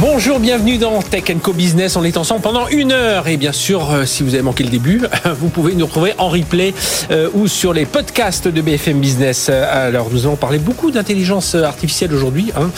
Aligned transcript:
Bonjour, 0.00 0.40
bienvenue 0.40 0.76
dans 0.76 1.00
Tech 1.02 1.24
Co 1.40 1.52
Business. 1.52 1.94
On 1.94 2.02
est 2.04 2.16
ensemble 2.16 2.40
pendant 2.40 2.66
une 2.68 2.90
heure. 2.90 3.28
Et 3.28 3.36
bien 3.36 3.52
sûr, 3.52 3.92
euh, 3.92 4.04
si 4.06 4.24
vous 4.24 4.34
avez 4.34 4.42
manqué 4.42 4.64
le 4.64 4.70
début, 4.70 5.02
vous 5.38 5.48
pouvez 5.48 5.74
nous 5.74 5.86
retrouver 5.86 6.14
en 6.18 6.28
replay 6.28 6.74
euh, 7.10 7.28
ou 7.32 7.46
sur 7.46 7.72
les 7.72 7.86
podcasts 7.86 8.48
de 8.48 8.60
BFM 8.60 9.00
Business. 9.00 9.48
Euh, 9.50 9.88
alors, 9.88 10.08
nous 10.10 10.26
allons 10.26 10.36
parler 10.36 10.58
beaucoup 10.58 10.90
d'intelligence 10.90 11.54
artificielle 11.54 12.12
aujourd'hui. 12.12 12.50
Hein. 12.56 12.70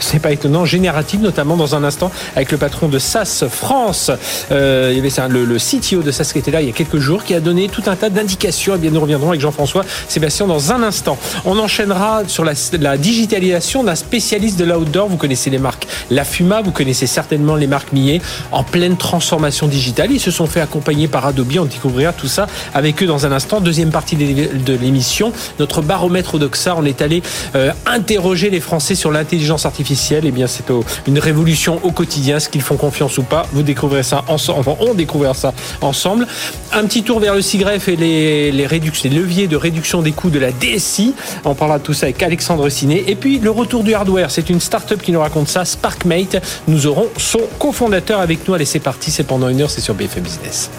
C'est 0.00 0.20
pas 0.20 0.32
étonnant. 0.32 0.66
Générative, 0.66 1.20
notamment 1.22 1.56
dans 1.56 1.74
un 1.74 1.84
instant, 1.84 2.10
avec 2.36 2.52
le 2.52 2.58
patron 2.58 2.88
de 2.88 2.98
SAS 2.98 3.44
France. 3.48 4.10
il 4.50 4.56
y 4.56 4.98
avait 4.98 5.28
le, 5.28 5.56
CTO 5.56 6.02
de 6.02 6.10
SAS 6.10 6.32
qui 6.32 6.38
était 6.38 6.50
là 6.50 6.60
il 6.60 6.66
y 6.66 6.70
a 6.70 6.74
quelques 6.74 6.98
jours, 6.98 7.24
qui 7.24 7.34
a 7.34 7.40
donné 7.40 7.68
tout 7.68 7.82
un 7.86 7.96
tas 7.96 8.10
d'indications. 8.10 8.74
Et 8.74 8.76
eh 8.76 8.80
bien, 8.80 8.90
nous 8.90 9.00
reviendrons 9.00 9.30
avec 9.30 9.40
Jean-François 9.40 9.84
Sébastien 10.08 10.46
dans 10.46 10.72
un 10.72 10.82
instant. 10.82 11.16
On 11.44 11.58
enchaînera 11.58 12.22
sur 12.26 12.44
la 12.44 12.96
digitalisation 12.98 13.84
d'un 13.84 13.94
spécialiste 13.94 14.58
de 14.58 14.64
l'outdoor. 14.64 15.08
Vous 15.08 15.16
connaissez 15.16 15.50
les 15.50 15.58
marques 15.58 15.86
La 16.10 16.24
Fuma 16.24 16.57
vous 16.62 16.70
connaissez 16.70 17.06
certainement 17.06 17.56
les 17.56 17.66
marques 17.66 17.92
Millet 17.92 18.20
en 18.52 18.64
pleine 18.64 18.96
transformation 18.96 19.66
digitale. 19.66 20.10
Ils 20.12 20.20
se 20.20 20.30
sont 20.30 20.46
fait 20.46 20.60
accompagner 20.60 21.08
par 21.08 21.26
Adobe. 21.26 21.52
On 21.58 21.64
découvrira 21.64 22.12
tout 22.12 22.28
ça 22.28 22.46
avec 22.74 23.02
eux 23.02 23.06
dans 23.06 23.26
un 23.26 23.32
instant. 23.32 23.60
Deuxième 23.60 23.90
partie 23.90 24.16
de 24.16 24.74
l'émission, 24.74 25.32
notre 25.58 25.82
baromètre 25.82 26.38
Doxa. 26.38 26.74
On 26.76 26.84
est 26.84 27.02
allé 27.02 27.22
euh, 27.54 27.72
interroger 27.86 28.50
les 28.50 28.60
Français 28.60 28.94
sur 28.94 29.10
l'intelligence 29.10 29.66
artificielle. 29.66 30.24
Et 30.24 30.28
eh 30.28 30.32
bien, 30.32 30.46
c'est 30.46 30.64
une 31.06 31.18
révolution 31.18 31.80
au 31.82 31.92
quotidien. 31.92 32.40
Ce 32.40 32.48
qu'ils 32.48 32.62
font 32.62 32.76
confiance 32.76 33.18
ou 33.18 33.22
pas, 33.22 33.46
vous 33.52 33.62
découvrez 33.62 34.02
ça 34.02 34.24
ensemble. 34.28 34.60
Enfin, 34.60 34.76
on 34.80 34.94
découvrira 34.94 35.34
ça 35.34 35.52
ensemble. 35.80 36.26
Un 36.72 36.84
petit 36.84 37.02
tour 37.02 37.20
vers 37.20 37.34
le 37.34 37.42
SIGREF 37.42 37.88
et 37.88 37.96
les, 37.96 38.52
les, 38.52 38.68
les 38.68 39.10
leviers 39.10 39.46
de 39.46 39.56
réduction 39.56 40.02
des 40.02 40.12
coûts 40.12 40.30
de 40.30 40.38
la 40.38 40.52
DSI. 40.52 41.14
On 41.44 41.54
parlera 41.54 41.78
de 41.78 41.84
tout 41.84 41.94
ça 41.94 42.06
avec 42.06 42.22
Alexandre 42.22 42.68
Ciné. 42.68 43.04
Et 43.08 43.14
puis, 43.14 43.38
le 43.38 43.50
retour 43.50 43.82
du 43.84 43.94
hardware. 43.94 44.30
C'est 44.30 44.50
une 44.50 44.60
start-up 44.60 45.02
qui 45.02 45.12
nous 45.12 45.20
raconte 45.20 45.48
ça, 45.48 45.64
SparkMate. 45.64 46.42
Nous 46.66 46.86
aurons 46.86 47.08
son 47.16 47.40
cofondateur 47.58 48.20
avec 48.20 48.46
nous. 48.46 48.54
Allez, 48.54 48.64
c'est 48.64 48.80
parti, 48.80 49.10
c'est 49.10 49.24
pendant 49.24 49.48
une 49.48 49.60
heure, 49.60 49.70
c'est 49.70 49.80
sur 49.80 49.94
BFM 49.94 50.22
Business. 50.22 50.70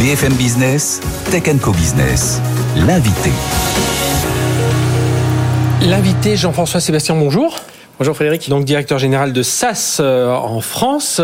BFM 0.00 0.32
Business, 0.34 1.00
Tech 1.30 1.44
Co 1.60 1.72
Business, 1.72 2.40
l'invité. 2.74 3.30
L'invité 5.82 6.36
Jean-François 6.36 6.80
Sébastien, 6.80 7.14
bonjour. 7.16 7.56
Bonjour 8.00 8.14
Frédéric. 8.14 8.48
Donc 8.48 8.64
directeur 8.64 8.98
général 8.98 9.34
de 9.34 9.42
SAS 9.42 9.98
euh, 10.00 10.32
en 10.34 10.62
France, 10.62 11.20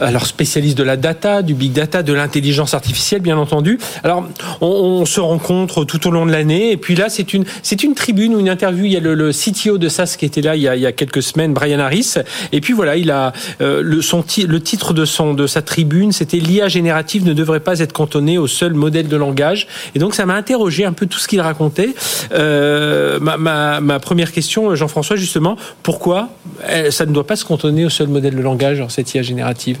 alors 0.00 0.24
spécialiste 0.24 0.78
de 0.78 0.82
la 0.82 0.96
data, 0.96 1.42
du 1.42 1.52
big 1.52 1.74
data, 1.74 2.02
de 2.02 2.14
l'intelligence 2.14 2.72
artificielle 2.72 3.20
bien 3.20 3.36
entendu. 3.36 3.78
Alors 4.02 4.26
on, 4.62 5.04
se 5.04 5.20
rencontre 5.20 5.84
tout 5.84 6.08
au 6.08 6.10
long 6.10 6.24
de 6.24 6.32
l'année 6.32 6.72
et 6.72 6.78
puis 6.78 6.94
là 6.94 7.10
c'est 7.10 7.34
une 7.34 7.44
c'est 7.62 7.82
une 7.82 7.94
tribune 7.94 8.34
ou 8.34 8.40
une 8.40 8.48
interview. 8.48 8.86
Il 8.86 8.92
y 8.92 8.96
a 8.96 9.00
le, 9.00 9.30
CTO 9.30 9.76
de 9.76 9.90
SAS 9.90 10.16
qui 10.16 10.24
était 10.24 10.40
là 10.40 10.56
il 10.56 10.62
y, 10.62 10.68
a, 10.68 10.74
il 10.74 10.80
y 10.80 10.86
a, 10.86 10.92
quelques 10.92 11.22
semaines, 11.22 11.52
Brian 11.52 11.80
Harris. 11.80 12.14
Et 12.50 12.62
puis 12.62 12.72
voilà, 12.72 12.96
il 12.96 13.10
a 13.10 13.34
euh, 13.60 13.82
le 13.82 14.00
son 14.00 14.24
le 14.48 14.60
titre 14.60 14.94
de 14.94 15.04
son 15.04 15.34
de 15.34 15.46
sa 15.46 15.60
tribune, 15.60 16.12
c'était 16.12 16.38
l'IA 16.38 16.68
générative 16.68 17.26
ne 17.26 17.34
devrait 17.34 17.60
pas 17.60 17.80
être 17.80 17.92
cantonnée 17.92 18.38
au 18.38 18.46
seul 18.46 18.72
modèle 18.72 19.08
de 19.08 19.16
langage. 19.18 19.66
Et 19.94 19.98
donc 19.98 20.14
ça 20.14 20.24
m'a 20.24 20.34
interrogé 20.36 20.86
un 20.86 20.94
peu 20.94 21.04
tout 21.04 21.18
ce 21.18 21.28
qu'il 21.28 21.42
racontait. 21.42 21.94
Euh, 22.32 23.20
ma, 23.20 23.36
ma, 23.36 23.82
ma 23.82 24.00
première 24.00 24.32
question, 24.32 24.74
Jean-François 24.74 25.16
justement, 25.16 25.58
pourquoi 25.82 26.05
pourquoi 26.06 26.28
eh, 26.70 26.92
ça 26.92 27.04
ne 27.04 27.10
doit 27.10 27.26
pas 27.26 27.34
se 27.34 27.44
cantonner 27.44 27.84
au 27.84 27.90
seul 27.90 28.06
modèle 28.06 28.36
de 28.36 28.40
langage, 28.40 28.80
cette 28.90 29.12
IA 29.14 29.22
générative 29.22 29.78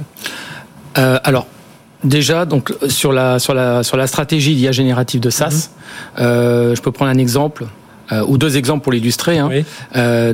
euh, 0.98 1.20
Alors, 1.22 1.46
Déjà, 2.02 2.44
donc 2.44 2.74
sur 2.88 3.12
la 3.12 3.38
sur 3.38 3.54
la 3.54 3.82
sur 3.82 3.96
la 3.96 4.06
stratégie 4.06 4.54
d'IA 4.54 4.72
générative 4.72 5.20
de 5.20 5.30
SAS, 5.30 5.70
mhm. 6.18 6.24
euh, 6.24 6.74
je 6.74 6.82
peux 6.82 6.92
prendre 6.92 7.10
un 7.12 7.18
exemple 7.18 7.66
euh, 8.12 8.24
ou 8.26 8.38
deux 8.38 8.56
exemples 8.56 8.82
pour 8.82 8.92
l'illustrer. 8.92 9.38
Hein. 9.38 9.50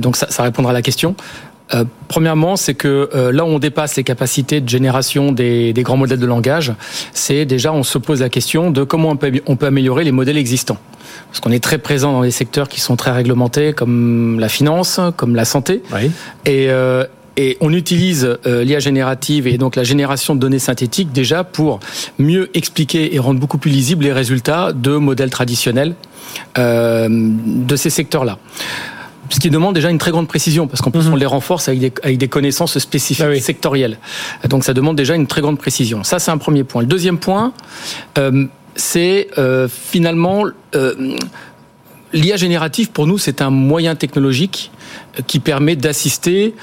donc 0.01 0.17
ça, 0.17 0.27
ça, 0.31 0.43
répondra 0.43 0.71
à 0.71 0.75
la 0.75 0.83
question. 0.83 1.15
Premièrement, 2.09 2.57
c'est 2.57 2.75
que 2.75 3.09
là 3.33 3.45
où 3.45 3.49
on 3.49 3.59
dépasse 3.59 3.97
les 3.97 4.05
capacités 4.05 4.61
de 4.61 4.69
génération 4.69 5.33
des, 5.33 5.73
des 5.73 5.83
grands 5.83 5.97
modèles 5.97 6.19
de 6.21 6.27
langage, 6.27 6.73
c'est 7.13 7.45
déjà 7.45 7.73
on 7.73 7.83
se 7.83 7.99
pose 7.99 8.21
la 8.21 8.29
question 8.29 8.71
de 8.71 8.85
comment 8.85 9.11
on 9.11 9.17
peut, 9.17 9.33
on 9.47 9.57
peut 9.57 9.67
améliorer 9.67 10.05
les 10.05 10.13
modèles 10.13 10.37
existants. 10.37 10.79
Parce 11.29 11.41
qu'on 11.41 11.51
est 11.51 11.63
très 11.63 11.79
présent 11.79 12.13
dans 12.13 12.23
des 12.23 12.31
secteurs 12.31 12.69
qui 12.69 12.81
sont 12.81 12.97
très 12.97 13.11
réglementés, 13.11 13.73
comme 13.73 14.39
la 14.39 14.49
finance, 14.49 15.01
comme 15.17 15.35
la 15.35 15.45
santé. 15.45 15.83
Et, 16.45 16.69
euh, 16.69 17.05
et 17.37 17.57
on 17.61 17.73
utilise 17.73 18.39
euh, 18.47 18.65
l'IA 18.65 18.79
générative 18.79 19.47
et 19.47 19.57
donc 19.57 19.77
la 19.77 19.85
génération 19.85 20.35
de 20.35 20.41
données 20.41 20.59
synthétiques 20.59 21.13
déjà 21.13 21.45
pour 21.45 21.81
mieux 22.19 22.51
expliquer 22.55 23.15
et 23.15 23.19
rendre 23.19 23.41
beaucoup 23.41 23.57
plus 23.57 23.71
lisibles 23.71 24.05
les 24.05 24.13
résultats 24.13 24.73
de 24.75 24.97
modèles 24.97 25.31
traditionnels 25.31 25.95
euh, 26.59 27.09
de 27.11 27.77
ces 27.77 27.89
secteurs-là 27.89 28.39
ce 29.35 29.41
qui 29.41 29.51
demande 29.51 29.75
déjà 29.75 29.91
une 29.91 29.99
très 29.99 30.11
grande 30.11 30.29
précision, 30.29 30.69
parce 30.69 30.83
qu'en 30.83 30.91
plus 30.91 31.07
mhm. 31.07 31.15
on 31.15 31.17
les 31.17 31.27
renforce 31.27 31.69
avec 31.69 31.81
des, 31.81 31.93
avec 32.03 32.19
des 32.19 32.29
connaissances 32.29 32.79
spécifiques 32.79 33.25
ah 33.27 33.41
sectorielles. 33.41 33.99
Donc 34.49 34.65
ça 34.65 34.75
demande 34.75 34.97
déjà 34.97 35.15
une 35.15 35.27
très 35.27 35.41
grande 35.41 35.59
précision. 35.59 36.05
Ça 36.05 36.19
c'est 36.19 36.31
un 36.31 36.39
premier 36.39 36.65
point. 36.65 36.83
Le 36.83 36.89
deuxième 36.89 37.19
point, 37.19 37.53
euh, 38.19 38.47
c'est 38.75 39.29
euh, 39.39 39.69
finalement 39.69 40.45
euh, 40.75 41.17
l'IA 42.13 42.37
générative 42.37 42.91
pour 42.91 43.07
nous 43.07 43.19
c'est 43.19 43.41
un 43.41 43.51
moyen 43.51 43.95
technologique 43.95 44.71
qui 45.27 45.41
permet 45.41 45.77
d'assister 45.77 46.55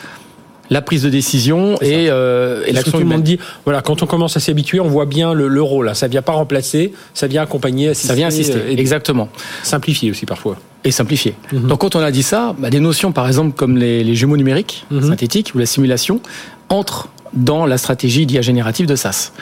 la 0.69 0.81
prise 0.81 1.03
de 1.03 1.09
décision 1.09 1.75
et, 1.81 2.09
euh, 2.09 2.63
et 2.65 2.71
l'action 2.71 2.99
humaine. 2.99 3.21
dit, 3.21 3.39
voilà, 3.65 3.81
quand 3.81 4.03
on 4.03 4.05
commence 4.05 4.37
à 4.37 4.39
s'y 4.39 4.51
habituer, 4.51 4.79
on 4.79 4.87
voit 4.87 5.05
bien 5.05 5.33
le, 5.33 5.47
le 5.47 5.61
rôle. 5.61 5.93
Ça 5.95 6.07
vient 6.07 6.21
pas 6.21 6.33
remplacer, 6.33 6.93
ça 7.13 7.27
vient 7.27 7.41
accompagner, 7.41 7.89
assister. 7.89 8.07
Ça 8.07 8.15
vient 8.15 8.27
assister, 8.27 8.59
et 8.69 8.79
exactement. 8.79 9.29
Simplifier 9.63 10.11
aussi 10.11 10.25
parfois. 10.25 10.57
Et 10.83 10.91
simplifier. 10.91 11.35
Mhm. 11.51 11.67
Donc 11.67 11.81
quand 11.81 11.95
on 11.95 11.99
a 11.99 12.11
dit 12.11 12.23
ça, 12.23 12.55
bah, 12.57 12.69
des 12.69 12.79
notions 12.79 13.11
par 13.11 13.27
exemple 13.27 13.55
comme 13.55 13.77
les, 13.77 14.03
les 14.03 14.15
jumeaux 14.15 14.37
numériques 14.37 14.85
mhm. 14.91 15.03
synthétiques 15.03 15.51
ou 15.55 15.57
la 15.57 15.65
simulation 15.65 16.21
entrent 16.69 17.09
dans 17.33 17.65
la 17.65 17.77
stratégie 17.77 18.25
d'IA 18.25 18.41
générative 18.41 18.85
de 18.85 18.95
SAS. 18.95 19.33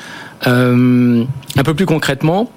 Euh, 0.45 1.23
un 1.55 1.63
peu 1.63 1.73
plus 1.73 1.85
concrètement, 1.85 2.51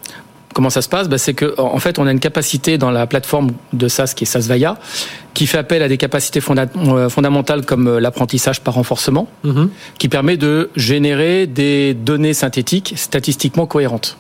comment 0.54 0.70
ça 0.70 0.82
se 0.82 0.88
passe 0.88 1.08
bah, 1.08 1.18
C'est 1.18 1.34
que 1.34 1.54
en 1.58 1.78
fait, 1.78 1.98
on 1.98 2.06
a 2.06 2.12
une 2.12 2.20
capacité 2.20 2.78
dans 2.78 2.90
la 2.90 3.06
plateforme 3.06 3.52
de 3.72 3.88
SAS 3.88 4.14
qui 4.14 4.24
est 4.24 4.26
SAS 4.26 4.46
Vaya, 4.46 4.78
qui 5.34 5.46
fait 5.46 5.58
appel 5.58 5.82
à 5.82 5.88
des 5.88 5.96
capacités 5.96 6.40
euh, 6.40 7.08
fondamentales 7.08 7.64
comme 7.64 7.86
euh, 7.86 8.00
l'apprentissage 8.00 8.60
par 8.60 8.74
renforcement, 8.74 9.28
mm-hmm. 9.44 9.68
qui 9.98 10.08
permet 10.08 10.36
de 10.36 10.70
générer 10.76 11.46
des 11.46 11.94
données 11.94 12.34
synthétiques 12.34 12.94
statistiquement 12.96 13.66
cohérentes. 13.66 14.16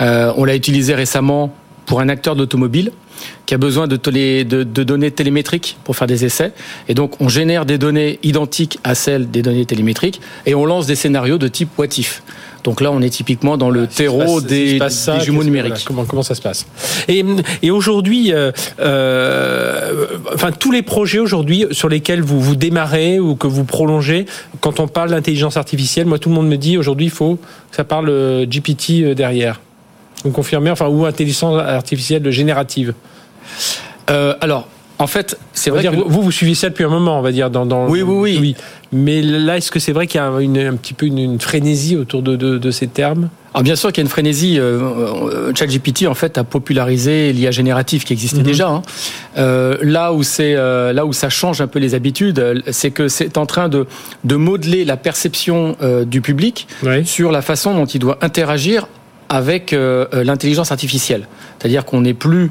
Euh, 0.00 0.32
on 0.36 0.44
l'a 0.44 0.56
utilisé 0.56 0.94
récemment 0.94 1.54
pour 1.86 2.00
un 2.00 2.08
acteur 2.08 2.36
d'automobile 2.36 2.92
qui 3.46 3.54
a 3.54 3.58
besoin 3.58 3.86
de, 3.86 3.96
de, 3.96 4.62
de, 4.62 4.82
données 4.82 5.10
télémétriques 5.10 5.76
pour 5.84 5.96
faire 5.96 6.06
des 6.06 6.24
essais. 6.24 6.52
Et 6.88 6.94
donc, 6.94 7.20
on 7.20 7.28
génère 7.28 7.66
des 7.66 7.78
données 7.78 8.18
identiques 8.22 8.78
à 8.84 8.94
celles 8.94 9.30
des 9.30 9.42
données 9.42 9.66
télémétriques 9.66 10.20
et 10.46 10.54
on 10.54 10.64
lance 10.64 10.86
des 10.86 10.94
scénarios 10.94 11.38
de 11.38 11.48
type 11.48 11.70
what 11.78 11.98
if. 11.98 12.22
Donc 12.64 12.80
là, 12.80 12.92
on 12.92 13.00
est 13.00 13.10
typiquement 13.10 13.56
dans 13.56 13.70
le 13.70 13.86
terreau 13.86 14.40
des, 14.40 14.78
jumeaux 15.20 15.44
numériques. 15.44 15.84
comment, 15.84 16.04
comment 16.04 16.22
ça 16.22 16.34
se 16.34 16.42
passe 16.42 16.66
Et, 17.08 17.24
et 17.62 17.70
aujourd'hui, 17.70 18.32
euh, 18.32 18.52
euh, 18.80 20.06
enfin 20.32 20.52
tous 20.52 20.70
les 20.70 20.82
projets 20.82 21.18
aujourd'hui 21.18 21.66
sur 21.72 21.88
lesquels 21.88 22.22
vous 22.22 22.40
vous 22.40 22.56
démarrez 22.56 23.18
ou 23.18 23.34
que 23.34 23.46
vous 23.46 23.64
prolongez, 23.64 24.26
quand 24.60 24.80
on 24.80 24.88
parle 24.88 25.10
d'intelligence 25.10 25.56
artificielle, 25.56 26.06
moi 26.06 26.18
tout 26.18 26.28
le 26.28 26.34
monde 26.34 26.48
me 26.48 26.56
dit 26.56 26.78
aujourd'hui 26.78 27.06
il 27.06 27.10
faut 27.10 27.36
que 27.70 27.76
ça 27.76 27.84
parle 27.84 28.08
euh, 28.08 28.46
GPT 28.46 29.14
derrière. 29.14 29.60
Vous 30.24 30.30
confirmez, 30.30 30.70
enfin 30.70 30.86
ou 30.86 31.04
intelligence 31.04 31.60
artificielle 31.60 32.30
générative. 32.30 32.94
Euh, 34.10 34.34
alors, 34.40 34.68
en 35.02 35.06
fait, 35.06 35.36
c'est 35.52 35.70
vrai 35.70 35.82
que 35.82 35.88
vous, 35.88 36.22
vous 36.22 36.30
suivez 36.30 36.54
ça 36.54 36.68
depuis 36.68 36.84
un 36.84 36.88
moment, 36.88 37.18
on 37.18 37.22
va 37.22 37.32
dire, 37.32 37.50
dans, 37.50 37.66
dans 37.66 37.88
oui, 37.88 38.02
oui, 38.02 38.38
oui, 38.40 38.56
Mais 38.92 39.20
là, 39.20 39.56
est-ce 39.56 39.70
que 39.70 39.80
c'est 39.80 39.92
vrai 39.92 40.06
qu'il 40.06 40.20
y 40.20 40.24
a 40.24 40.40
une, 40.40 40.58
un 40.58 40.76
petit 40.76 40.94
peu 40.94 41.06
une, 41.06 41.40
frénésie 41.40 41.96
autour 41.96 42.22
de, 42.22 42.36
de, 42.36 42.58
de 42.58 42.70
ces 42.70 42.86
termes? 42.86 43.28
Alors 43.54 43.64
bien 43.64 43.76
sûr 43.76 43.92
qu'il 43.92 43.98
y 43.98 44.04
a 44.04 44.06
une 44.06 44.10
frénésie. 44.10 44.58
Euh, 44.58 44.80
euh 44.80 45.52
ChatGPT 45.54 46.06
en 46.06 46.14
fait 46.14 46.38
a 46.38 46.44
popularisé 46.44 47.32
l'IA 47.32 47.50
générative 47.50 48.04
qui 48.04 48.12
existait 48.12 48.38
mhm. 48.38 48.44
déjà. 48.44 48.68
Hein. 48.68 48.82
Euh, 49.36 49.76
là 49.82 50.12
où 50.12 50.22
c'est 50.22 50.54
euh, 50.56 50.92
là 50.92 51.04
où 51.04 51.12
ça 51.12 51.28
change 51.28 51.60
un 51.60 51.66
peu 51.66 51.78
les 51.78 51.94
habitudes, 51.94 52.62
c'est 52.70 52.90
que 52.90 53.08
c'est 53.08 53.36
en 53.36 53.44
train 53.44 53.68
de 53.68 53.86
de 54.24 54.36
modeler 54.36 54.84
la 54.84 54.96
perception 54.96 55.76
euh, 55.82 56.04
du 56.04 56.22
public 56.22 56.66
sur 57.04 57.30
la 57.30 57.42
façon 57.42 57.74
dont 57.74 57.84
il 57.84 57.98
doit 57.98 58.18
interagir 58.22 58.86
avec 59.28 59.74
l'intelligence 60.12 60.72
artificielle. 60.72 61.26
C'est-à-dire 61.58 61.86
qu'on 61.86 62.02
n'est 62.02 62.12
plus 62.12 62.50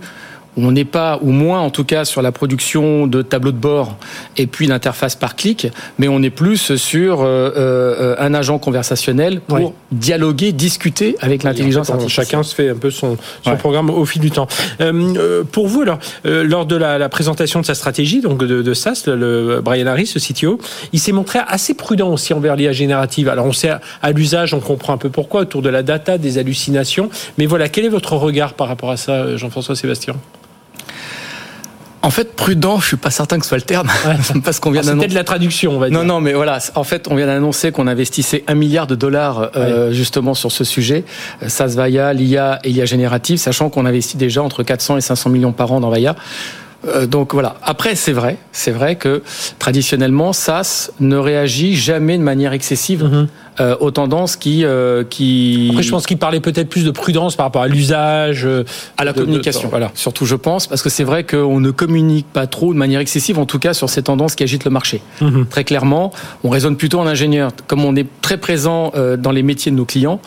on 0.58 0.72
n'est 0.72 0.86
pas, 0.86 1.20
ou 1.22 1.32
moins 1.32 1.62
en 1.62 1.70
tout 1.70 1.84
cas, 1.84 2.06
sur 2.06 2.22
la 2.22 2.32
production 2.32 3.08
de 3.08 3.22
tableaux 3.22 3.52
de 3.52 3.58
bord 3.58 3.98
et 4.38 4.48
puis 4.48 4.68
l'interface 4.68 5.16
par 5.16 5.36
clic, 5.36 5.68
mais 5.98 6.08
on 6.08 6.22
est 6.22 6.30
plus 6.30 6.76
sur 6.76 7.22
euh, 7.22 7.52
euh, 7.56 8.16
un 8.20 8.34
agent 8.34 8.60
conversationnel 8.60 9.42
pour 9.42 9.74
dialoguer, 9.92 10.52
discuter 10.52 11.16
avec 11.22 11.44
l'intelligence 11.44 11.90
artificielle. 11.90 12.26
Chacun 12.26 12.44
se 12.44 12.54
fait 12.54 12.70
un 12.70 12.76
peu 12.76 12.92
son, 12.92 13.18
son 13.44 13.56
programme 13.56 13.90
au 13.90 14.06
fil 14.06 14.22
du 14.22 14.32
temps. 14.32 14.48
Euh, 14.82 15.44
pour 15.52 15.68
vous, 15.68 15.82
alors, 15.82 16.00
lors 16.24 16.66
de 16.66 16.76
la, 16.76 16.98
la, 16.98 17.10
présentation 17.10 17.62
de 17.62 17.66
sa 17.66 17.76
stratégie, 17.76 18.22
donc 18.22 18.40
de, 18.40 18.62
de 18.62 18.74
SAS, 18.74 19.08
le, 19.08 19.62
Brian 19.64 19.88
Harris, 19.88 20.14
le 20.16 20.22
CTO, 20.22 20.60
il 20.94 21.00
s'est 21.00 21.12
montré 21.12 21.40
assez 21.48 21.74
prudent 21.74 22.10
aussi 22.10 22.34
envers 22.34 22.56
l'IA 22.56 22.72
générative. 22.72 23.30
Alors, 23.30 23.46
on 23.46 23.54
sait 23.54 23.72
à, 24.02 24.12
l'usage, 24.12 24.54
on 24.54 24.60
comprend 24.60 24.94
un 24.94 24.98
peu 24.98 25.10
pourquoi, 25.10 25.42
autour 25.42 25.62
de 25.62 25.70
la 25.70 25.84
data, 25.84 26.18
des 26.18 26.38
hallucinations. 26.38 27.10
Mais 27.38 27.46
voilà, 27.46 27.70
quel 27.70 27.86
est 27.86 27.90
votre 27.90 28.14
regard 28.16 28.54
par 28.54 28.68
rapport 28.68 28.92
à 28.92 28.98
ça, 28.98 29.38
Jean-François 29.38 29.76
Sébastien? 29.76 30.16
En 32.04 32.10
fait, 32.10 32.36
prudent, 32.36 32.80
je 32.80 32.88
suis 32.88 32.98
pas 32.98 33.12
certain 33.12 33.38
que 33.38 33.44
ce 33.44 33.50
soit 33.50 33.58
le 33.58 33.64
terme, 33.64 33.88
parce 34.44 34.60
qu'on 34.60 34.72
vient 34.72 34.82
d'annoncer. 34.82 35.08
de 35.08 35.14
la 35.14 35.24
traduction, 35.24 35.74
on 35.76 35.80
va 35.80 35.90
dire. 35.90 35.98
Non, 35.98 36.04
non, 36.04 36.20
mais 36.20 36.34
voilà. 36.34 36.60
En 36.76 36.84
fait, 36.84 37.08
on 37.10 37.16
vient 37.16 37.28
d'annoncer 37.28 37.72
qu'on 37.72 37.88
investissait 37.88 38.44
un 38.48 38.56
milliard 38.56 38.88
de 38.88 38.96
dollars 38.96 39.52
euh, 39.56 39.92
justement 39.92 40.34
sur 40.34 40.52
ce 40.52 40.64
sujet. 40.64 41.04
SAS 41.48 41.76
Vaya, 41.76 42.14
l'IA 42.14 42.60
et 42.64 42.70
l'IA 42.70 42.86
générative, 42.86 43.38
sachant 43.38 43.70
qu'on 43.70 43.86
investit 43.86 44.18
déjà 44.18 44.42
entre 44.42 44.64
400 44.64 44.98
et 44.98 45.02
500 45.02 45.30
millions 45.30 45.52
par 45.52 45.72
an 45.72 45.80
dans 45.80 45.90
Vaya. 45.90 46.16
Euh, 46.88 47.06
donc 47.06 47.34
voilà. 47.34 47.56
Après, 47.64 47.96
c'est 47.96 48.12
vrai, 48.12 48.38
c'est 48.52 48.72
vrai 48.72 48.96
que 48.96 49.22
traditionnellement, 49.60 50.34
SAS 50.34 50.92
ne 51.00 51.18
réagit 51.18 51.76
jamais 51.76 52.18
de 52.18 52.24
manière 52.24 52.54
excessive 52.54 53.04
mhm. 53.04 53.28
Euh, 53.60 53.76
aux 53.80 53.92
tendances 53.92 54.36
qui, 54.36 54.64
euh, 54.66 55.04
qui. 55.04 55.68
Après, 55.72 55.84
je 55.84 55.92
pense 55.92 56.06
qu'il 56.06 56.18
parlait 56.18 56.40
peut-être 56.40 56.70
plus 56.70 56.86
de 56.86 56.92
prudence 56.92 57.36
par 57.36 57.46
rapport 57.46 57.62
à 57.62 57.68
l'usage, 57.68 58.48
à 58.98 59.04
la 59.04 59.14
communication. 59.14 59.70
voilà. 59.70 59.92
Surtout, 59.94 60.26
je 60.26 60.36
pense, 60.36 60.68
parce 60.68 60.82
que 60.82 60.90
c'est 60.90 61.04
vrai 61.04 61.24
qu'on 61.24 61.60
ne 61.60 61.72
communique 61.72 62.28
pas 62.32 62.48
trop 62.48 62.74
de 62.74 62.78
manière 62.78 63.00
excessive, 63.00 63.40
en 63.40 63.46
tout 63.46 63.60
cas 63.60 63.74
sur 63.74 63.90
ces 63.90 64.04
tendances 64.04 64.36
qui 64.36 64.44
agitent 64.44 64.66
le 64.66 64.72
marché. 64.72 65.02
Mhm. 65.22 65.46
Très 65.48 65.64
clairement, 65.64 66.12
on 66.44 66.50
raisonne 66.50 66.78
plutôt 66.78 67.00
en 67.00 67.08
ingénieur. 67.08 67.52
Comme 67.68 67.84
on 67.86 67.96
est 67.96 68.08
très 68.22 68.38
présent 68.38 68.92
dans 69.18 69.32
les 69.32 69.44
métiers 69.44 69.72
de 69.72 69.78
nos 69.78 69.86
clients, 69.86 70.20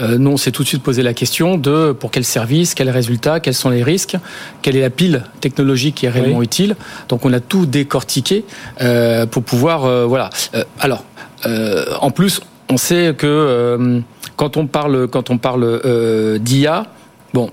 nous, 0.00 0.30
on 0.30 0.36
s'est 0.36 0.52
tout 0.52 0.62
de 0.62 0.68
suite 0.68 0.82
posé 0.82 1.02
la 1.02 1.14
question 1.14 1.58
de 1.58 1.92
pour 1.92 2.10
quel 2.10 2.24
service, 2.24 2.74
quels 2.74 2.90
résultats, 2.90 3.40
quels 3.40 3.54
sont 3.54 3.70
les 3.70 3.82
risques, 3.82 4.16
quelle 4.62 4.76
est 4.76 4.80
la 4.80 4.90
pile 4.90 5.24
technologique 5.40 5.96
qui 5.96 6.06
est 6.06 6.10
réellement 6.10 6.42
utile. 6.42 6.76
Donc 7.08 7.24
on 7.24 7.32
a 7.32 7.40
tout 7.40 7.66
décortiqué 7.66 8.44
euh, 8.80 9.26
pour 9.26 9.42
pouvoir 9.42 9.84
euh, 9.84 10.06
voilà. 10.06 10.30
Euh, 10.54 10.64
alors 10.80 11.04
en 12.00 12.10
plus 12.10 12.40
on 12.70 12.76
sait 12.76 13.14
que 13.16 14.02
quand 14.36 14.56
on 14.56 14.66
parle 14.66 15.08
quand 15.08 15.30
on 15.30 15.38
parle 15.38 15.80
d'IA, 16.40 16.86
bon 17.34 17.50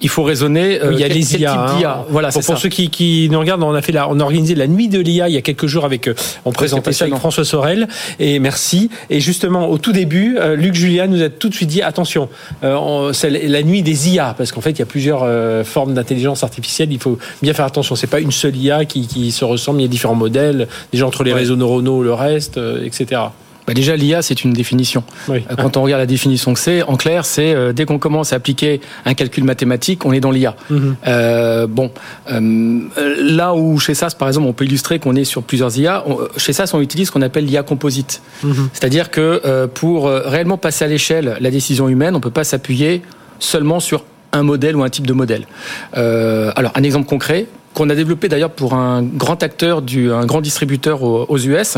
il 0.00 0.08
faut 0.08 0.22
raisonner. 0.22 0.78
il 0.92 0.98
y 0.98 1.04
a 1.04 1.08
les 1.08 1.36
IA. 1.36 1.52
Hein. 1.54 2.04
Voilà, 2.08 2.30
pour, 2.30 2.42
pour 2.42 2.58
ceux 2.58 2.68
qui, 2.68 2.90
qui, 2.90 3.28
nous 3.30 3.38
regardent, 3.38 3.62
on 3.62 3.74
a 3.74 3.82
fait 3.82 3.92
la, 3.92 4.08
on 4.08 4.20
a 4.20 4.22
organisé 4.22 4.54
la 4.54 4.66
nuit 4.66 4.88
de 4.88 5.00
l'IA 5.00 5.28
il 5.28 5.34
y 5.34 5.38
a 5.38 5.42
quelques 5.42 5.66
jours 5.66 5.84
avec, 5.84 6.10
on 6.44 6.52
présentait 6.52 6.92
ça 6.92 7.06
avec 7.06 7.16
François 7.16 7.44
Sorel 7.44 7.88
et 8.18 8.38
merci. 8.38 8.90
Et 9.10 9.20
justement, 9.20 9.68
au 9.68 9.78
tout 9.78 9.92
début, 9.92 10.36
euh, 10.38 10.56
Luc 10.56 10.74
Julia 10.74 11.06
nous 11.06 11.22
a 11.22 11.28
tout 11.28 11.48
de 11.48 11.54
suite 11.54 11.68
dit 11.68 11.82
attention, 11.82 12.28
euh, 12.64 13.12
c'est 13.12 13.30
la 13.30 13.62
nuit 13.62 13.82
des 13.82 14.10
IA 14.10 14.34
parce 14.36 14.52
qu'en 14.52 14.60
fait, 14.60 14.72
il 14.72 14.78
y 14.80 14.82
a 14.82 14.86
plusieurs 14.86 15.22
euh, 15.22 15.64
formes 15.64 15.94
d'intelligence 15.94 16.44
artificielle. 16.44 16.92
Il 16.92 17.00
faut 17.00 17.18
bien 17.42 17.54
faire 17.54 17.64
attention. 17.64 17.96
C'est 17.96 18.06
pas 18.06 18.20
une 18.20 18.32
seule 18.32 18.56
IA 18.56 18.84
qui, 18.84 19.06
qui 19.06 19.32
se 19.32 19.44
ressemble. 19.44 19.80
Il 19.80 19.82
y 19.82 19.86
a 19.86 19.88
différents 19.88 20.14
modèles, 20.14 20.68
déjà 20.92 21.06
entre 21.06 21.24
les 21.24 21.32
réseaux 21.32 21.56
neuronaux, 21.56 22.02
le 22.02 22.12
reste, 22.12 22.60
etc. 22.84 23.22
Bah 23.66 23.74
déjà, 23.74 23.96
l'IA, 23.96 24.22
c'est 24.22 24.44
une 24.44 24.52
définition. 24.52 25.02
Euh, 25.28 25.40
quand 25.58 25.76
on 25.76 25.82
regarde 25.82 26.00
la 26.00 26.06
définition 26.06 26.54
que 26.54 26.60
c'est, 26.60 26.82
en 26.82 26.96
clair, 26.96 27.24
c'est 27.24 27.52
euh, 27.52 27.72
dès 27.72 27.84
qu'on 27.84 27.98
commence 27.98 28.32
à 28.32 28.36
appliquer 28.36 28.80
un 29.04 29.14
calcul 29.14 29.42
mathématique, 29.42 30.04
on 30.06 30.12
est 30.12 30.20
dans 30.20 30.30
l'IA. 30.30 30.54
Mhm. 30.70 30.96
euh, 31.08 31.66
bon, 31.66 31.90
euh, 32.30 32.80
là 33.18 33.54
où 33.54 33.78
chez 33.80 33.94
SAS, 33.94 34.14
par 34.14 34.28
exemple, 34.28 34.46
on 34.46 34.52
peut 34.52 34.64
illustrer 34.64 35.00
qu'on 35.00 35.16
est 35.16 35.24
sur 35.24 35.42
plusieurs 35.42 35.76
IA, 35.76 36.04
chez 36.36 36.52
SAS, 36.52 36.74
on 36.74 36.80
utilise 36.80 37.08
ce 37.08 37.12
qu'on 37.12 37.22
appelle 37.22 37.44
l'IA 37.44 37.64
composite. 37.64 38.22
Mhm. 38.44 38.68
C'est-à-dire 38.72 39.10
que 39.10 39.66
pour 39.74 40.08
réellement 40.08 40.58
passer 40.58 40.84
à 40.84 40.88
l'échelle 40.88 41.36
la 41.40 41.50
décision 41.50 41.88
humaine, 41.88 42.14
on 42.14 42.20
peut 42.20 42.30
pas 42.30 42.44
s'appuyer 42.44 43.02
seulement 43.40 43.80
sur 43.80 44.04
un 44.32 44.42
modèle 44.42 44.76
ou 44.76 44.84
un 44.84 44.90
type 44.90 45.06
de 45.06 45.12
modèle. 45.12 45.46
alors, 45.92 46.72
un 46.74 46.82
exemple 46.82 47.08
concret, 47.08 47.46
qu'on 47.74 47.90
a 47.90 47.94
développé 47.94 48.28
d'ailleurs 48.28 48.50
pour 48.50 48.74
un 48.74 49.02
grand 49.02 49.42
acteur, 49.42 49.82
du, 49.82 50.10
un 50.10 50.24
grand 50.24 50.40
distributeur 50.40 51.02
aux, 51.02 51.26
aux 51.28 51.38
US, 51.38 51.76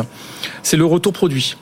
c'est 0.62 0.76
le 0.76 0.84
retour 0.84 1.12
produit 1.12 1.56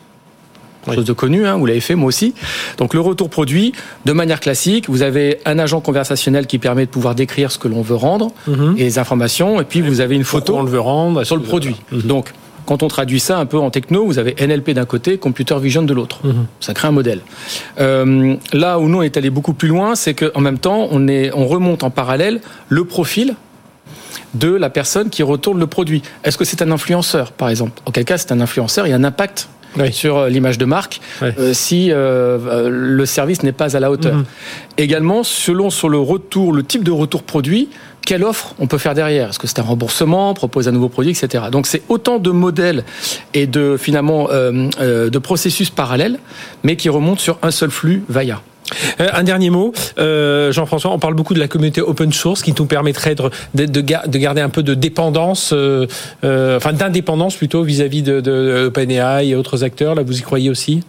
chose 0.94 1.04
de 1.04 1.12
connu, 1.12 1.46
hein, 1.46 1.56
vous 1.56 1.66
l'avez 1.66 1.80
fait, 1.80 1.94
moi 1.94 2.08
aussi. 2.08 2.34
Donc 2.78 2.94
le 2.94 3.00
retour 3.00 3.30
produit, 3.30 3.72
de 4.04 4.12
manière 4.12 4.40
classique, 4.40 4.88
vous 4.88 5.02
avez 5.02 5.40
un 5.44 5.58
agent 5.58 5.80
conversationnel 5.80 6.46
qui 6.46 6.58
permet 6.58 6.86
de 6.86 6.90
pouvoir 6.90 7.14
décrire 7.14 7.50
ce 7.50 7.58
que 7.58 7.68
l'on 7.68 7.82
veut 7.82 7.94
rendre 7.94 8.32
mhm. 8.46 8.74
et 8.76 8.84
les 8.84 8.98
informations, 8.98 9.60
et 9.60 9.64
puis 9.64 9.80
vous 9.80 10.00
avez 10.00 10.16
une 10.16 10.24
photo 10.24 10.56
on 10.56 10.62
le 10.62 10.70
veut 10.70 10.80
rendre 10.80 11.24
sur 11.24 11.36
le 11.36 11.42
produit. 11.42 11.76
Mhm. 11.92 12.02
Donc 12.02 12.32
quand 12.66 12.82
on 12.82 12.88
traduit 12.88 13.20
ça 13.20 13.38
un 13.38 13.46
peu 13.46 13.58
en 13.58 13.70
techno, 13.70 14.04
vous 14.04 14.18
avez 14.18 14.34
NLP 14.40 14.70
d'un 14.70 14.84
côté, 14.84 15.18
Computer 15.18 15.56
Vision 15.60 15.82
de 15.82 15.94
l'autre. 15.94 16.18
Mhm. 16.24 16.46
Ça 16.60 16.74
crée 16.74 16.88
un 16.88 16.92
modèle. 16.92 17.20
Euh, 17.78 18.34
là 18.52 18.78
où 18.78 18.88
nous 18.88 18.98
on 18.98 19.02
est 19.02 19.16
allé 19.16 19.30
beaucoup 19.30 19.54
plus 19.54 19.68
loin, 19.68 19.94
c'est 19.94 20.14
qu'en 20.14 20.40
même 20.40 20.58
temps, 20.58 20.88
on, 20.90 21.08
est, 21.08 21.30
on 21.32 21.46
remonte 21.46 21.84
en 21.84 21.90
parallèle 21.90 22.40
le 22.68 22.84
profil 22.84 23.36
de 24.34 24.48
la 24.48 24.68
personne 24.68 25.10
qui 25.10 25.22
retourne 25.22 25.58
le 25.58 25.66
produit. 25.66 26.02
Est-ce 26.24 26.36
que 26.36 26.44
c'est 26.44 26.60
un 26.60 26.70
influenceur, 26.70 27.32
par 27.32 27.48
exemple? 27.48 27.80
Auquel 27.86 28.04
cas, 28.04 28.18
c'est 28.18 28.32
un 28.32 28.40
influenceur, 28.40 28.86
il 28.86 28.90
y 28.90 28.92
a 28.92 28.96
un 28.96 29.04
impact 29.04 29.48
sur 29.92 30.16
euh, 30.16 30.28
l'image 30.28 30.58
de 30.58 30.64
marque 30.64 31.00
euh, 31.22 31.52
si 31.52 31.88
euh, 31.90 32.68
le 32.70 33.06
service 33.06 33.42
n'est 33.42 33.52
pas 33.52 33.76
à 33.76 33.80
la 33.80 33.90
hauteur. 33.90 34.14
Mhm. 34.14 34.24
Également, 34.78 35.24
selon 35.24 35.70
sur 35.70 35.88
le 35.88 35.98
retour, 35.98 36.52
le 36.52 36.62
type 36.62 36.84
de 36.84 36.90
retour 36.90 37.22
produit, 37.22 37.68
quelle 38.06 38.24
offre 38.24 38.54
on 38.58 38.66
peut 38.66 38.78
faire 38.78 38.94
derrière 38.94 39.28
Est-ce 39.28 39.38
que 39.38 39.46
c'est 39.46 39.58
un 39.58 39.64
remboursement, 39.64 40.32
propose 40.32 40.68
un 40.68 40.72
nouveau 40.72 40.88
produit, 40.88 41.10
etc. 41.10 41.44
Donc 41.52 41.66
c'est 41.66 41.82
autant 41.90 42.18
de 42.18 42.30
modèles 42.30 42.84
et 43.34 43.46
de 43.46 43.76
finalement 43.76 44.28
de 44.28 45.18
processus 45.18 45.68
parallèles, 45.68 46.18
mais 46.62 46.76
qui 46.76 46.88
remontent 46.88 47.20
sur 47.20 47.38
un 47.42 47.50
seul 47.50 47.70
flux 47.70 48.04
VAIA. 48.08 48.40
Euh, 49.00 49.08
un 49.12 49.22
dernier 49.22 49.50
mot, 49.50 49.72
euh, 49.98 50.52
Jean-François, 50.52 50.90
on 50.90 50.98
parle 50.98 51.14
beaucoup 51.14 51.34
de 51.34 51.38
la 51.38 51.48
communauté 51.48 51.80
open 51.80 52.12
source 52.12 52.42
qui 52.42 52.52
nous 52.56 52.66
permettrait 52.66 53.14
de, 53.14 53.64
de, 53.64 53.80
garder 53.80 54.40
un 54.40 54.48
peu 54.48 54.62
de 54.62 54.74
dépendance, 54.74 55.50
euh, 55.52 55.86
enfin 56.56 56.72
d'indépendance 56.72 57.36
plutôt 57.36 57.62
vis-à-vis 57.62 58.02
de, 58.02 58.20
de 58.20 58.66
OpenAI 58.66 59.28
et 59.28 59.34
autres 59.34 59.64
acteurs. 59.64 59.94
Là, 59.94 60.02
vous 60.02 60.18
y 60.18 60.22
croyez 60.22 60.50
aussi? 60.50 60.82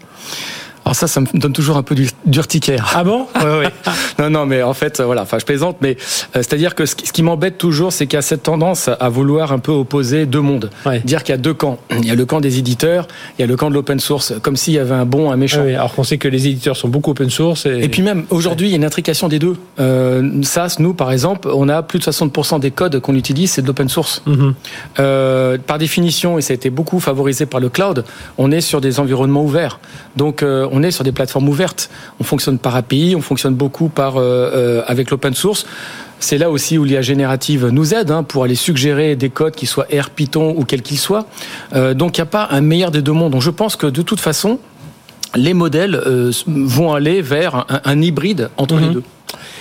Alors 0.87 0.95
ça, 0.95 1.07
ça 1.07 1.19
me 1.19 1.27
donne 1.37 1.51
toujours 1.51 1.75
un 1.75 1.83
peu 1.83 1.95
d'urticaire. 2.25 2.93
Ah 2.95 3.03
bon? 3.03 3.27
Oui, 3.35 3.65
oui. 3.65 3.91
Non, 4.19 4.29
non, 4.29 4.45
mais 4.45 4.63
en 4.63 4.73
fait, 4.73 5.01
voilà. 5.01 5.23
Enfin, 5.23 5.37
je 5.37 5.45
plaisante, 5.45 5.77
mais 5.81 5.91
euh, 5.91 5.95
c'est-à-dire 6.35 6.75
que 6.75 6.85
ce 6.85 6.95
qui, 6.95 7.23
m'embête 7.23 7.57
toujours, 7.57 7.91
c'est 7.91 8.07
qu'il 8.07 8.15
y 8.15 8.19
a 8.19 8.21
cette 8.21 8.43
tendance 8.43 8.89
à 8.99 9.09
vouloir 9.09 9.51
un 9.51 9.59
peu 9.59 9.71
opposer 9.71 10.25
deux 10.25 10.39
mondes. 10.39 10.69
Dire 11.03 11.23
qu'il 11.23 11.33
y 11.33 11.37
a 11.37 11.41
deux 11.41 11.53
camps. 11.53 11.77
Il 11.91 12.05
y 12.05 12.11
a 12.11 12.15
le 12.15 12.25
camp 12.25 12.39
des 12.39 12.57
éditeurs, 12.57 13.07
il 13.37 13.41
y 13.41 13.43
a 13.43 13.47
le 13.47 13.55
camp 13.57 13.69
de 13.69 13.75
l'open 13.75 13.99
source, 13.99 14.33
comme 14.41 14.55
s'il 14.55 14.73
y 14.73 14.79
avait 14.79 14.95
un 14.95 15.05
bon, 15.05 15.29
un 15.29 15.35
méchant. 15.35 15.63
Oui, 15.65 15.75
alors 15.75 15.93
qu'on 15.93 16.03
sait 16.03 16.17
que 16.17 16.29
les 16.29 16.47
éditeurs 16.47 16.77
sont 16.77 16.87
beaucoup 16.87 17.11
open 17.11 17.29
source. 17.29 17.65
Et, 17.65 17.89
puis 17.89 18.01
même 18.01 18.23
aujourd'hui, 18.29 18.67
il 18.67 18.71
y 18.71 18.73
a 18.73 18.77
une 18.77 18.85
intrication 18.85 19.27
des 19.27 19.39
deux. 19.39 19.57
Euh, 19.79 20.41
SAS, 20.43 20.79
nous, 20.79 20.93
par 20.93 21.11
exemple, 21.11 21.49
on 21.53 21.67
a 21.67 21.83
plus 21.83 21.99
de 21.99 22.05
60% 22.05 22.61
des 22.61 22.71
codes 22.71 23.01
qu'on 23.01 23.15
utilise, 23.15 23.51
c'est 23.51 23.61
de 23.61 23.67
l'open 23.67 23.89
source. 23.89 24.21
Mhm. 24.25 24.53
euh, 24.99 25.57
par 25.57 25.77
définition, 25.77 26.37
et 26.37 26.41
ça 26.41 26.53
a 26.53 26.55
été 26.55 26.69
beaucoup 26.69 26.99
favorisé 26.99 27.45
par 27.45 27.59
le 27.59 27.69
cloud, 27.69 28.05
on 28.37 28.51
est 28.51 28.61
sur 28.61 28.79
des 28.79 28.99
environnements 28.99 29.43
ouverts. 29.43 29.79
Donc, 30.15 30.43
euh, 30.43 30.67
on 30.77 30.83
est 30.83 30.91
sur 30.91 31.03
des 31.03 31.11
plateformes 31.11 31.49
ouvertes. 31.49 31.89
On 32.19 32.23
fonctionne 32.23 32.59
par 32.59 32.75
API, 32.75 33.15
on 33.17 33.21
fonctionne 33.21 33.55
beaucoup 33.55 33.89
par 33.89 34.17
euh, 34.17 34.21
euh, 34.21 34.83
avec 34.85 35.09
l'open 35.09 35.33
source. 35.33 35.65
C'est 36.19 36.37
là 36.37 36.49
aussi 36.51 36.77
où 36.77 36.83
l'IA 36.83 37.01
générative 37.01 37.67
nous 37.67 37.93
aide 37.93 38.11
hein, 38.11 38.23
pour 38.23 38.43
aller 38.43 38.55
suggérer 38.55 39.15
des 39.15 39.29
codes 39.29 39.55
qui 39.55 39.65
soient 39.65 39.87
R, 39.91 40.09
Python 40.11 40.53
ou 40.55 40.65
quels 40.65 40.83
qu'ils 40.83 40.99
soient. 40.99 41.25
Euh, 41.73 41.93
donc 41.93 42.17
il 42.17 42.21
n'y 42.21 42.23
a 42.23 42.27
pas 42.27 42.47
un 42.51 42.61
meilleur 42.61 42.91
des 42.91 43.01
deux 43.01 43.11
mondes. 43.11 43.31
Donc 43.31 43.41
je 43.41 43.49
pense 43.49 43.75
que 43.75 43.87
de 43.87 44.01
toute 44.03 44.19
façon, 44.19 44.59
les 45.35 45.53
modèles 45.53 45.99
vont 46.47 46.93
aller 46.93 47.21
vers 47.21 47.65
un, 47.83 48.01
hybride 48.01 48.49
entre 48.57 48.75
les 48.77 48.87
mhm. 48.87 48.93
deux. 48.93 49.03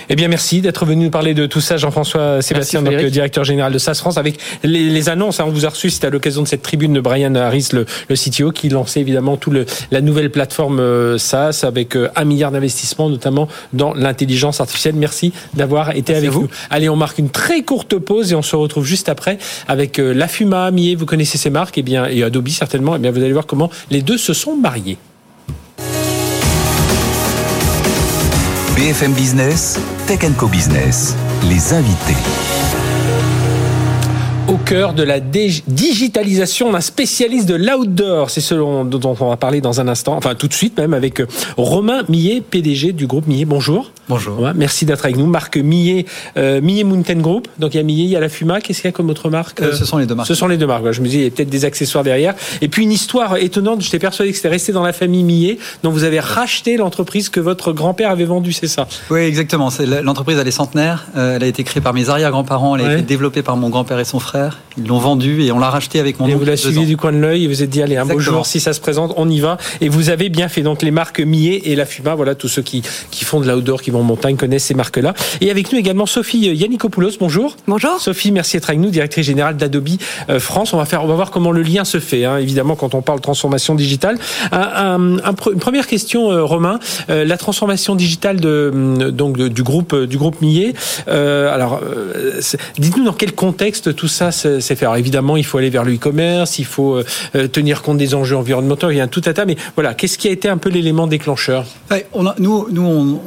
Eh 0.09 0.15
bien, 0.15 0.29
merci 0.29 0.61
d'être 0.61 0.85
venu 0.85 1.05
nous 1.05 1.11
parler 1.11 1.33
de 1.33 1.45
tout 1.45 1.59
ça, 1.59 1.75
Jean-François 1.75 2.41
Sébastien, 2.41 2.81
donc, 2.81 2.95
directeur 2.95 3.43
général 3.43 3.73
de 3.73 3.77
SAS 3.77 3.99
France, 3.99 4.17
avec 4.17 4.39
les, 4.63 5.09
annonces. 5.09 5.39
Hein, 5.39 5.45
on 5.47 5.51
vous 5.51 5.65
a 5.65 5.69
reçu, 5.69 5.89
c'était 5.89 6.07
à 6.07 6.09
l'occasion 6.09 6.43
de 6.43 6.47
cette 6.47 6.61
tribune 6.61 6.93
de 6.93 7.01
Brian 7.01 7.35
Harris, 7.35 7.69
le, 7.73 7.85
le 8.09 8.15
CTO, 8.15 8.51
qui 8.51 8.69
lançait 8.69 9.01
évidemment 9.01 9.35
tout 9.35 9.51
le, 9.51 9.65
la 9.91 10.01
nouvelle 10.01 10.31
plateforme 10.31 10.79
euh, 10.79 11.17
SAS 11.17 11.65
avec 11.65 11.95
euh, 11.95 12.09
un 12.15 12.23
milliard 12.23 12.51
d'investissements, 12.51 13.09
notamment 13.09 13.49
dans 13.73 13.93
l'intelligence 13.93 14.61
artificielle. 14.61 14.95
Merci 14.95 15.33
d'avoir 15.53 15.95
été 15.95 16.15
avec 16.15 16.29
vous. 16.29 16.47
Allez, 16.69 16.87
on 16.87 16.95
marque 16.95 17.17
une 17.17 17.29
très 17.29 17.63
courte 17.63 17.97
pause 17.97 18.31
et 18.31 18.35
on 18.35 18.41
se 18.41 18.55
retrouve 18.55 18.85
juste 18.85 19.09
après 19.09 19.37
avec 19.67 19.99
euh, 19.99 20.13
La 20.13 20.27
Fuma, 20.27 20.71
Mier, 20.71 20.95
vous 20.95 21.05
connaissez 21.05 21.37
ces 21.37 21.49
marques, 21.49 21.77
et 21.77 21.81
eh 21.81 21.83
bien, 21.83 22.07
et 22.07 22.23
Adobe 22.23 22.47
certainement. 22.47 22.95
Et 22.95 22.97
eh 22.97 23.01
bien, 23.01 23.11
vous 23.11 23.21
allez 23.21 23.33
voir 23.33 23.45
comment 23.45 23.69
les 23.91 24.01
deux 24.01 24.17
se 24.17 24.33
sont 24.33 24.55
mariés. 24.55 24.97
BFM 28.77 29.13
Business, 29.13 29.79
Tech 30.05 30.23
Co 30.37 30.47
Business, 30.47 31.15
les 31.49 31.73
invités. 31.73 32.56
Au 34.47 34.55
cœur 34.55 34.93
de 34.93 35.03
la 35.03 35.19
digitalisation 35.19 36.71
d'un 36.71 36.79
spécialiste 36.79 37.49
de 37.49 37.55
l'outdoor. 37.55 38.29
C'est 38.29 38.41
ce 38.41 38.55
dont 38.55 39.15
on 39.19 39.29
va 39.29 39.37
parler 39.37 39.59
dans 39.59 39.81
un 39.81 39.87
instant, 39.87 40.15
enfin 40.15 40.35
tout 40.35 40.47
de 40.47 40.53
suite 40.53 40.77
même 40.77 40.93
avec 40.93 41.19
euh, 41.19 41.27
Romain 41.57 42.03
Millet, 42.07 42.41
PDG 42.41 42.93
du 42.93 43.07
groupe 43.07 43.27
Millet. 43.27 43.45
Bonjour. 43.45 43.91
Bonjour. 44.07 44.49
merci 44.55 44.85
d'être 44.85 45.03
avec 45.03 45.17
nous. 45.17 45.25
Marque 45.25 45.57
Millet, 45.57 46.05
euh, 46.37 46.61
Millet 46.61 46.85
Mountain 46.85 47.15
Group. 47.15 47.49
Donc 47.59 47.73
il 47.73 47.77
y 47.77 47.79
a 47.81 47.83
Millet, 47.83 48.05
il 48.05 48.09
y 48.09 48.15
a 48.15 48.21
la 48.21 48.29
Fuma. 48.29 48.61
Qu'est-ce 48.61 48.79
qu'il 48.79 48.87
y 48.87 48.93
a 48.93 48.93
comme 48.93 49.09
autre 49.09 49.29
marque 49.29 49.61
euh, 49.61 49.73
Ce 49.73 49.83
sont 49.83 49.97
les 49.97 50.05
deux 50.05 50.15
marques. 50.15 50.27
Ce 50.27 50.35
sont 50.35 50.47
les 50.47 50.57
deux 50.57 50.67
marques. 50.67 50.91
Je 50.91 51.01
me 51.01 51.07
dis, 51.07 51.17
il 51.17 51.23
y 51.23 51.27
a 51.27 51.29
peut-être 51.29 51.49
des 51.49 51.65
accessoires 51.65 52.05
derrière. 52.05 52.33
Et 52.61 52.69
puis 52.69 52.83
une 52.83 52.93
histoire 52.93 53.35
étonnante. 53.37 53.81
J'étais 53.81 53.99
persuadé 53.99 54.31
que 54.31 54.37
c'était 54.37 54.47
resté 54.47 54.71
dans 54.71 54.83
la 54.83 54.93
famille 54.93 55.23
Millet. 55.23 55.57
Donc 55.83 55.93
vous 55.93 56.05
avez 56.05 56.21
racheté 56.21 56.77
l'entreprise 56.77 57.27
que 57.27 57.41
votre 57.41 57.73
grand-père 57.73 58.11
avait 58.11 58.25
vendue, 58.25 58.53
c'est 58.53 58.67
ça? 58.67 58.87
Oui, 59.09 59.19
exactement. 59.21 59.69
L'entreprise, 60.03 60.37
elle 60.39 60.47
est 60.47 60.51
centenaire. 60.51 61.07
elle 61.15 61.43
a 61.43 61.47
été 61.47 61.65
créée 61.65 61.81
par 61.81 61.93
mes 61.93 62.09
arrière-grands-parents. 62.09 62.77
Elle 62.77 62.85
a 62.85 62.93
été 62.93 63.01
développée 63.01 63.41
par 63.41 63.57
mon 63.57 63.69
grand-père 63.69 63.99
et 63.99 64.05
son 64.05 64.19
frère. 64.19 64.36
Ils 64.77 64.87
l'ont 64.87 64.99
vendu 64.99 65.41
et 65.41 65.51
on 65.51 65.59
l'a 65.59 65.69
racheté 65.69 65.99
avec 65.99 66.19
mon 66.19 66.27
Et 66.27 66.35
vous 66.35 66.45
l'avez 66.45 66.57
suivi 66.57 66.85
du 66.85 66.97
coin 66.97 67.11
de 67.11 67.17
l'œil 67.17 67.45
et 67.45 67.47
vous 67.47 67.63
êtes 67.63 67.69
dit, 67.69 67.81
allez, 67.81 67.97
un 67.97 68.05
beau 68.05 68.19
jour, 68.19 68.45
si 68.45 68.59
ça 68.59 68.73
se 68.73 68.79
présente, 68.79 69.13
on 69.17 69.27
y 69.29 69.39
va. 69.39 69.57
Et 69.81 69.89
vous 69.89 70.09
avez 70.09 70.29
bien 70.29 70.49
fait. 70.49 70.61
Donc, 70.61 70.83
les 70.83 70.91
marques 70.91 71.19
Millet 71.19 71.61
et 71.65 71.75
La 71.75 71.85
Fuma, 71.85 72.13
voilà, 72.13 72.35
tous 72.35 72.47
ceux 72.47 72.61
qui, 72.61 72.83
qui 73.09 73.25
font 73.25 73.39
de 73.39 73.51
l'outdoor, 73.51 73.81
qui 73.81 73.89
vont 73.89 74.01
en 74.01 74.03
montagne, 74.03 74.35
connaissent 74.35 74.65
ces 74.65 74.75
marques-là. 74.75 75.13
Et 75.41 75.49
avec 75.49 75.71
nous 75.71 75.79
également 75.79 76.05
Sophie 76.05 76.53
Yannikopoulos. 76.53 77.17
Bonjour. 77.19 77.55
Bonjour. 77.67 77.99
Sophie, 77.99 78.31
merci 78.31 78.57
d'être 78.57 78.69
avec 78.69 78.79
nous, 78.79 78.89
directrice 78.89 79.25
générale 79.25 79.57
d'Adobe 79.57 79.87
euh, 80.29 80.39
France. 80.39 80.73
On 80.73 80.77
va 80.77 80.85
faire, 80.85 81.03
on 81.03 81.07
va 81.07 81.15
voir 81.15 81.31
comment 81.31 81.51
le 81.51 81.61
lien 81.61 81.85
se 81.85 81.99
fait, 81.99 82.25
hein, 82.25 82.37
évidemment, 82.37 82.75
quand 82.75 82.93
on 82.93 83.01
parle 83.01 83.21
transformation 83.21 83.75
digitale. 83.75 84.17
Un, 84.51 85.17
une 85.17 85.59
première 85.59 85.87
question, 85.87 86.31
euh, 86.31 86.43
Romain. 86.43 86.79
Euh, 87.09 87.25
la 87.25 87.37
transformation 87.37 87.95
digitale 87.95 88.39
de, 88.39 89.09
donc, 89.11 89.37
du 89.37 89.63
groupe, 89.63 89.95
du 89.95 90.17
groupe 90.17 90.41
Millet. 90.41 90.73
alors, 91.07 91.81
dites-nous 92.77 93.05
dans 93.05 93.13
quel 93.13 93.33
contexte 93.33 93.95
tout 93.95 94.07
ça 94.07 94.26
s'est 94.31 94.59
fait. 94.61 94.85
Alors, 94.85 94.97
évidemment, 94.97 95.37
il 95.37 95.45
faut 95.45 95.57
aller 95.57 95.69
vers 95.69 95.83
le 95.83 95.95
e-commerce, 95.95 96.59
il 96.59 96.65
faut 96.65 96.97
euh, 96.97 97.47
tenir 97.47 97.81
compte 97.81 97.97
des 97.97 98.15
enjeux 98.15 98.35
environnementaux, 98.35 98.89
il 98.91 98.97
y 98.97 98.99
a 98.99 99.03
un 99.03 99.07
tout 99.07 99.21
à 99.25 99.33
tas. 99.33 99.45
Mais 99.45 99.57
voilà, 99.75 99.93
qu'est-ce 99.93 100.17
qui 100.17 100.27
a 100.27 100.31
été 100.31 100.49
un 100.49 100.57
peu 100.57 100.69
l'élément 100.69 101.07
déclencheur? 101.07 101.65
On 102.13 102.25
a, 102.25 102.35
Nous, 102.39 102.67
nous 102.71 102.81
on, 102.81 103.19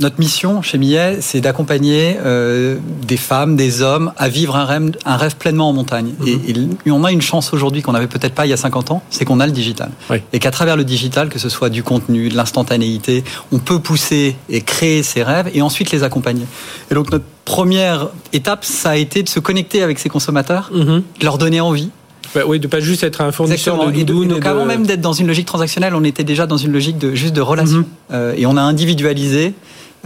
notre 0.00 0.18
mission 0.18 0.62
chez 0.62 0.78
Millet, 0.78 1.18
c'est 1.20 1.40
d'accompagner 1.40 2.16
euh, 2.24 2.76
des 3.06 3.16
femmes, 3.16 3.56
des 3.56 3.82
hommes 3.82 4.12
à 4.16 4.28
vivre 4.28 4.56
un 4.56 4.64
rêve, 4.64 4.92
un 5.04 5.16
rêve 5.16 5.36
pleinement 5.36 5.68
en 5.68 5.72
montagne. 5.72 6.14
Mhm. 6.20 6.76
et, 6.86 6.90
on 6.90 7.04
a 7.04 7.12
une 7.12 7.22
chance 7.22 7.52
aujourd'hui 7.52 7.82
qu'on 7.82 7.92
n'avait 7.92 8.06
peut-être 8.08 8.34
pas 8.34 8.46
il 8.46 8.50
y 8.50 8.52
a 8.52 8.56
50 8.56 8.90
ans, 8.90 9.02
c'est 9.10 9.24
qu'on 9.24 9.40
a 9.40 9.46
le 9.46 9.52
digital. 9.52 9.90
Et 10.32 10.38
qu'à 10.38 10.50
travers 10.50 10.76
le 10.76 10.84
digital, 10.84 11.28
que 11.28 11.38
ce 11.38 11.48
soit 11.48 11.70
du 11.70 11.82
contenu, 11.82 12.28
de 12.28 12.36
l'instantanéité, 12.36 13.24
on 13.52 13.58
peut 13.58 13.78
pousser 13.78 14.36
et 14.48 14.62
créer 14.62 15.02
ses 15.02 15.22
rêves 15.22 15.50
et 15.54 15.62
ensuite 15.62 15.90
les 15.90 16.02
accompagner. 16.02 16.46
Et 16.90 16.94
donc 16.94 17.10
notre 17.12 17.24
première 17.48 18.10
étape, 18.34 18.62
ça 18.62 18.90
a 18.90 18.96
été 18.96 19.22
de 19.22 19.28
se 19.28 19.40
connecter 19.40 19.82
avec 19.82 19.98
ces 19.98 20.10
consommateurs, 20.10 20.70
mhm. 20.70 21.02
de 21.18 21.24
leur 21.24 21.38
donner 21.38 21.62
envie. 21.62 21.88
Bah 22.34 22.42
oui, 22.46 22.60
de 22.60 22.66
pas 22.66 22.80
juste 22.80 23.02
être 23.04 23.22
un 23.22 23.32
fournisseur 23.32 23.86
de 23.86 23.90
doudounes. 23.90 24.28
donc 24.28 24.44
avant 24.44 24.66
même 24.66 24.84
d'être 24.84 25.00
dans 25.00 25.14
une 25.14 25.26
logique 25.26 25.46
transactionnelle, 25.46 25.94
on 25.94 26.04
était 26.04 26.24
déjà 26.24 26.46
dans 26.46 26.58
une 26.58 26.72
logique 26.72 26.98
de 26.98 27.14
juste 27.14 27.32
de 27.34 27.40
relation. 27.40 27.78
Mhm. 27.78 27.86
Euh, 28.12 28.34
et 28.36 28.44
on 28.44 28.58
a 28.58 28.60
individualisé 28.60 29.54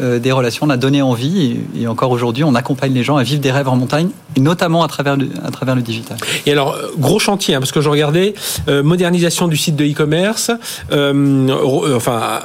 euh, 0.00 0.18
des 0.18 0.32
relations, 0.32 0.64
on 0.64 0.70
a 0.70 0.78
donné 0.78 1.02
envie 1.02 1.58
et, 1.78 1.86
encore 1.86 2.12
aujourd'hui 2.12 2.44
on 2.44 2.54
accompagne 2.54 2.94
les 2.94 3.02
gens 3.02 3.18
à 3.18 3.22
vivre 3.22 3.42
des 3.42 3.50
rêves 3.50 3.68
en 3.68 3.76
montagne 3.76 4.08
notamment 4.38 4.82
à 4.82 4.88
travers 4.88 5.16
le, 5.16 5.82
digital. 5.82 6.16
Et 6.46 6.52
alors 6.52 6.72
euh, 6.72 6.88
gros 6.96 7.18
chantier 7.18 7.54
hein, 7.54 7.60
parce 7.60 7.72
que 7.72 7.82
je 7.82 7.90
regardais 7.90 8.32
euh, 8.68 8.82
modernisation 8.82 9.48
du 9.48 9.58
site 9.58 9.76
de 9.76 9.84
e-commerce, 9.84 10.50
enfin 11.94 12.40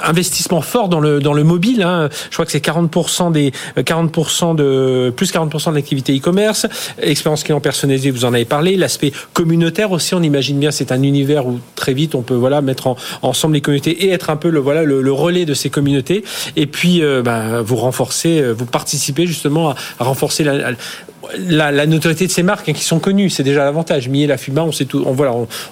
investissement 0.00 0.60
fort 0.60 0.88
dans 0.88 1.00
le 1.00 1.18
dans 1.18 1.32
le 1.32 1.42
mobile. 1.42 1.82
Hein, 1.82 2.08
je 2.30 2.36
crois 2.36 2.46
que 2.46 2.52
c'est 2.52 2.64
40% 2.64 3.32
des 3.32 3.52
40% 3.76 4.54
de 4.54 5.12
plus 5.16 5.32
40% 5.32 5.70
de 5.70 5.74
l'activité 5.74 6.16
e-commerce, 6.16 6.68
expérience 7.00 7.42
client 7.42 7.60
personnalisée, 7.60 8.12
vous 8.12 8.24
en 8.24 8.32
avez 8.32 8.44
parlé, 8.44 8.76
l'aspect 8.76 9.12
communautaire 9.32 9.90
aussi. 9.90 10.14
On 10.14 10.22
imagine 10.22 10.60
bien 10.60 10.70
c'est 10.70 10.92
un 10.92 11.02
univers 11.02 11.48
où 11.48 11.58
très 11.74 11.94
vite 11.94 12.14
on 12.14 12.22
peut 12.22 12.34
voilà 12.34 12.60
mettre 12.60 12.86
en, 12.86 12.96
ensemble 13.22 13.54
les 13.54 13.60
communautés 13.60 14.04
et 14.04 14.10
être 14.10 14.30
un 14.30 14.36
peu 14.36 14.50
le 14.50 14.60
voilà 14.60 14.84
le 14.84 15.12
relais 15.12 15.46
de 15.46 15.54
ces 15.54 15.68
communautés. 15.68 16.22
Et 16.54 16.66
puis 16.66 16.91
euh, 17.00 17.22
ben, 17.22 17.62
vous 17.62 17.76
renforcez, 17.76 18.40
euh, 18.40 18.52
vous 18.52 18.66
participez 18.66 19.26
justement 19.26 19.70
à, 19.70 19.76
renforcer 20.04 20.44
la, 20.44 21.86
notoriété 21.86 22.26
de 22.26 22.32
ces 22.32 22.42
marques 22.42 22.68
hein, 22.68 22.72
qui 22.72 22.84
sont 22.84 22.98
connues. 22.98 23.30
C'est 23.30 23.42
déjà 23.42 23.64
l'avantage. 23.64 24.08
Millet, 24.08 24.26
la 24.26 24.36
Fuma, 24.36 24.64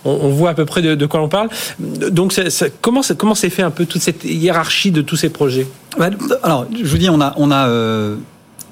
on 0.05 0.29
voit 0.29 0.51
à 0.51 0.55
peu 0.55 0.65
près 0.65 0.83
de, 0.83 1.07
quoi 1.07 1.21
on 1.21 1.29
parle. 1.29 1.49
Donc, 1.79 2.35
comment, 2.81 3.03
s'est 3.03 3.51
fait 3.51 3.63
un 3.63 3.71
peu 3.71 3.87
toute 3.87 4.03
cette 4.03 4.25
hiérarchie 4.25 4.91
de 4.91 5.03
tous 5.03 5.17
ces 5.17 5.29
projets? 5.29 5.67
Alors, 6.43 6.67
je 6.73 6.87
vous 6.87 6.99
dis, 6.99 7.11
on 7.11 7.21
a, 7.21 7.35
on 7.37 7.51
a 7.51 7.69
euh, 7.69 8.17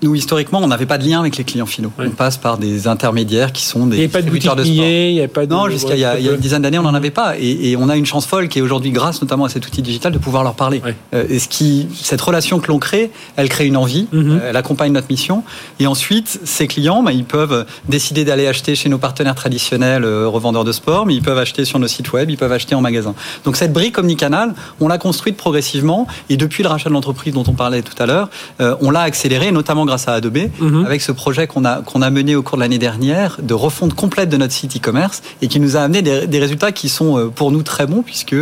nous, 0.02 0.14
historiquement, 0.14 0.60
on 0.62 0.68
n'avait 0.68 0.86
pas 0.86 0.98
de 0.98 1.04
lien 1.04 1.20
avec 1.20 1.36
les 1.36 1.44
clients 1.44 1.66
finaux. 1.66 1.92
On 1.98 2.10
passe 2.10 2.36
par 2.36 2.58
des 2.58 2.86
intermédiaires 2.86 3.52
qui 3.52 3.64
sont 3.64 3.86
des 3.86 3.96
il 3.96 4.02
n'y 4.02 4.08
pas 4.08 4.22
de 4.22 4.30
boutique 4.30 4.54
de 4.54 4.64
sport. 4.64 4.84
Il 4.86 5.12
y 5.12 5.22
a 5.22 5.28
pas 5.28 5.46
de... 5.46 5.52
Non, 5.52 5.68
jusqu'à 5.68 5.94
il, 5.94 6.00
y 6.00 6.04
a 6.04 6.18
une 6.18 6.36
dizaine 6.36 6.62
d'années, 6.62 6.78
on 6.78 6.82
n'en 6.82 6.94
avait 6.94 7.10
pas. 7.10 7.34
Et, 7.38 7.76
on 7.76 7.88
a 7.88 7.96
une 7.96 8.06
chance 8.06 8.26
folle 8.26 8.48
qui 8.48 8.58
est 8.58 8.62
aujourd'hui, 8.62 8.90
grâce 8.90 9.20
notamment 9.22 9.44
à 9.44 9.48
cet 9.48 9.66
outil 9.66 9.82
digital, 9.82 10.12
de 10.12 10.18
pouvoir 10.18 10.44
leur 10.44 10.54
parler. 10.54 10.82
Euh, 11.14 11.24
et 11.28 11.38
ce 11.38 11.48
qui, 11.48 11.88
cette 11.94 12.20
relation 12.20 12.58
que 12.60 12.68
l'on 12.68 12.78
crée, 12.78 13.10
elle 13.36 13.48
crée 13.48 13.66
une 13.66 13.76
envie, 13.76 14.08
mhm. 14.12 14.30
euh, 14.30 14.48
elle 14.48 14.56
accompagne 14.56 14.92
notre 14.92 15.08
mission. 15.10 15.42
Et 15.80 15.86
ensuite, 15.86 16.40
ces 16.44 16.66
clients, 16.66 17.02
bah, 17.02 17.12
ils 17.12 17.24
peuvent 17.24 17.66
décider 17.88 18.24
d'aller 18.24 18.46
acheter 18.46 18.74
chez 18.74 18.88
nos 18.88 18.98
partenaires 18.98 19.34
traditionnels, 19.34 20.04
euh, 20.04 20.28
revendeurs 20.28 20.64
de 20.64 20.72
sport, 20.72 21.06
mais 21.06 21.14
ils 21.14 21.22
peuvent 21.22 21.38
acheter 21.38 21.64
sur 21.64 21.78
nos 21.78 21.88
sites 21.88 22.12
web, 22.12 22.30
ils 22.30 22.36
peuvent 22.36 22.52
acheter 22.52 22.74
en 22.74 22.80
magasin. 22.80 23.14
Donc 23.44 23.56
cette 23.56 23.72
brique 23.72 23.98
omnicanal, 23.98 24.54
on 24.80 24.88
l'a 24.88 24.98
construite 24.98 25.36
progressivement. 25.36 26.06
Et 26.30 26.36
depuis 26.36 26.62
le 26.62 26.68
rachat 26.68 26.88
de 26.88 26.94
l'entreprise 26.94 27.34
dont 27.34 27.44
on 27.46 27.52
parlait 27.52 27.82
tout 27.82 28.00
à 28.00 28.06
l'heure, 28.06 28.28
on 28.58 28.90
l'a 28.90 29.00
accéléré, 29.00 29.52
notamment 29.52 29.84
grâce 29.88 30.06
à 30.06 30.12
Adobe, 30.12 30.38
mhm. 30.60 30.84
avec 30.86 31.00
ce 31.00 31.12
projet 31.12 31.46
qu'on 31.46 31.64
a, 31.64 31.82
qu'on 31.82 32.02
a 32.02 32.10
mené 32.10 32.36
au 32.36 32.42
cours 32.42 32.56
de 32.58 32.62
l'année 32.62 32.78
dernière 32.78 33.38
de 33.42 33.54
refonte 33.54 33.94
complète 33.94 34.28
de 34.28 34.36
notre 34.36 34.52
site 34.52 34.76
e-commerce 34.76 35.22
et 35.42 35.48
qui 35.48 35.58
nous 35.58 35.76
a 35.76 35.80
amené 35.80 36.02
des, 36.02 36.26
des, 36.26 36.38
résultats 36.38 36.72
qui 36.72 36.88
sont 36.88 37.18
euh, 37.18 37.28
pour 37.28 37.50
nous 37.50 37.62
très 37.62 37.86
bons 37.86 38.02
puisque 38.02 38.36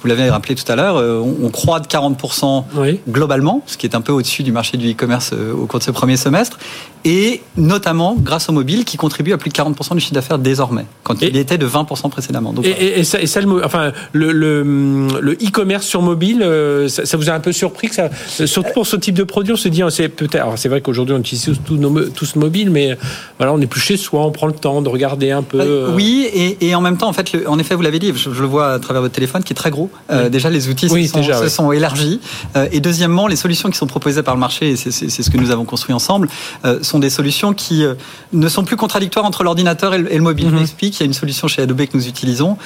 vous 0.00 0.08
l'avez 0.08 0.30
rappelé 0.30 0.54
tout 0.54 0.70
à 0.70 0.76
l'heure, 0.76 0.96
euh, 0.96 1.20
on, 1.20 1.50
croît 1.50 1.80
de 1.80 1.86
40% 1.86 2.64
globalement, 3.08 3.62
ce 3.66 3.76
qui 3.76 3.86
est 3.86 3.96
un 3.96 4.00
peu 4.00 4.12
au-dessus 4.12 4.42
du 4.42 4.52
marché 4.52 4.76
du 4.76 4.92
e-commerce 4.92 5.32
euh, 5.32 5.52
au 5.52 5.66
cours 5.66 5.80
de 5.80 5.84
ce 5.84 5.90
premier 5.90 6.16
semestre, 6.16 6.58
et 7.04 7.42
notamment 7.56 8.16
grâce 8.18 8.48
au 8.48 8.52
mobile 8.52 8.84
qui 8.84 8.96
contribue 8.96 9.32
à 9.32 9.38
plus 9.38 9.50
de 9.50 9.54
40% 9.54 9.94
du 9.94 10.00
chiffre 10.00 10.14
d'affaires 10.14 10.38
désormais, 10.38 10.86
quand 11.02 11.20
il 11.22 11.36
était 11.36 11.58
de 11.58 11.66
20% 11.66 12.10
précédemment. 12.10 12.52
Donc, 12.52 12.66
et, 12.66 13.02
ça, 13.02 13.20
et 13.20 13.26
ça, 13.26 13.40
le, 13.40 13.64
enfin, 13.64 13.92
le, 14.12 14.30
le, 14.30 15.32
e-commerce 15.32 15.86
sur 15.86 16.02
mobile, 16.02 16.42
euh, 16.42 16.88
ça, 16.88 17.16
vous 17.16 17.28
a 17.28 17.32
un 17.32 17.40
peu 17.40 17.52
surpris 17.52 17.88
que 17.88 17.94
ça, 17.94 18.10
surtout 18.46 18.72
pour 18.74 18.86
ce 18.86 18.96
type 18.96 19.16
de 19.16 19.24
produit, 19.24 19.52
on 19.52 19.56
se 19.56 19.68
dit, 19.68 19.82
c'est 19.90 20.08
peut-être, 20.08 20.58
c'est 20.58 20.68
vrai 20.68 20.80
qu'aujourd'hui 20.80 21.14
on 21.16 21.20
utilise 21.20 21.58
tous, 21.64 21.76
nos, 21.76 22.04
tous 22.10 22.36
mobile, 22.36 22.70
mais 22.70 22.96
voilà, 23.38 23.52
on 23.52 23.60
est 23.60 23.66
plus 23.66 23.80
chez 23.80 23.96
soi, 23.96 24.24
on 24.24 24.30
prend 24.30 24.46
le 24.46 24.52
temps 24.52 24.80
de 24.80 24.88
regarder 24.88 25.32
un 25.32 25.42
peu. 25.42 25.88
Oui, 25.94 26.28
et, 26.60 26.74
en 26.74 26.80
même 26.80 26.98
temps, 26.98 27.08
en 27.08 27.12
fait, 27.12 27.36
en 27.46 27.58
effet, 27.58 27.74
vous 27.74 27.82
l'avez 27.82 27.98
dit, 27.98 28.12
je, 28.14 28.30
je, 28.30 28.40
le 28.40 28.46
vois 28.46 28.72
à 28.72 28.78
travers 28.78 29.02
votre 29.02 29.14
téléphone, 29.14 29.42
qui 29.42 29.52
est 29.52 29.56
très 29.56 29.70
gros 29.70 29.87
euh, 30.10 30.28
déjà, 30.28 30.50
les 30.50 30.68
outils 30.68 30.88
se, 30.88 31.48
sont, 31.48 31.72
élargis. 31.72 32.20
Euh, 32.56 32.68
et 32.72 32.80
deuxièmement, 32.80 33.26
les 33.26 33.36
solutions 33.36 33.70
qui 33.70 33.78
sont 33.78 33.86
proposées 33.86 34.22
par 34.22 34.34
le 34.34 34.40
marché, 34.40 34.70
et 34.70 34.76
c'est 34.76 35.22
ce 35.22 35.30
que 35.30 35.36
nous 35.36 35.50
avons 35.50 35.64
construit 35.64 35.94
ensemble, 35.94 36.28
euh, 36.64 36.82
sont 36.82 36.98
des 36.98 37.10
solutions 37.10 37.52
qui 37.52 37.84
ne 38.32 38.48
sont 38.48 38.64
plus 38.64 38.76
contradictoires 38.76 39.24
entre 39.24 39.44
l'ordinateur 39.44 39.94
et, 39.94 39.98
le 39.98 40.20
mobile. 40.20 40.48
Je 40.50 40.56
m'explique. 40.56 40.98
Il 40.98 41.00
y 41.00 41.02
a 41.04 41.06
une 41.06 41.14
solution 41.14 41.48
chez 41.48 41.62
Adobe 41.62 41.86
que 41.86 41.96
nous 41.96 42.08
utilisons 42.08 42.56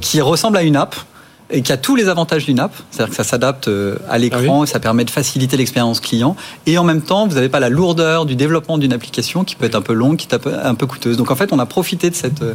qui 0.00 0.20
ressemble 0.20 0.56
à 0.56 0.62
une 0.62 0.76
app 0.76 0.96
et 1.50 1.62
qui 1.62 1.72
a 1.72 1.76
tous 1.76 1.96
les 1.96 2.08
avantages 2.08 2.44
d'une 2.44 2.60
app, 2.60 2.72
c'est-à-dire 2.90 3.10
que 3.10 3.16
ça 3.16 3.24
s'adapte 3.24 3.68
euh, 3.68 3.96
à 4.08 4.18
l'écran 4.18 4.60
ah 4.60 4.64
et 4.64 4.66
ça 4.66 4.80
permet 4.80 5.04
de 5.04 5.10
faciliter 5.10 5.56
l'expérience 5.56 6.00
client. 6.00 6.36
Et 6.66 6.78
en 6.78 6.84
même 6.84 7.02
temps, 7.02 7.26
vous 7.26 7.34
n'avez 7.34 7.48
pas 7.48 7.60
la 7.60 7.68
lourdeur 7.68 8.26
du 8.26 8.36
développement 8.36 8.78
d'une 8.78 8.92
application 8.92 9.44
qui 9.44 9.56
peut 9.56 9.66
être 9.66 9.74
un 9.74 9.82
peu 9.82 9.92
longue, 9.92 10.16
qui 10.16 10.26
est 10.26 10.34
un 10.34 10.74
peu, 10.74 10.86
coûteuse. 10.86 11.16
Donc 11.16 11.30
en 11.30 11.36
fait, 11.36 11.52
on 11.52 11.58
a 11.58 11.66
profité 11.66 12.10
de 12.10 12.14
cette, 12.14 12.42
euh, 12.42 12.54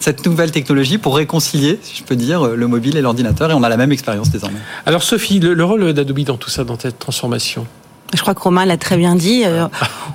cette 0.00 0.24
nouvelle 0.26 0.50
technologie 0.50 0.98
pour 0.98 1.16
réconcilier, 1.16 1.78
si 1.82 1.96
je 1.96 2.04
peux 2.04 2.16
dire, 2.16 2.46
le 2.48 2.66
mobile 2.66 2.96
et 2.96 3.00
l'ordinateur 3.00 3.50
et 3.50 3.54
on 3.54 3.62
a 3.62 3.68
la 3.68 3.76
même 3.76 3.92
expérience 3.92 4.30
désormais. 4.30 4.58
Alors 4.86 5.02
Sophie, 5.02 5.40
le, 5.40 5.54
le 5.54 5.64
rôle 5.64 5.92
d'Adobe 5.92 6.20
dans 6.20 6.36
tout 6.36 6.50
ça, 6.50 6.64
dans 6.64 6.78
cette 6.78 6.98
transformation? 6.98 7.66
Je 8.14 8.20
crois 8.20 8.34
que 8.34 8.40
Romain 8.40 8.64
l'a 8.64 8.76
très 8.76 8.96
bien 8.96 9.14
dit. 9.14 9.42
Euh, 9.44 9.66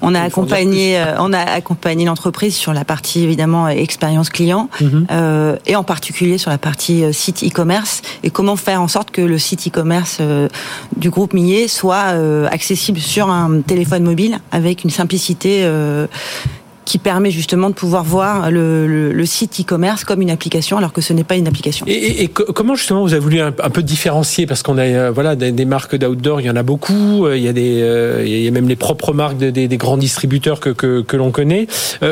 on 0.01 0.15
a 0.15 0.21
accompagné, 0.21 0.97
euh, 0.97 1.15
on 1.19 1.33
a 1.33 1.39
accompagné 1.39 2.05
l'entreprise 2.05 2.55
sur 2.55 2.73
la 2.73 2.85
partie 2.85 3.23
évidemment 3.23 3.67
expérience 3.67 4.29
client 4.29 4.69
mhm. 4.79 5.07
euh, 5.11 5.57
et 5.65 5.75
en 5.75 5.83
particulier 5.83 6.37
sur 6.37 6.51
la 6.51 6.57
partie 6.57 7.03
site 7.13 7.43
e-commerce 7.43 8.01
et 8.23 8.29
comment 8.29 8.55
faire 8.55 8.81
en 8.81 8.87
sorte 8.87 9.11
que 9.11 9.21
le 9.21 9.37
site 9.37 9.67
e-commerce 9.67 10.19
du 10.97 11.09
groupe 11.09 11.33
Millet 11.33 11.67
soit 11.67 12.15
accessible 12.49 12.99
sur 12.99 13.29
un 13.29 13.61
téléphone 13.61 14.03
mobile 14.03 14.39
avec 14.51 14.83
une 14.83 14.89
simplicité 14.89 15.69
qui 16.85 16.97
permet 16.97 17.31
justement 17.31 17.69
de 17.69 17.75
pouvoir 17.75 18.03
voir 18.03 18.51
le, 18.51 19.25
site 19.25 19.61
e-commerce 19.61 20.03
comme 20.03 20.21
une 20.21 20.31
application 20.31 20.77
alors 20.77 20.91
que 20.91 21.01
ce 21.01 21.13
n'est 21.13 21.23
pas 21.23 21.35
une 21.35 21.47
application. 21.47 21.85
Et, 21.87 22.27
comment 22.27 22.75
justement 22.75 23.01
vous 23.01 23.13
avez 23.13 23.21
voulu 23.21 23.39
un, 23.39 23.51
peu 23.51 23.83
différencier? 23.83 24.45
Parce 24.45 24.63
qu'on 24.63 24.77
a 24.77 24.83
euh, 24.83 25.11
voilà 25.11 25.35
des, 25.35 25.65
marques 25.65 25.95
d'outdoor, 25.95 26.41
il 26.41 26.47
y 26.47 26.49
en 26.49 26.55
a 26.55 26.63
beaucoup, 26.63 27.25
euh, 27.25 27.37
il 27.37 27.43
y 27.43 27.47
a 27.47 27.53
des 27.53 27.81
euh, 27.81 28.23
il 28.25 28.41
y 28.41 28.47
a 28.47 28.51
même 28.51 28.67
les 28.67 28.75
propres 28.75 29.13
marques 29.13 29.37
des, 29.37 29.77
grands 29.77 29.97
distributeurs 29.97 30.59
que, 30.59 31.15
l'on 31.15 31.31
connaît. 31.31 31.67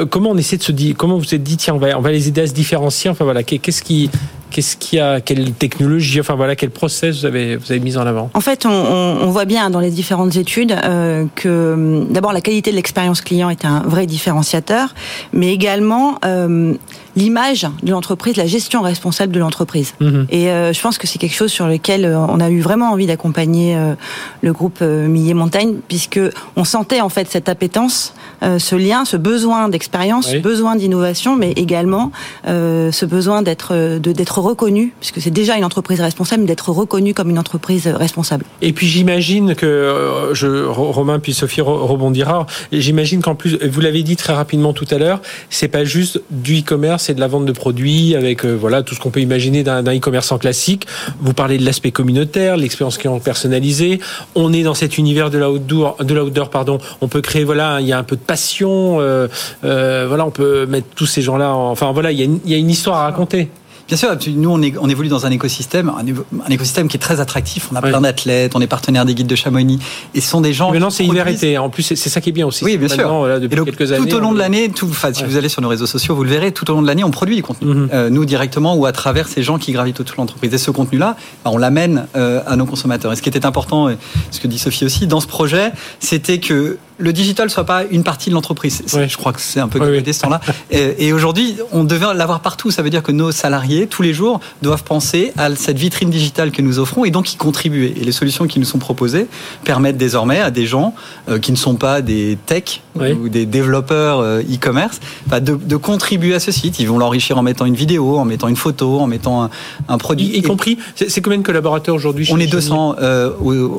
comment 0.10 0.32
on 0.32 0.38
essaie 0.38 0.58
de 0.58 0.64
se 0.64 0.72
dire 0.72 0.96
comment 0.98 1.16
vous 1.16 1.22
vous 1.22 1.36
êtes 1.36 1.44
dit 1.44 1.58
tiens 1.58 1.74
on 1.74 1.78
va 1.78 1.98
on 1.98 2.02
va 2.02 2.12
les 2.12 2.28
aider 2.28 2.42
à 2.42 2.48
se 2.48 2.54
différencier? 2.54 3.10
Enfin 3.10 3.26
voilà 3.26 3.44
qu'est-ce 3.44 3.82
qui 3.82 4.10
Qu'est-ce 4.52 4.78
qu'il 4.78 4.98
y 4.98 5.02
a 5.02 5.22
Quelle 5.22 5.52
technologie 5.54 6.20
Enfin 6.20 6.36
voilà, 6.36 6.56
quel 6.56 6.72
process 6.72 7.20
vous 7.20 7.26
avez 7.26 7.56
vous 7.56 7.72
avez 7.72 7.80
mis 7.80 7.98
en 7.98 8.06
avant 8.06 8.30
En 8.34 8.42
fait, 8.42 8.66
on, 8.66 9.30
voit 9.30 9.46
bien 9.46 9.70
dans 9.70 9.80
les 9.80 9.92
différentes 9.92 10.36
études 10.36 10.72
euh, 10.72 11.26
que 11.36 12.06
d'abord 12.10 12.34
la 12.34 12.42
qualité 12.42 12.72
de 12.72 12.76
l'expérience 12.76 13.22
client 13.22 13.50
est 13.50 13.66
un 13.66 13.82
vrai 13.82 14.08
différenciateur, 14.08 14.96
mais 15.34 15.54
également 15.54 16.18
euh, 16.26 16.74
l'image 17.20 17.68
de 17.84 17.92
l'entreprise, 17.92 18.38
la 18.38 18.48
gestion 18.48 18.82
responsable 18.82 19.34
de 19.34 19.40
l'entreprise. 19.40 19.94
Mhm. 20.00 20.28
Et 20.30 20.50
euh, 20.50 20.74
je 20.74 20.82
pense 20.82 20.98
que 20.98 21.06
c'est 21.06 21.20
quelque 21.20 21.36
chose 21.36 21.52
sur 21.52 21.68
lequel 21.68 22.06
euh, 22.06 22.18
on 22.18 22.40
a 22.40 22.50
eu 22.50 22.62
vraiment 22.62 22.92
envie 22.92 23.08
d'accompagner 23.08 23.76
euh, 23.76 23.96
le 24.42 24.54
groupe 24.54 24.82
Millet 24.82 25.34
Montagne, 25.34 25.76
puisque 25.88 26.20
on 26.56 26.64
sentait 26.64 27.02
en 27.02 27.10
fait 27.10 27.30
cette 27.30 27.50
appétence, 27.50 28.14
ce 28.42 28.76
lien, 28.76 29.04
ce 29.04 29.18
besoin 29.18 29.68
d'expérience, 29.68 30.32
ce 30.32 30.38
besoin 30.38 30.76
d'innovation, 30.76 31.36
mais 31.36 31.52
également 31.52 32.12
ce 32.46 33.06
besoin 33.06 33.42
d'être 33.42 33.98
d'être 34.00 34.40
reconnu, 34.40 34.94
puisque 35.00 35.22
c'est 35.22 35.30
déjà 35.32 35.58
une 35.58 35.66
entreprise 35.66 36.00
responsable, 36.00 36.46
d'être 36.46 36.70
reconnu 36.72 37.14
comme 37.14 37.30
une 37.30 37.40
entreprise 37.40 37.88
responsable. 37.88 38.46
Et 38.62 38.72
puis 38.72 38.88
j'imagine 38.88 39.56
que 39.56 40.30
je, 40.34 40.66
Romain 40.66 41.20
puis 41.20 41.34
Sophie 41.34 41.62
rebondira. 41.62 42.46
J'imagine 42.72 43.22
qu'en 43.22 43.36
plus, 43.36 43.58
vous 43.62 43.82
l'avez 43.82 44.04
dit 44.04 44.16
très 44.16 44.34
rapidement 44.34 44.74
tout 44.74 44.88
à 44.92 44.98
l'heure, 44.98 45.22
c'est 45.50 45.68
pas 45.68 45.84
juste 45.84 46.22
du 46.30 46.60
e-commerce 46.60 47.09
de 47.14 47.20
la 47.20 47.28
vente 47.28 47.46
de 47.46 47.52
produits 47.52 48.16
avec 48.16 48.46
euh, 48.46 48.54
voilà 48.54 48.84
tout 48.84 48.96
ce 48.96 49.00
qu'on 49.00 49.10
peut 49.10 49.22
imaginer 49.22 49.64
d'un 49.64 49.84
e-commerçant 49.84 50.38
classique. 50.38 50.88
Vous 51.20 51.34
parlez 51.34 51.58
de 51.58 51.66
l'aspect 51.66 51.92
communautaire, 51.92 52.58
l'expérience 52.58 52.98
client 52.98 53.20
personnalisée. 53.20 54.00
On 54.36 54.54
est 54.54 54.64
dans 54.64 54.74
cet 54.74 54.98
univers 54.98 55.30
de 55.30 55.38
l'outdoor, 55.38 55.98
de 56.04 56.14
l'outdoor 56.14 56.50
pardon. 56.50 56.80
On 57.02 57.08
peut 57.08 57.22
créer 57.22 57.44
voilà, 57.44 57.82
il 57.82 57.88
y 57.88 57.94
a 57.94 57.98
un 57.98 58.04
peu 58.04 58.16
de 58.16 58.22
passion. 58.22 59.00
Euh, 59.00 59.28
euh, 59.64 60.06
voilà, 60.08 60.26
on 60.26 60.32
peut 60.32 60.66
mettre 60.66 60.88
tous 60.96 61.06
ces 61.06 61.22
gens-là. 61.22 61.54
Enfin 61.54 61.92
voilà, 61.92 62.12
il 62.12 62.20
y, 62.20 62.24
il 62.24 62.52
y 62.52 62.56
a 62.56 62.58
une 62.58 62.70
histoire 62.70 62.98
à 62.98 63.04
raconter. 63.04 63.50
Bien 63.90 63.98
sûr, 63.98 64.16
nous 64.36 64.52
on, 64.52 64.62
est, 64.62 64.78
on, 64.80 64.88
évolue 64.88 65.10
dans 65.10 65.26
un 65.26 65.32
écosystème, 65.32 65.90
un, 65.90 66.52
écosystème 66.52 66.88
qui 66.88 66.98
est 66.98 67.00
très 67.00 67.20
attractif. 67.20 67.70
On 67.72 67.76
a 67.76 67.82
plein 67.82 68.02
d'athlètes, 68.02 68.56
on 68.56 68.62
est 68.62 68.68
partenaire 68.68 69.04
des 69.04 69.16
guides 69.16 69.28
de 69.28 69.36
Chamonix, 69.36 69.80
et 70.14 70.22
ce 70.22 70.30
sont 70.30 70.42
des 70.42 70.54
gens. 70.54 70.68
Mais 70.68 70.74
maintenant 70.74 70.92
c'est 70.92 71.06
hiver 71.06 71.28
été. 71.28 71.58
En 71.58 71.72
plus, 71.72 71.82
c'est 71.82 71.96
ça 71.96 72.22
qui 72.22 72.30
est 72.30 72.32
bien 72.32 72.46
aussi. 72.46 72.64
Oui, 72.64 72.78
bien 72.78 72.88
sûr. 72.88 73.40
depuis 73.40 73.66
quelques 73.66 73.92
années, 73.92 74.08
tout 74.08 74.16
au 74.16 74.20
long 74.20 74.32
de 74.32 74.38
l'année, 74.38 74.72
enfin, 74.84 75.12
si 75.12 75.24
vous 75.24 75.38
allez 75.38 75.50
sur 75.50 75.64
nos 75.64 75.70
réseaux 75.70 75.88
sociaux, 75.88 76.16
vous 76.16 76.24
le 76.24 76.30
verrez. 76.30 76.52
Tout 76.52 76.70
au 76.70 76.76
long 76.76 76.84
de 76.84 76.88
l'année, 76.88 77.04
on 77.04 77.10
produit 77.10 77.36
du 77.36 77.42
contenu, 77.42 77.74
mhm. 77.74 77.90
euh, 77.92 78.10
nous 78.12 78.26
directement 78.26 78.76
ou 78.76 78.86
à 78.86 78.92
travers 78.92 79.28
ces 79.28 79.42
gens 79.42 79.58
qui 79.58 79.72
gravitent 79.72 80.00
autour 80.00 80.18
de 80.18 80.22
l'entreprise. 80.22 80.54
Et 80.54 80.60
ce 80.60 80.70
contenu-là, 80.70 81.16
bah, 81.44 81.52
on 81.52 81.58
l'amène 81.58 82.06
euh, 82.16 82.42
à 82.46 82.56
nos 82.56 82.66
consommateurs. 82.66 83.12
Et 83.12 83.16
ce 83.16 83.24
qui 83.24 83.30
était 83.30 83.46
important, 83.46 83.90
et 83.90 83.98
ce 84.30 84.40
que 84.40 84.48
dit 84.48 84.60
Sophie 84.60 84.86
aussi, 84.86 85.08
dans 85.08 85.20
ce 85.20 85.28
projet, 85.28 85.72
c'était 86.00 86.40
que 86.40 86.78
le 87.00 87.14
digital 87.14 87.50
soit 87.50 87.64
pas 87.64 87.84
une 87.90 88.04
partie 88.04 88.30
de 88.30 88.36
l'entreprise. 88.36 88.84
Je 88.86 89.18
crois 89.18 89.34
que 89.34 89.42
c'est 89.42 89.60
un 89.60 89.68
peu 89.68 89.80
oui, 89.80 90.14
ce 90.14 90.22
temps-là. 90.22 90.42
Et, 90.72 91.08
et 91.08 91.14
aujourd'hui, 91.14 91.56
on 91.72 91.84
devait 91.84 92.14
l'avoir 92.14 92.42
partout. 92.42 92.70
Ça 92.70 92.82
veut 92.82 92.90
dire 92.90 93.02
que 93.02 93.12
nos 93.12 93.32
salariés, 93.32 93.88
tous 93.88 94.02
les 94.02 94.14
jours, 94.14 94.40
doivent 94.62 94.84
penser 94.84 95.34
à 95.38 95.54
cette 95.56 95.78
vitrine 95.78 96.10
digitale 96.10 96.52
que 96.52 96.62
nous 96.62 96.80
offrons 96.80 97.06
et 97.06 97.12
donc 97.12 97.34
y 97.34 97.38
contribuer. 97.38 97.94
Et 98.00 98.04
les 98.04 98.12
solutions 98.12 98.48
qui 98.48 98.60
nous 98.60 98.66
sont 98.66 98.78
proposées 98.80 99.28
permettent 99.64 99.98
désormais 99.98 100.40
à 100.40 100.52
des 100.52 100.66
gens 100.66 100.94
euh, 101.30 101.40
qui 101.40 101.52
ne 101.52 101.58
sont 101.58 101.76
pas 101.76 102.02
des 102.02 102.38
tech 102.46 102.82
ou 102.96 103.30
des 103.30 103.46
développeurs 103.46 104.20
euh, 104.20 104.42
e-commerce 104.42 105.00
bah, 105.28 105.40
de, 105.40 105.56
de, 105.56 105.76
contribuer 105.78 106.34
à 106.36 106.40
ce 106.40 106.52
site. 106.52 106.80
Ils 106.80 106.88
vont 106.88 106.98
l'enrichir 106.98 107.38
en 107.38 107.44
mettant 107.44 107.66
une 107.66 107.76
vidéo, 107.76 108.18
en 108.18 108.26
mettant 108.26 108.50
une 108.50 108.58
photo, 108.58 109.00
en 109.00 109.08
mettant 109.08 109.44
un, 109.44 109.50
un 109.88 109.98
produit. 109.98 110.38
Y, 110.38 110.42
compris, 110.42 110.78
c'est 110.96 111.22
combien 111.22 111.40
de 111.40 111.44
collaborateurs 111.44 111.96
aujourd'hui 111.96 112.28
On 112.32 112.40
est 112.40 112.48
200 112.48 112.96
euh, 113.00 113.32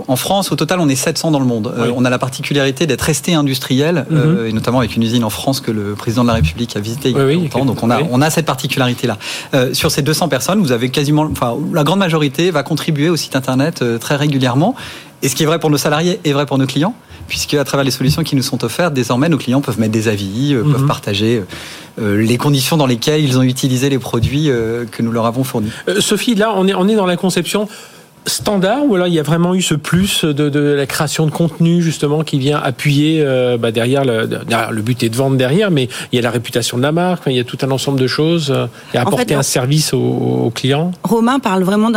en 0.09 0.17
France. 0.17 0.53
Au 0.53 0.57
total, 0.57 0.81
on 0.81 0.89
est 0.89 0.97
700 0.97 1.31
dans 1.31 1.41
le 1.41 1.45
monde. 1.45 1.73
On 1.95 2.05
a 2.05 2.11
la 2.11 2.19
particularité 2.19 2.87
d'être 2.87 3.10
resté 3.11 3.35
industriel, 3.35 4.07
mhm. 4.09 4.47
et 4.47 4.52
notamment 4.52 4.79
avec 4.79 4.95
une 4.97 5.02
usine 5.02 5.25
en 5.25 5.31
France 5.31 5.61
que 5.61 5.71
le 5.71 5.95
président 5.95 6.23
de 6.23 6.29
la 6.29 6.35
République 6.35 6.76
a 6.76 6.81
visité 6.81 7.11
il 7.11 7.17
y 7.17 7.21
a 7.21 7.33
longtemps. 7.33 7.64
Donc 7.64 7.83
on 7.83 7.90
a, 7.90 8.00
on 8.11 8.21
a 8.23 8.31
cette 8.31 8.47
particularité-là. 8.47 9.19
sur 9.73 9.90
ces 9.90 10.02
200 10.02 10.29
personnes, 10.29 10.61
vous 10.61 10.73
avez 10.73 10.90
quasiment, 10.90 11.29
enfin, 11.31 11.57
la 11.73 11.85
grande 11.85 11.99
majorité 11.99 12.50
va 12.50 12.62
contribuer 12.62 13.09
au 13.09 13.17
site 13.17 13.37
internet 13.37 13.83
euh, 13.83 13.99
très 13.99 14.17
régulièrement. 14.17 14.75
Et 15.23 15.29
ce 15.29 15.35
qui 15.35 15.43
est 15.43 15.47
vrai 15.47 15.59
pour 15.59 15.71
nos 15.71 15.76
salariés 15.76 16.19
est 16.25 16.33
vrai 16.33 16.47
pour 16.47 16.57
nos 16.57 16.67
clients, 16.67 16.95
puisque 17.29 17.55
à 17.55 17.64
travers 17.64 17.85
les 17.85 17.90
solutions 17.90 18.23
qui 18.23 18.37
nous 18.37 18.43
sont 18.43 18.64
offertes, 18.64 18.95
désormais 18.95 19.29
nos 19.29 19.37
clients 19.37 19.61
peuvent 19.61 19.79
mettre 19.79 19.93
des 19.93 20.09
avis, 20.09 20.55
euh, 20.55 20.62
peuvent 20.62 20.83
mhm. 20.83 20.88
partager 20.88 21.43
euh, 22.00 22.23
les 22.23 22.38
conditions 22.38 22.76
dans 22.79 22.87
lesquelles 22.87 23.23
ils 23.23 23.38
ont 23.38 23.43
utilisé 23.43 23.90
les 23.90 23.99
produits 23.99 24.47
que 24.90 25.02
nous 25.02 25.12
leur 25.12 25.26
avons 25.26 25.45
fournis. 25.45 25.71
Sophie, 25.99 26.35
là, 26.35 26.52
on 26.57 26.67
est, 26.67 26.75
on 26.75 26.88
est 26.88 26.95
dans 26.95 27.07
la 27.07 27.17
conception 27.17 27.69
standard 28.27 28.85
ou 28.87 28.95
alors 28.95 29.07
il 29.07 29.15
y 29.15 29.19
a 29.19 29.23
vraiment 29.23 29.55
eu 29.55 29.62
ce 29.62 29.75
plus 29.75 30.25
de, 30.25 30.49
de 30.49 30.61
la 30.61 30.87
création 30.87 31.27
de 31.27 31.31
contenu 31.31 31.83
justement 31.83 32.23
qui 32.23 32.39
vient 32.39 32.59
appuyer 32.59 33.23
euh, 33.23 33.57
bah, 33.57 33.73
derrière, 33.73 34.05
le, 34.05 34.29
le 34.71 34.83
but 34.83 35.03
est 35.03 35.09
de 35.09 35.17
vendre 35.17 35.37
derrière 35.37 35.71
mais 35.71 35.89
il 36.12 36.17
y 36.17 36.19
a 36.19 36.23
la 36.23 36.31
réputation 36.31 36.77
de 36.77 36.83
la 36.83 36.93
marque 36.93 37.23
il 37.27 37.33
y 37.33 37.41
a 37.41 37.45
tout 37.45 37.59
un 37.62 37.71
ensemble 37.71 37.99
de 37.99 38.07
choses 38.07 38.50
euh, 38.50 38.67
et 38.95 38.99
apporter 38.99 39.35
un 39.35 39.43
service 39.43 39.95
aux, 39.95 40.53
clients 40.55 40.93
Romain 41.03 41.39
parle 41.39 41.62
vraiment 41.62 41.91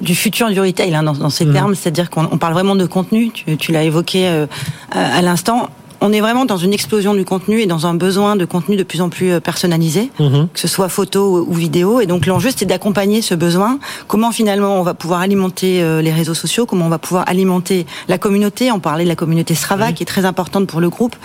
du 0.00 0.14
futur 0.14 0.48
du 0.50 0.60
retail 0.60 0.94
hein, 0.94 1.02
dans, 1.02 1.30
ces 1.30 1.44
mmh. 1.44 1.52
termes 1.52 1.74
c'est-à-dire 1.74 2.10
qu'on 2.10 2.38
parle 2.38 2.54
vraiment 2.54 2.76
de 2.76 2.86
contenu. 2.86 3.30
Tu, 3.30 3.56
tu 3.56 3.72
l'as 3.72 3.84
évoqué 3.84 4.28
euh, 4.28 4.46
à 4.92 5.22
l'instant 5.22 5.68
on 6.00 6.12
est 6.12 6.20
vraiment 6.20 6.44
dans 6.44 6.56
une 6.56 6.72
explosion 6.72 7.14
du 7.14 7.24
contenu 7.24 7.60
et 7.60 7.66
dans 7.66 7.86
un 7.86 7.94
besoin 7.94 8.36
de 8.36 8.44
contenu 8.44 8.76
de 8.76 8.82
plus 8.82 9.00
en 9.00 9.08
plus 9.08 9.32
euh, 9.32 9.40
personnalisé, 9.40 10.10
mhm. 10.18 10.48
que 10.52 10.60
ce 10.60 10.68
soit 10.68 10.88
photo 10.88 11.44
ou 11.46 11.52
vidéo. 11.52 12.00
Et 12.00 12.06
donc 12.06 12.26
l'enjeu, 12.26 12.50
c'est 12.54 12.64
d'accompagner 12.64 13.22
ce 13.22 13.34
besoin. 13.34 13.78
Comment 14.06 14.32
finalement 14.32 14.80
on 14.80 14.82
va 14.82 14.94
pouvoir 14.94 15.20
alimenter 15.20 15.82
euh, 15.82 16.00
les 16.02 16.12
réseaux 16.12 16.34
sociaux, 16.34 16.66
comment 16.66 16.86
on 16.86 16.90
va 16.90 16.98
pouvoir 16.98 17.28
alimenter 17.28 17.86
la 18.08 18.18
communauté? 18.18 18.72
On 18.72 18.80
parlait 18.80 19.04
de 19.04 19.08
la 19.08 19.16
communauté 19.16 19.54
Strava, 19.54 19.92
qui 19.92 20.02
est 20.02 20.06
très 20.06 20.24
importante 20.24 20.66
pour 20.66 20.80
le 20.80 20.88
groupe. 20.88 21.16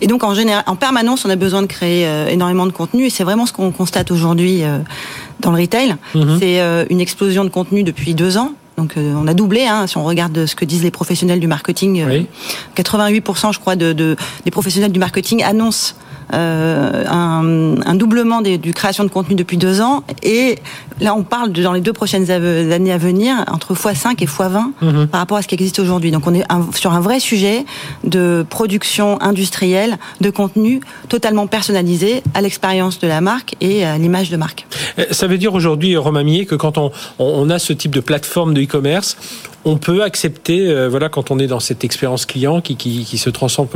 Et 0.00 0.06
donc 0.06 0.24
en 0.24 0.34
général, 0.34 0.64
en 0.66 0.76
permanence, 0.76 1.24
on 1.24 1.30
a 1.30 1.36
besoin 1.36 1.62
de 1.62 1.66
créer 1.66 2.06
euh, 2.06 2.28
énormément 2.28 2.66
de 2.66 2.72
contenu. 2.72 3.06
Et 3.06 3.10
c'est 3.10 3.24
vraiment 3.24 3.46
ce 3.46 3.52
qu'on 3.52 3.70
constate 3.70 4.10
aujourd'hui 4.10 4.62
dans 5.40 5.52
le 5.52 5.60
retail. 5.60 5.96
Mhm. 6.14 6.38
C'est 6.40 6.86
une 6.90 7.00
explosion 7.00 7.44
de 7.44 7.50
contenu 7.50 7.82
depuis 7.82 8.14
deux 8.14 8.36
ans. 8.36 8.52
Donc 8.76 8.96
euh, 8.96 9.14
on 9.16 9.26
a 9.26 9.34
doublé, 9.34 9.66
hein, 9.66 9.86
si 9.86 9.96
on 9.96 10.04
regarde 10.04 10.46
ce 10.46 10.54
que 10.54 10.64
disent 10.64 10.82
les 10.82 10.90
professionnels 10.90 11.40
du 11.40 11.46
marketing. 11.46 12.04
88% 12.76 13.52
je 13.52 13.60
crois 13.60 13.76
de, 13.76 13.92
de, 13.92 14.16
des 14.44 14.50
professionnels 14.50 14.92
du 14.92 14.98
marketing 14.98 15.42
annoncent 15.42 15.94
euh, 16.32 17.04
un, 17.06 17.80
un, 17.84 17.94
doublement 17.94 18.40
des, 18.40 18.58
du 18.58 18.72
création 18.72 19.04
de 19.04 19.10
contenu 19.10 19.34
depuis 19.34 19.56
deux 19.56 19.80
ans. 19.80 20.02
Et 20.22 20.58
là, 21.00 21.14
on 21.14 21.22
parle 21.22 21.52
de, 21.52 21.62
dans 21.62 21.72
les 21.72 21.80
deux 21.80 21.92
prochaines 21.92 22.30
années 22.30 22.92
à 22.92 22.98
venir 22.98 23.44
entre 23.48 23.74
x5 23.74 24.22
et 24.22 24.26
x20 24.26 24.72
mhm. 24.80 25.06
par 25.08 25.20
rapport 25.20 25.36
à 25.36 25.42
ce 25.42 25.48
qui 25.48 25.54
existe 25.54 25.78
aujourd'hui. 25.78 26.10
Donc 26.10 26.26
on 26.26 26.34
est 26.34 26.44
sur 26.74 26.92
un 26.92 27.00
vrai 27.00 27.20
sujet 27.20 27.64
de 28.04 28.44
production 28.48 29.20
industrielle 29.20 29.98
de 30.20 30.30
contenu 30.30 30.80
totalement 31.08 31.46
personnalisé 31.46 32.22
à 32.34 32.40
l'expérience 32.40 32.98
de 32.98 33.08
la 33.08 33.20
marque 33.20 33.54
et 33.60 33.84
à 33.84 33.98
l'image 33.98 34.30
de 34.30 34.36
marque. 34.36 34.66
Euh, 34.98 35.04
ça 35.10 35.26
veut 35.26 35.38
dire 35.38 35.54
aujourd'hui, 35.54 35.96
Romain 35.96 36.24
Millet, 36.24 36.46
que 36.46 36.54
quand 36.54 36.78
on, 36.78 36.90
on 37.18 37.50
a 37.50 37.58
ce 37.58 37.72
type 37.72 37.94
de 37.94 38.00
plateforme 38.00 38.54
de 38.54 38.62
e-commerce, 38.62 39.16
on 39.64 39.76
peut 39.76 40.02
accepter, 40.02 40.68
euh, 40.68 40.88
voilà, 40.88 41.08
quand 41.08 41.30
on 41.30 41.38
est 41.38 41.46
dans 41.46 41.60
cette 41.60 41.84
expérience 41.84 42.26
client 42.26 42.60
qui, 42.60 42.76
qui, 42.76 43.04
qui 43.04 43.18
se 43.18 43.30
transforme, 43.30 43.68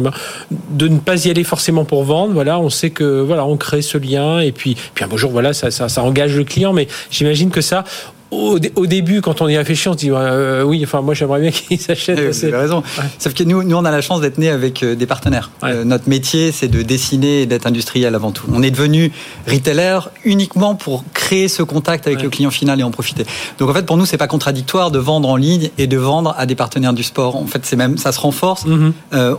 de 0.71 0.89
ne 0.89 0.99
pas 0.99 1.25
y 1.25 1.31
aller 1.31 1.45
forcément 1.45 1.85
pour 1.85 2.05
vendre. 2.05 2.35
Voilà, 2.35 2.59
on 2.59 2.71
sait 2.71 2.91
que 2.91 3.21
voilà, 3.21 3.47
on 3.47 3.57
crée 3.57 3.83
ce 3.83 3.97
lien 3.99 4.41
et 4.41 4.53
puis, 4.53 4.77
puis 4.95 5.05
un 5.05 5.09
beau 5.09 5.17
jour, 5.17 5.31
voilà, 5.31 5.53
ça, 5.53 5.71
ça, 5.71 5.89
ça 5.89 6.03
engage 6.03 6.37
le 6.37 6.45
client. 6.45 6.73
Mais 6.73 6.89
j'imagine 7.11 7.51
que 7.51 7.61
ça, 7.61 7.85
au, 8.31 8.59
début, 8.59 9.23
quand 9.23 9.41
on 9.41 9.49
y 9.49 9.57
réfléchit, 9.57 9.89
on 9.89 9.93
se 9.93 9.99
dit 9.99 10.11
euh, 10.11 10.63
oui, 10.63 10.83
enfin 10.85 11.01
moi 11.01 11.15
j'aimerais 11.15 11.41
bien 11.41 11.51
qu'ils 11.53 11.81
s'achètent. 11.81 12.21
vous 12.21 12.45
avez 12.45 12.57
raison. 12.57 12.83
Sauf 13.19 13.33
que 13.33 13.43
nous, 13.43 13.63
nous, 13.63 13.77
on 13.77 13.85
a 13.85 13.91
la 13.91 14.03
chance 14.03 14.21
d'être 14.21 14.39
nés 14.39 14.51
avec 14.51 14.83
euh, 14.83 14.95
des 14.95 15.07
partenaires. 15.07 15.51
Euh, 15.65 15.85
notre 15.85 16.09
métier, 16.09 16.53
c'est 16.53 16.69
de 16.69 16.83
dessiner 16.83 17.43
et 17.43 17.47
d'être 17.47 17.67
industriel 17.67 18.15
avant 18.15 18.31
tout. 18.31 18.47
On 18.53 18.63
est 18.63 18.71
devenu 18.71 19.13
retailer 19.47 20.01
uniquement 20.25 20.75
pour 20.75 21.05
créer 21.15 21.49
ce 21.49 21.63
contact 21.63 22.07
avec 22.07 22.23
le 22.23 22.29
client 22.29 22.51
final 22.51 22.81
et 22.81 22.83
en 22.83 22.91
profiter. 22.91 23.25
Donc 23.59 23.71
en 23.71 23.75
fait, 23.75 23.87
pour 23.87 23.97
nous, 23.97 24.05
c'est 24.05 24.19
pas 24.19 24.27
contradictoire 24.27 24.91
de 24.91 24.99
vendre 24.99 25.29
en 25.29 25.37
ligne 25.37 25.71
et 25.79 25.87
de 25.87 25.97
vendre 25.97 26.35
à 26.37 26.45
des 26.45 26.55
partenaires 26.55 26.93
du 26.93 27.03
sport. 27.03 27.37
En 27.37 27.47
fait, 27.47 27.65
c'est 27.65 27.77
même 27.77 27.97
ça 27.97 28.13
se 28.13 28.21
renforce. 28.21 28.67
Mhm. 28.67 28.93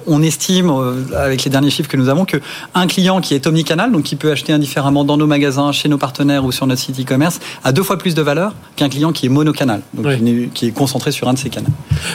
on 0.07 0.21
estime, 0.23 0.71
avec 1.15 1.43
les 1.43 1.51
derniers 1.51 1.69
chiffres 1.69 1.89
que 1.89 1.97
nous 1.97 2.09
avons, 2.09 2.25
que 2.25 2.37
un 2.73 2.87
client 2.87 3.21
qui 3.21 3.35
est 3.35 3.45
omnicanal, 3.45 3.91
donc 3.91 4.03
qui 4.03 4.15
peut 4.15 4.31
acheter 4.31 4.53
indifféremment 4.53 5.03
dans 5.03 5.17
nos 5.17 5.27
magasins, 5.27 5.71
chez 5.71 5.89
nos 5.89 5.97
partenaires 5.97 6.43
ou 6.45 6.51
sur 6.51 6.65
notre 6.65 6.81
site 6.81 6.99
e-commerce, 6.99 7.39
a 7.63 7.71
deux 7.71 7.83
fois 7.83 7.97
plus 7.97 8.15
de 8.15 8.21
valeur 8.21 8.53
qu'un 8.79 8.87
client 8.89 9.11
qui 9.11 9.25
est 9.25 9.29
monocanal, 9.29 9.81
donc 9.93 10.07
qui, 10.53 10.67
est 10.67 10.71
concentré 10.71 11.11
sur 11.11 11.27
un 11.27 11.33
de 11.33 11.37
ces 11.37 11.49
canaux. 11.49 11.67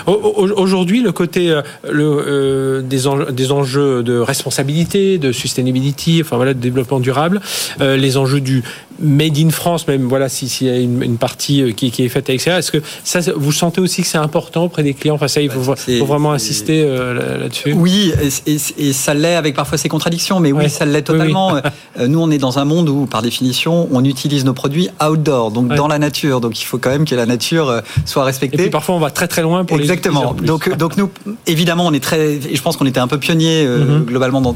Aujourd'hui, 0.07 1.03
le 1.03 1.13
côté 1.13 1.51
euh, 1.51 1.61
le, 1.91 2.25
euh, 2.27 2.81
des, 2.81 3.07
enjeux, 3.07 3.31
des, 3.33 3.53
enjeux, 3.53 4.03
de 4.03 4.19
responsabilité, 4.19 5.19
de 5.19 5.31
sustainability, 5.31 6.23
enfin 6.23 6.37
voilà, 6.37 6.55
de 6.55 6.61
développement 6.61 7.01
durable, 7.01 7.43
euh, 7.83 7.99
les 7.99 8.17
enjeux 8.17 8.41
du 8.41 8.63
made 8.99 9.39
in 9.39 9.51
France, 9.51 9.87
même 9.87 10.05
voilà, 10.05 10.29
s'il 10.29 10.49
si 10.49 10.67
y 10.67 10.71
a 10.71 10.79
une, 10.79 11.17
partie 11.17 11.75
qui, 11.75 11.91
qui, 11.91 12.05
est 12.05 12.09
faite 12.09 12.29
à 12.29 12.33
l'extérieur, 12.33 12.59
est-ce 12.59 12.73
que 12.73 12.83
ça, 13.05 13.21
vous 13.37 13.53
sentez 13.53 13.81
aussi 13.81 14.03
que 14.03 14.09
c'est 14.09 14.19
important 14.19 14.65
auprès 14.65 14.83
des 14.83 14.95
clients? 14.95 15.15
Enfin, 15.15 15.29
ça, 15.29 15.41
il 15.41 15.51
faut, 15.51 15.61
bah, 15.61 15.77
faut 15.77 16.07
vraiment 16.07 16.33
insister 16.33 16.85
là-dessus. 16.85 17.73
Oui, 17.73 18.13
et, 18.47 18.57
et, 18.79 18.93
ça 18.93 19.15
l'est 19.15 19.35
avec 19.35 19.55
parfois 19.55 19.79
ses 19.79 19.89
contradictions, 19.89 20.41
mais 20.41 20.53
oui, 20.53 20.69
ça 20.71 20.85
l'est 20.85 21.03
totalement. 21.03 21.55
Nous, 22.07 22.19
on 22.19 22.31
est 22.31 22.39
dans 22.39 22.59
un 22.59 22.65
monde 22.65 22.89
où, 22.89 23.07
par 23.07 23.23
définition, 23.23 23.89
on 23.91 24.05
utilise 24.05 24.45
nos 24.45 24.55
produits 24.55 24.89
outdoor, 25.03 25.51
donc 25.51 25.75
dans 25.75 25.89
la 25.89 25.99
nature. 25.99 26.41
Donc 26.41 26.61
il 26.61 26.65
faut 26.65 26.79
quand 26.79 26.91
même 26.91 27.05
que 27.05 27.15
la 27.15 27.27
nature 27.27 27.69
euh, 27.69 27.81
soit 28.05 28.25
respectée. 28.25 28.57
Et 28.57 28.63
puis 28.63 28.71
parfois 28.71 28.95
on 28.95 28.99
va 28.99 29.11
très 29.11 29.29
très 29.29 29.43
loin 29.43 29.65
pour 29.65 29.79
Exactement. 29.79 30.35
les 30.39 30.47
donc 30.47 30.77
donc 30.77 30.97
nous 30.97 31.11
évidemment 31.47 31.87
on 31.87 31.93
est 31.93 32.03
très 32.03 32.35
et 32.35 32.57
je 32.57 32.63
pense 32.63 32.77
qu'on 32.77 32.87
était 32.87 33.01
un 33.01 33.09
peu 33.09 33.19
pionnier 33.19 33.65
euh, 33.67 33.99
mhm. 33.99 34.05
globalement 34.05 34.41
dans, 34.41 34.53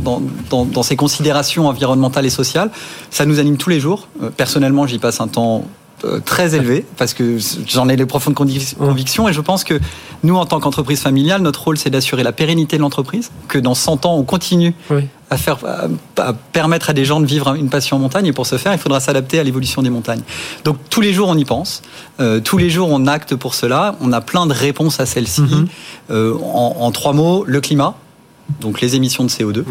dans, 0.50 0.64
dans, 0.64 0.82
ces 0.82 0.96
considérations 0.96 1.68
environnementales 1.68 2.26
et 2.26 2.30
sociales. 2.30 2.70
Ça 3.10 3.24
nous 3.24 3.38
anime 3.40 3.56
tous 3.56 3.70
les 3.70 3.80
jours. 3.80 4.08
Euh, 4.22 4.27
personnellement 4.36 4.86
j'y 4.86 4.98
passe 4.98 5.20
un 5.20 5.28
temps 5.28 5.64
très 6.24 6.54
élevé 6.54 6.84
parce 6.96 7.12
que 7.12 7.38
j'en 7.66 7.88
ai 7.88 7.96
les 7.96 8.06
profondes 8.06 8.34
convictions 8.34 9.28
et 9.28 9.32
je 9.32 9.40
pense 9.40 9.64
que 9.64 9.80
nous, 10.24 10.36
en 10.36 10.46
tant 10.46 10.58
qu'entreprise 10.60 11.00
familiale, 11.00 11.42
notre 11.42 11.62
rôle, 11.62 11.78
c'est 11.78 11.90
d'assurer 11.90 12.22
la 12.22 12.32
pérennité 12.32 12.76
de 12.76 12.82
l'entreprise, 12.82 13.30
que 13.46 13.58
dans 13.58 13.74
100 13.74 14.06
ans, 14.06 14.16
on 14.16 14.24
continue 14.24 14.74
à, 15.30 15.36
faire, 15.36 15.58
à 16.16 16.32
permettre 16.32 16.90
à 16.90 16.92
des 16.92 17.04
gens 17.04 17.20
de 17.20 17.26
vivre 17.26 17.54
une 17.54 17.68
passion 17.68 17.96
en 17.96 18.00
montagne. 18.00 18.26
Et 18.26 18.32
pour 18.32 18.46
ce 18.46 18.58
faire, 18.58 18.72
il 18.72 18.78
faudra 18.78 19.00
s'adapter 19.00 19.38
à 19.38 19.44
l'évolution 19.44 19.82
des 19.82 19.90
montagnes. 19.90 20.22
Donc 20.64 20.76
tous 20.90 21.00
les 21.00 21.12
jours, 21.12 21.28
on 21.28 21.36
y 21.36 21.44
pense. 21.44 21.82
Euh, 22.20 22.40
tous 22.40 22.58
les 22.58 22.70
jours, 22.70 22.88
on 22.90 23.06
acte 23.06 23.36
pour 23.36 23.54
cela. 23.54 23.94
On 24.00 24.12
a 24.12 24.20
plein 24.20 24.46
de 24.46 24.52
réponses 24.52 24.98
à 25.00 25.06
celle-ci. 25.06 25.42
Mm-hmm. 25.42 25.66
Euh, 26.10 26.34
en, 26.34 26.76
en 26.80 26.90
trois 26.90 27.12
mots, 27.12 27.44
le 27.46 27.60
climat 27.60 27.94
donc 28.60 28.80
les 28.80 28.96
émissions 28.96 29.24
de 29.24 29.28
CO2, 29.28 29.62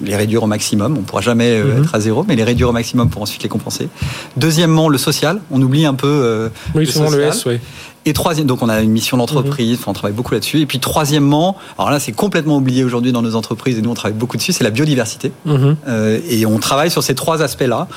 les 0.00 0.16
réduire 0.16 0.42
au 0.42 0.46
maximum. 0.46 0.96
On 0.96 1.00
ne 1.00 1.04
pourra 1.04 1.22
jamais 1.22 1.50
euh, 1.50 1.74
mhm. 1.76 1.82
être 1.84 1.94
à 1.94 2.00
zéro, 2.00 2.24
mais 2.26 2.36
les 2.36 2.44
réduire 2.44 2.68
au 2.68 2.72
maximum 2.72 3.10
pour 3.10 3.22
ensuite 3.22 3.42
les 3.42 3.48
compenser. 3.48 3.88
Deuxièmement, 4.36 4.88
le 4.88 4.98
social. 4.98 5.40
On 5.50 5.60
oublie 5.62 5.86
un 5.86 5.94
peu 5.94 6.06
euh, 6.08 6.48
oui, 6.74 6.84
le 6.84 6.90
social. 6.90 7.20
Le 7.20 7.26
S, 7.26 7.46
oui. 7.46 7.58
Et 8.06 8.12
troisième, 8.12 8.46
donc 8.46 8.60
on 8.60 8.68
a 8.68 8.82
une 8.82 8.90
mission 8.90 9.16
d'entreprise, 9.16 9.78
on 9.86 9.94
travaille 9.94 10.12
beaucoup 10.12 10.34
là-dessus. 10.34 10.60
Et 10.60 10.66
puis 10.66 10.78
troisièmement, 10.78 11.56
alors 11.78 11.90
là 11.90 11.98
c'est 11.98 12.12
complètement 12.12 12.58
oublié 12.58 12.84
aujourd'hui 12.84 13.12
dans 13.12 13.22
nos 13.22 13.34
entreprises 13.34 13.78
et 13.78 13.82
nous 13.82 13.90
on 13.90 13.94
travaille 13.94 14.18
beaucoup 14.18 14.36
dessus, 14.36 14.52
c'est 14.52 14.64
la 14.64 14.70
biodiversité. 14.70 15.32
Mhm. 15.46 15.76
Euh, 15.88 16.20
et 16.28 16.44
on 16.44 16.58
travaille 16.58 16.90
sur 16.90 17.02
ces 17.02 17.14
trois 17.14 17.42
aspects-là. 17.42 17.88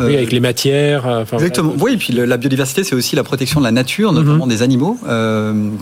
Euh, 0.00 0.08
oui, 0.08 0.16
avec 0.16 0.32
les 0.32 0.40
matières. 0.40 1.06
Euh, 1.06 1.24
exactement. 1.32 1.72
Oui, 1.80 1.92
et 1.92 1.96
puis 1.96 2.12
la 2.12 2.36
biodiversité 2.36 2.84
c'est 2.84 2.94
aussi 2.94 3.16
la 3.16 3.22
protection 3.22 3.60
de 3.60 3.64
la 3.64 3.70
nature, 3.70 4.12
mhm. 4.12 4.22
notamment 4.22 4.46
des 4.46 4.60
animaux 4.60 4.98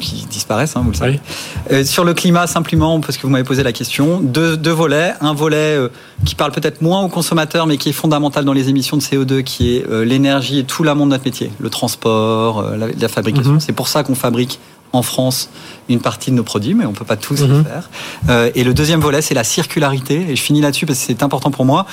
qui 0.00 0.26
disparaissent, 0.30 0.76
hein, 0.76 0.82
vous 0.84 0.92
le 0.92 0.96
savez. 0.96 1.84
sur 1.84 2.04
le 2.04 2.14
climat 2.14 2.46
simplement, 2.46 3.00
parce 3.00 3.16
que 3.16 3.22
vous 3.22 3.30
m'avez 3.30 3.44
posé 3.44 3.64
la 3.64 3.72
question, 3.72 4.20
deux, 4.20 4.56
deux 4.56 4.70
volets. 4.70 5.14
Un 5.20 5.34
volet 5.34 5.78
qui 6.24 6.36
parle 6.36 6.52
peut-être 6.52 6.82
moins 6.82 7.02
aux 7.02 7.08
consommateurs, 7.08 7.66
mais 7.66 7.78
qui 7.78 7.88
est 7.88 7.92
fondamental 7.92 8.44
dans 8.44 8.52
les 8.52 8.68
émissions 8.68 8.96
de 8.96 9.02
CO2, 9.02 9.42
qui 9.42 9.76
est 9.76 9.90
l'énergie 10.04 10.60
et 10.60 10.64
tout 10.64 10.84
l'amont 10.84 11.06
de 11.06 11.10
notre 11.10 11.24
métier, 11.24 11.50
le 11.58 11.70
transport, 11.70 12.64
la, 12.76 13.08
fabrication. 13.08 13.58
C'est 13.72 13.76
pour 13.76 13.88
ça 13.88 14.02
qu'on 14.02 14.14
fabrique 14.14 14.60
en 14.92 15.00
France 15.00 15.48
une 15.88 16.00
partie 16.00 16.30
de 16.30 16.36
nos 16.36 16.42
produits, 16.42 16.74
mais 16.74 16.84
on 16.84 16.90
ne 16.90 16.94
peut 16.94 17.06
pas 17.06 17.16
tous 17.16 17.40
les 17.40 17.48
mhm. 17.48 17.64
faire. 17.64 17.88
Euh, 18.28 18.50
et 18.54 18.64
le 18.64 18.74
deuxième 18.74 19.00
volet, 19.00 19.22
c'est 19.22 19.32
la 19.32 19.44
circularité. 19.44 20.26
Et 20.28 20.36
je 20.36 20.42
finis 20.42 20.60
là-dessus 20.60 20.84
parce 20.84 20.98
que 20.98 21.06
c'est 21.06 21.22
important 21.22 21.50
pour 21.50 21.64
moi. 21.64 21.86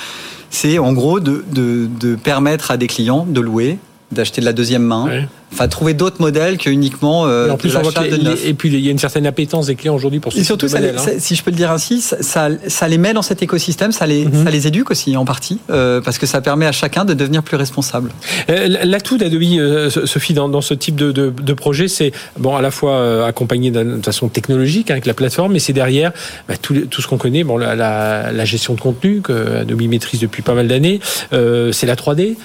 C'est 0.50 0.78
en 0.78 0.92
gros 0.92 1.20
de, 1.20 1.42
de, 1.50 2.16
permettre 2.16 2.70
à 2.70 2.76
des 2.76 2.86
clients 2.86 3.24
de 3.26 3.40
louer, 3.40 3.78
d'acheter 4.12 4.42
de 4.42 4.46
la 4.46 4.52
deuxième 4.52 4.82
main. 4.82 5.08
Enfin, 5.52 5.66
trouver 5.66 5.94
d'autres 5.94 6.20
modèles 6.20 6.58
que 6.58 6.70
uniquement 6.70 7.26
euh, 7.26 7.50
en 7.50 7.56
plus, 7.56 7.74
de 7.74 8.46
Et 8.46 8.54
puis, 8.54 8.68
il 8.68 8.78
y 8.78 8.88
a 8.88 8.92
une 8.92 8.98
certaine 8.98 9.26
appétence 9.26 9.66
des 9.66 9.74
clients 9.74 9.94
aujourd'hui 9.94 10.20
pour 10.20 10.32
ce 10.32 10.38
Et 10.38 10.44
surtout, 10.44 10.68
ça 10.68 10.78
hein. 10.78 11.12
si 11.18 11.34
je 11.34 11.42
peux 11.42 11.50
le 11.50 11.56
dire 11.56 11.72
ainsi, 11.72 12.00
ça, 12.00 12.48
ça, 12.68 12.88
les 12.88 12.98
met 12.98 13.12
dans 13.12 13.22
cet 13.22 13.42
écosystème, 13.42 13.90
ça 13.90 14.06
les, 14.06 14.26
mhm. 14.26 14.44
ça 14.44 14.50
les 14.50 14.68
éduque 14.68 14.92
aussi 14.92 15.16
en 15.16 15.24
partie, 15.24 15.58
euh, 15.70 16.00
parce 16.00 16.18
que 16.18 16.26
ça 16.26 16.40
permet 16.40 16.66
à 16.66 16.72
chacun 16.72 17.04
de 17.04 17.14
devenir 17.14 17.42
plus 17.42 17.56
responsable. 17.56 18.12
Euh, 18.48 18.68
L'atout 18.84 19.18
d'Adobe, 19.18 19.90
Sophie, 20.04 20.34
dans, 20.34 20.48
dans, 20.48 20.60
ce 20.60 20.74
type 20.74 20.94
de, 20.94 21.10
de, 21.10 21.30
de 21.30 21.52
projet, 21.52 21.88
c'est 21.88 22.12
bon 22.38 22.54
à 22.54 22.62
la 22.62 22.70
fois 22.70 23.26
accompagné 23.26 23.72
de 23.72 24.00
façon 24.04 24.28
technologique 24.28 24.90
avec 24.90 25.04
la 25.04 25.14
plateforme, 25.14 25.52
mais 25.52 25.58
c'est 25.58 25.72
derrière 25.72 26.12
bah, 26.48 26.54
tout, 26.60 26.74
tout, 26.88 27.02
ce 27.02 27.08
qu'on 27.08 27.18
connaît, 27.18 27.42
bon, 27.42 27.56
la, 27.56 27.74
la, 27.74 28.30
la, 28.30 28.44
gestion 28.44 28.74
de 28.74 28.80
contenu 28.80 29.20
que 29.20 29.60
Adobe 29.62 29.82
maîtrise 29.82 30.20
depuis 30.20 30.42
pas 30.42 30.54
mal 30.54 30.68
d'années, 30.68 31.00
c'est 31.32 31.86
la 31.86 31.96
3D, 31.96 32.36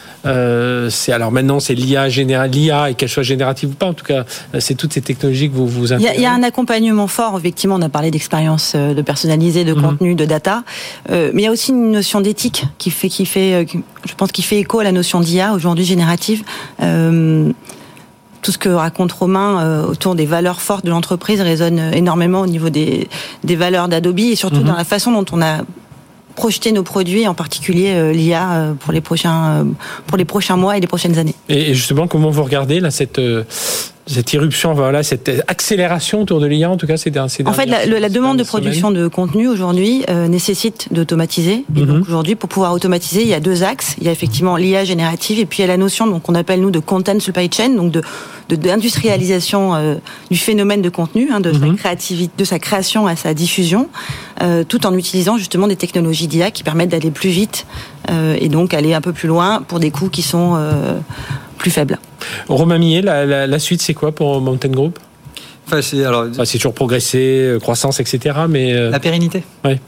c'est 0.90 1.12
alors 1.12 1.32
maintenant 1.32 1.60
c'est 1.60 1.76
l'IA 1.76 2.10
générale, 2.10 2.50
l'IA 2.50 2.95
qu'elle 2.96 3.10
soit 3.10 3.24
générative 3.24 3.70
ou 3.70 3.74
pas. 3.74 3.88
En 3.88 3.94
tout 3.94 4.06
cas, 4.06 4.26
c'est 4.60 4.76
toutes 4.76 4.94
ces 4.94 5.02
technologies 5.02 5.50
que 5.50 5.56
vous 5.56 5.68
vous 5.68 5.94
Il 5.94 6.02
y, 6.02 6.26
a 6.26 6.34
un 6.34 6.44
accompagnement 6.44 7.08
fort. 7.08 7.38
Effectivement, 7.38 7.76
on 7.76 7.82
a 7.82 7.90
parlé 7.90 8.12
d'expérience 8.12 8.74
euh, 8.76 8.94
de 8.94 9.02
personnalisé, 9.02 9.64
de 9.64 9.74
mhm. 9.74 9.82
contenu, 9.82 10.16
de 10.16 10.26
data, 10.26 10.64
euh, 11.12 11.32
mais 11.34 11.44
il 11.44 11.46
y 11.46 11.48
a 11.48 11.52
aussi 11.52 11.72
une 11.72 11.92
notion 11.92 12.22
d'éthique 12.22 12.66
qui 12.78 12.92
fait, 12.92 13.10
qui 13.10 13.26
fait, 13.26 13.54
euh, 13.54 13.66
je 14.06 14.14
pense, 14.16 14.32
qui 14.32 14.42
fait 14.42 14.60
écho 14.60 14.80
à 14.80 14.84
la 14.84 14.92
notion 14.92 15.20
d'IA 15.20 15.54
aujourd'hui 15.54 15.86
générative. 15.86 16.44
tout 18.42 18.52
ce 18.52 18.60
que 18.60 18.70
raconte 18.70 19.12
Romain 19.12 19.84
autour 19.86 20.14
des 20.14 20.28
valeurs 20.28 20.62
fortes 20.62 20.86
de 20.86 20.92
l'entreprise 20.92 21.42
résonne 21.42 21.80
énormément 21.94 22.42
au 22.42 22.46
niveau 22.46 22.70
des, 22.70 23.08
des 23.44 23.56
valeurs 23.56 23.88
d'Adobe 23.88 24.20
et 24.20 24.36
surtout 24.36 24.58
mhm. 24.58 24.68
dans 24.68 24.76
la 24.76 24.84
façon 24.84 25.12
dont 25.12 25.26
on 25.32 25.42
a 25.42 25.64
projeter 26.36 26.72
nos 26.72 26.84
produits, 26.84 27.28
en 27.28 27.34
particulier 27.34 27.94
euh, 27.94 28.12
l'IA 28.12 28.52
euh, 28.52 28.74
pour 28.74 28.94
les 28.94 29.02
prochains 29.02 29.62
euh, 29.62 29.64
pour 30.06 30.18
les 30.18 30.26
prochains 30.26 30.58
mois 30.58 30.78
et 30.78 30.82
les 30.82 30.88
prochaines 30.88 31.18
années. 31.18 31.36
Et 31.50 31.74
justement, 31.74 32.08
comment 32.08 32.30
vous 32.30 32.44
regardez 32.44 32.80
là 32.80 32.92
cette 32.92 33.20
cette 34.08 34.34
irruption, 34.34 34.74
voilà, 34.74 35.02
cette 35.02 35.32
accélération 35.48 36.22
autour 36.22 36.40
de 36.40 36.46
l'IA, 36.46 36.70
en 36.70 36.78
tout 36.78 36.86
cas, 36.86 36.96
c'est 36.96 37.18
En 37.18 37.28
fait, 37.54 37.66
la, 37.66 37.86
la 37.88 38.10
demande 38.10 38.38
de 38.38 38.44
production 38.44 38.92
de 38.92 39.08
contenu 39.08 39.48
aujourd'hui 39.48 40.04
euh, 40.10 40.28
nécessite 40.28 40.90
d'automatiser. 40.92 41.66
Donc 41.70 42.04
aujourd'hui, 42.04 42.36
pour 42.36 42.48
pouvoir 42.48 42.74
automatiser, 42.74 43.24
il 43.24 43.28
y 43.28 43.34
a 43.34 43.40
deux 43.40 43.64
axes. 43.64 43.96
Il 44.00 44.06
y 44.06 44.10
a 44.10 44.12
effectivement 44.12 44.58
l'IA 44.58 44.84
générative 44.84 45.40
et 45.40 45.46
puis 45.46 45.60
il 45.60 45.62
y 45.62 45.64
a 45.64 45.68
la 45.68 45.78
notion 45.78 46.06
donc 46.06 46.24
qu'on 46.24 46.36
appelle 46.36 46.62
nous 46.62 46.70
de 46.70 46.80
content 46.80 47.20
supply 47.20 47.50
chain, 47.52 47.70
donc 47.70 47.92
de 47.92 48.02
d'industrialisation 48.48 49.74
euh, 49.74 49.96
du 50.30 50.38
phénomène 50.38 50.84
de 50.84 50.90
contenu, 50.90 51.32
hein, 51.34 51.40
de 51.40 51.52
sa 51.52 51.66
mhm. 51.66 51.78
créativité, 51.78 52.32
de 52.38 52.44
sa 52.44 52.60
création 52.60 53.08
à 53.08 53.16
sa 53.16 53.34
diffusion, 53.34 53.90
euh, 54.44 54.64
tout 54.64 54.86
en 54.86 54.96
utilisant 54.96 55.40
justement 55.40 55.68
des 55.68 55.76
technologies 55.76 56.28
d'IA 56.28 56.52
qui 56.52 56.62
permettent 56.62 56.92
d'aller 56.92 57.10
plus 57.10 57.30
vite 57.30 57.66
et 58.40 58.50
donc 58.50 58.76
aller 58.76 58.94
un 58.94 59.02
peu 59.02 59.14
plus 59.14 59.28
loin 59.28 59.64
pour 59.68 59.80
des 59.80 59.90
coûts 59.90 60.10
qui 60.10 60.22
sont 60.22 60.56
plus 61.66 61.72
faibles. 61.72 61.98
Romain 62.48 62.78
Millet, 62.78 63.02
la, 63.02 63.60
suite, 63.60 63.82
c'est 63.82 63.96
quoi 63.96 64.12
pour 64.12 64.40
Mountain 64.40 64.70
Group? 64.70 65.00
Enfin, 65.66 65.82
c'est, 65.82 66.58
toujours 66.58 66.76
progresser, 66.76 67.40
euh, 67.42 67.60
croissance, 67.60 68.00
etc. 68.00 68.42
Mais 68.48 68.72
euh, 68.72 68.92
La 68.92 69.00
pérennité. 69.00 69.44
Oui. 69.64 69.80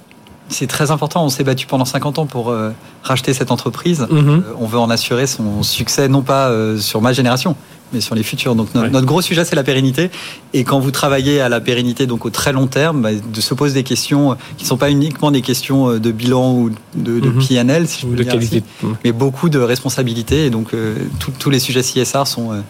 C'est 0.50 0.66
très 0.66 0.90
important. 0.90 1.24
On 1.24 1.30
s'est 1.30 1.44
battu 1.44 1.68
pendant 1.68 1.86
50 1.86 2.18
ans 2.18 2.26
pour 2.26 2.50
euh, 2.50 2.72
racheter 3.04 3.36
cette 3.36 3.52
entreprise. 3.52 4.08
Mhm. 4.10 4.44
on 4.60 4.66
veut 4.66 4.80
en 4.80 4.90
assurer 4.90 5.28
son 5.28 5.62
succès, 5.62 6.08
non 6.08 6.24
pas 6.24 6.52
sur 6.80 7.00
ma 7.00 7.14
génération, 7.14 7.56
mais 7.94 8.02
sur 8.02 8.16
les 8.16 8.24
futurs. 8.24 8.56
Donc 8.56 8.74
notre, 8.74 9.06
gros 9.06 9.22
sujet, 9.22 9.46
c'est 9.46 9.56
la 9.56 9.64
pérennité. 9.64 10.10
Et 10.54 10.64
quand 10.64 10.80
vous 10.80 10.92
travaillez 10.92 11.42
à 11.42 11.50
la 11.50 11.62
pérennité, 11.62 12.06
donc 12.08 12.26
au 12.26 12.30
très 12.30 12.52
long 12.52 12.68
terme, 12.68 13.02
bah, 13.02 13.10
de 13.14 13.42
se 13.42 13.54
poser 13.54 13.74
des 13.74 13.84
questions 13.84 14.36
qui 14.58 14.64
ne 14.64 14.68
sont 14.70 14.78
pas 14.78 14.92
uniquement 14.92 15.32
des 15.32 15.42
questions 15.42 15.98
de 15.98 16.12
bilan 16.12 16.54
ou 16.54 16.70
de, 16.96 17.20
de 17.20 17.30
mhm. 17.30 17.46
PNL, 17.46 17.88
si 17.88 18.02
je 18.02 18.08
de 18.08 18.24
qualité. 18.24 18.64
mais 19.04 19.12
beaucoup 19.12 19.50
de 19.50 19.60
responsabilités. 19.60 20.46
Et 20.46 20.50
donc 20.50 20.74
euh, 20.74 20.96
tous 21.40 21.50
les 21.50 21.60
sujets 21.60 21.82
CSR 21.82 22.26
sont 22.26 22.52
euh, 22.52 22.62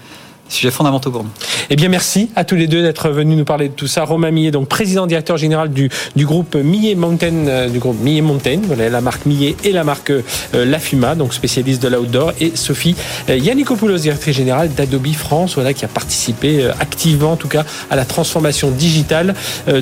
Sujet 0.50 0.72
fondamentaux 0.72 1.12
pour 1.12 1.24
nous. 1.24 1.30
Eh 1.70 1.76
bien, 1.76 1.90
merci 1.90 2.30
à 2.36 2.46
tous 2.46 2.56
les 2.56 2.68
deux 2.68 2.82
d'être 2.82 3.10
venus 3.10 3.38
nous 3.38 3.44
parler 3.44 3.68
de 3.68 3.74
tout 3.74 3.88
ça. 3.88 4.06
Romain 4.06 4.32
Millet, 4.32 4.52
donc 4.52 4.70
président 4.70 5.06
directeur 5.06 5.38
général 5.38 5.70
du, 5.70 5.90
du 6.16 6.26
groupe 6.26 6.56
Millet 6.56 6.96
Mountain, 6.96 7.48
euh, 7.48 7.70
du 7.70 7.80
groupe 7.80 8.00
Millet 8.00 8.22
Mountain, 8.22 8.62
voilà 8.66 8.90
la 8.90 9.02
marque 9.02 9.26
Millet 9.26 9.56
et 9.64 9.72
la 9.74 9.84
marque 9.84 10.12
euh, 10.12 10.24
La 10.54 10.80
Fuma, 10.80 11.16
donc 11.16 11.34
spécialiste 11.34 11.82
de 11.84 11.90
l'outdoor, 11.90 12.32
et 12.40 12.54
Sophie 12.56 12.96
euh, 13.30 13.98
directrice 13.98 14.36
générale 14.36 14.74
d'Adobe 14.74 15.14
France, 15.14 15.56
voilà 15.56 15.74
qui 15.74 15.84
a 15.84 15.88
participé 15.88 16.64
euh, 16.64 16.72
activement, 16.80 17.34
en 17.34 17.36
tout 17.36 17.48
cas, 17.48 17.66
à 17.90 17.96
la 17.96 18.06
transformation 18.06 18.72
digitale 18.72 19.36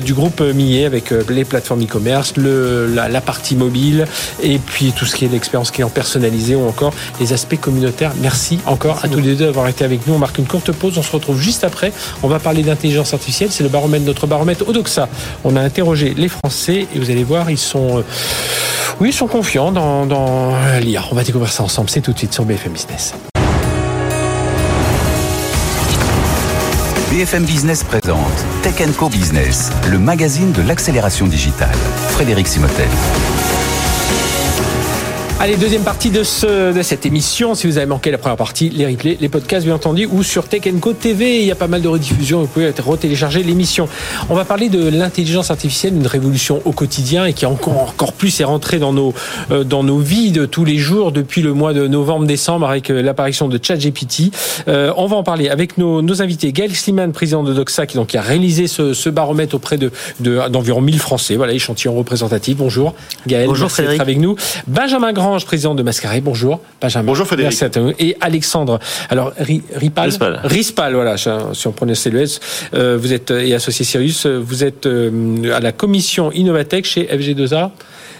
du 0.04 0.14
groupe 0.14 0.40
Millet 0.40 0.84
avec 0.84 1.10
les 1.28 1.44
plateformes 1.44 1.82
e-commerce, 1.82 2.34
le, 2.36 2.86
la, 2.92 3.08
la, 3.08 3.20
partie 3.20 3.56
mobile, 3.56 4.06
et 4.42 4.58
puis 4.58 4.92
tout 4.92 5.04
ce 5.04 5.14
qui 5.14 5.24
est 5.24 5.28
l'expérience 5.28 5.70
client 5.70 5.88
personnalisée 5.88 6.54
ou 6.54 6.66
encore 6.66 6.92
les 7.20 7.32
aspects 7.32 7.60
communautaires. 7.60 8.12
Merci 8.20 8.58
encore 8.66 9.00
à 9.04 9.08
tous 9.08 9.20
les 9.20 9.34
deux 9.34 9.46
d'avoir 9.46 9.68
été 9.68 9.84
avec 9.84 10.06
nous. 10.06 10.14
On 10.14 10.18
marque 10.18 10.38
une 10.38 10.46
courte 10.56 10.72
pause. 10.72 10.98
On 10.98 11.02
se 11.02 11.12
retrouve 11.12 11.40
juste 11.40 11.64
après. 11.64 11.92
On 12.22 12.28
va 12.28 12.38
parler 12.38 12.62
d'intelligence 12.62 13.12
artificielle. 13.12 13.50
C'est 13.52 13.62
le 13.62 13.68
baromètre, 13.68 14.04
notre 14.04 14.26
baromètre 14.26 14.66
Odoxa. 14.68 15.08
On 15.44 15.56
a 15.56 15.60
interrogé 15.60 16.14
les 16.16 16.28
Français 16.28 16.86
et 16.94 16.98
vous 16.98 17.10
allez 17.10 17.24
voir, 17.24 17.50
ils 17.50 17.58
sont, 17.58 17.98
euh, 17.98 18.02
oui, 19.00 19.10
ils 19.10 19.12
sont 19.12 19.26
confiants 19.26 19.72
dans, 19.72 20.06
dans 20.06 20.54
l'IA. 20.80 21.04
On 21.10 21.14
va 21.14 21.24
découvrir 21.24 21.52
ça 21.52 21.62
ensemble. 21.62 21.90
C'est 21.90 22.00
tout 22.00 22.12
de 22.12 22.18
suite 22.18 22.32
sur 22.32 22.44
BFM 22.44 22.72
Business. 22.72 23.14
BFM 27.10 27.44
Business 27.44 27.84
présente 27.84 28.44
Tech 28.62 28.74
Co 28.98 29.08
Business, 29.08 29.70
le 29.90 29.98
magazine 29.98 30.52
de 30.52 30.62
l'accélération 30.62 31.26
digitale. 31.26 31.76
Frédéric 32.10 32.48
Simotel. 32.48 32.88
Allez, 35.38 35.58
deuxième 35.58 35.82
partie 35.82 36.08
de, 36.08 36.22
ce, 36.22 36.72
de 36.72 36.80
cette 36.80 37.04
émission. 37.04 37.54
Si 37.54 37.66
vous 37.66 37.76
avez 37.76 37.84
manqué 37.84 38.10
la 38.10 38.16
première 38.16 38.38
partie, 38.38 38.70
les 38.70 38.86
replays, 38.86 39.18
les 39.20 39.28
podcasts, 39.28 39.66
bien 39.66 39.74
entendu, 39.74 40.08
ou 40.10 40.22
sur 40.22 40.48
Tech 40.48 40.62
Co 40.80 40.94
TV. 40.94 41.40
Il 41.42 41.46
y 41.46 41.50
a 41.52 41.54
pas 41.54 41.66
mal 41.66 41.82
de 41.82 41.88
rediffusions. 41.88 42.40
Vous 42.40 42.46
pouvez 42.46 42.70
retélécharger 42.70 43.42
l'émission. 43.42 43.86
On 44.30 44.34
va 44.34 44.46
parler 44.46 44.70
de 44.70 44.88
l'intelligence 44.88 45.50
artificielle, 45.50 45.94
une 45.94 46.06
révolution 46.06 46.62
au 46.64 46.72
quotidien 46.72 47.26
et 47.26 47.34
qui 47.34 47.44
encore, 47.44 47.78
encore 47.80 48.14
plus 48.14 48.40
est 48.40 48.44
rentrée 48.44 48.78
dans 48.78 48.94
nos, 48.94 49.12
euh, 49.50 49.62
dans 49.62 49.84
nos 49.84 49.98
vies 49.98 50.32
de 50.32 50.46
tous 50.46 50.64
les 50.64 50.78
jours 50.78 51.12
depuis 51.12 51.42
le 51.42 51.52
mois 51.52 51.74
de 51.74 51.86
novembre-décembre 51.86 52.70
avec 52.70 52.88
euh, 52.88 53.02
l'apparition 53.02 53.46
de 53.46 53.60
ChatGPT. 53.62 54.32
Euh, 54.68 54.90
on 54.96 55.04
va 55.04 55.16
en 55.16 55.22
parler 55.22 55.50
avec 55.50 55.76
nos, 55.76 56.00
nos 56.00 56.22
invités. 56.22 56.50
Gaël 56.52 56.74
Sliman, 56.74 57.12
président 57.12 57.42
de 57.42 57.52
Doxa, 57.52 57.84
qui, 57.84 57.98
donc, 57.98 58.14
a 58.14 58.22
réalisé 58.22 58.68
ce, 58.68 58.94
ce 58.94 59.10
baromètre 59.10 59.54
auprès 59.54 59.76
de, 59.76 59.92
d'environ 60.18 60.80
1000 60.80 60.98
Français. 60.98 61.36
Voilà, 61.36 61.52
échantillon 61.52 61.94
représentatif. 61.94 62.56
Bonjour. 62.56 62.94
Gaël. 63.26 63.48
Bonjour, 63.48 63.70
Frédéric. 63.70 64.00
avec 64.00 64.18
nous. 64.18 64.34
Benjamin 64.66 65.12
Grand 65.12 65.25
Président 65.44 65.74
de 65.74 65.82
Mascaré. 65.82 66.20
Bonjour. 66.20 66.60
Benjamin. 66.80 67.06
Bonjour 67.06 67.26
Frédéric. 67.26 67.60
Merci 67.60 67.78
à 67.78 67.82
vous. 67.82 67.92
Et 67.98 68.16
Alexandre. 68.20 68.78
Alors, 69.10 69.32
Ripal. 69.74 70.06
Rispal. 70.06 70.40
Rispal, 70.44 70.94
voilà, 70.94 71.16
si 71.16 71.66
on 71.66 71.72
prononce 71.72 72.06
le 72.06 72.20
S. 72.22 72.40
Euh, 72.74 72.96
vous 73.00 73.12
êtes, 73.12 73.30
et 73.30 73.54
associé 73.54 73.84
Sirius, 73.84 74.26
vous 74.26 74.64
êtes 74.64 74.86
à 74.86 75.60
la 75.60 75.72
commission 75.72 76.30
Innovatech 76.32 76.84
chez 76.84 77.04
FG2A. 77.04 77.70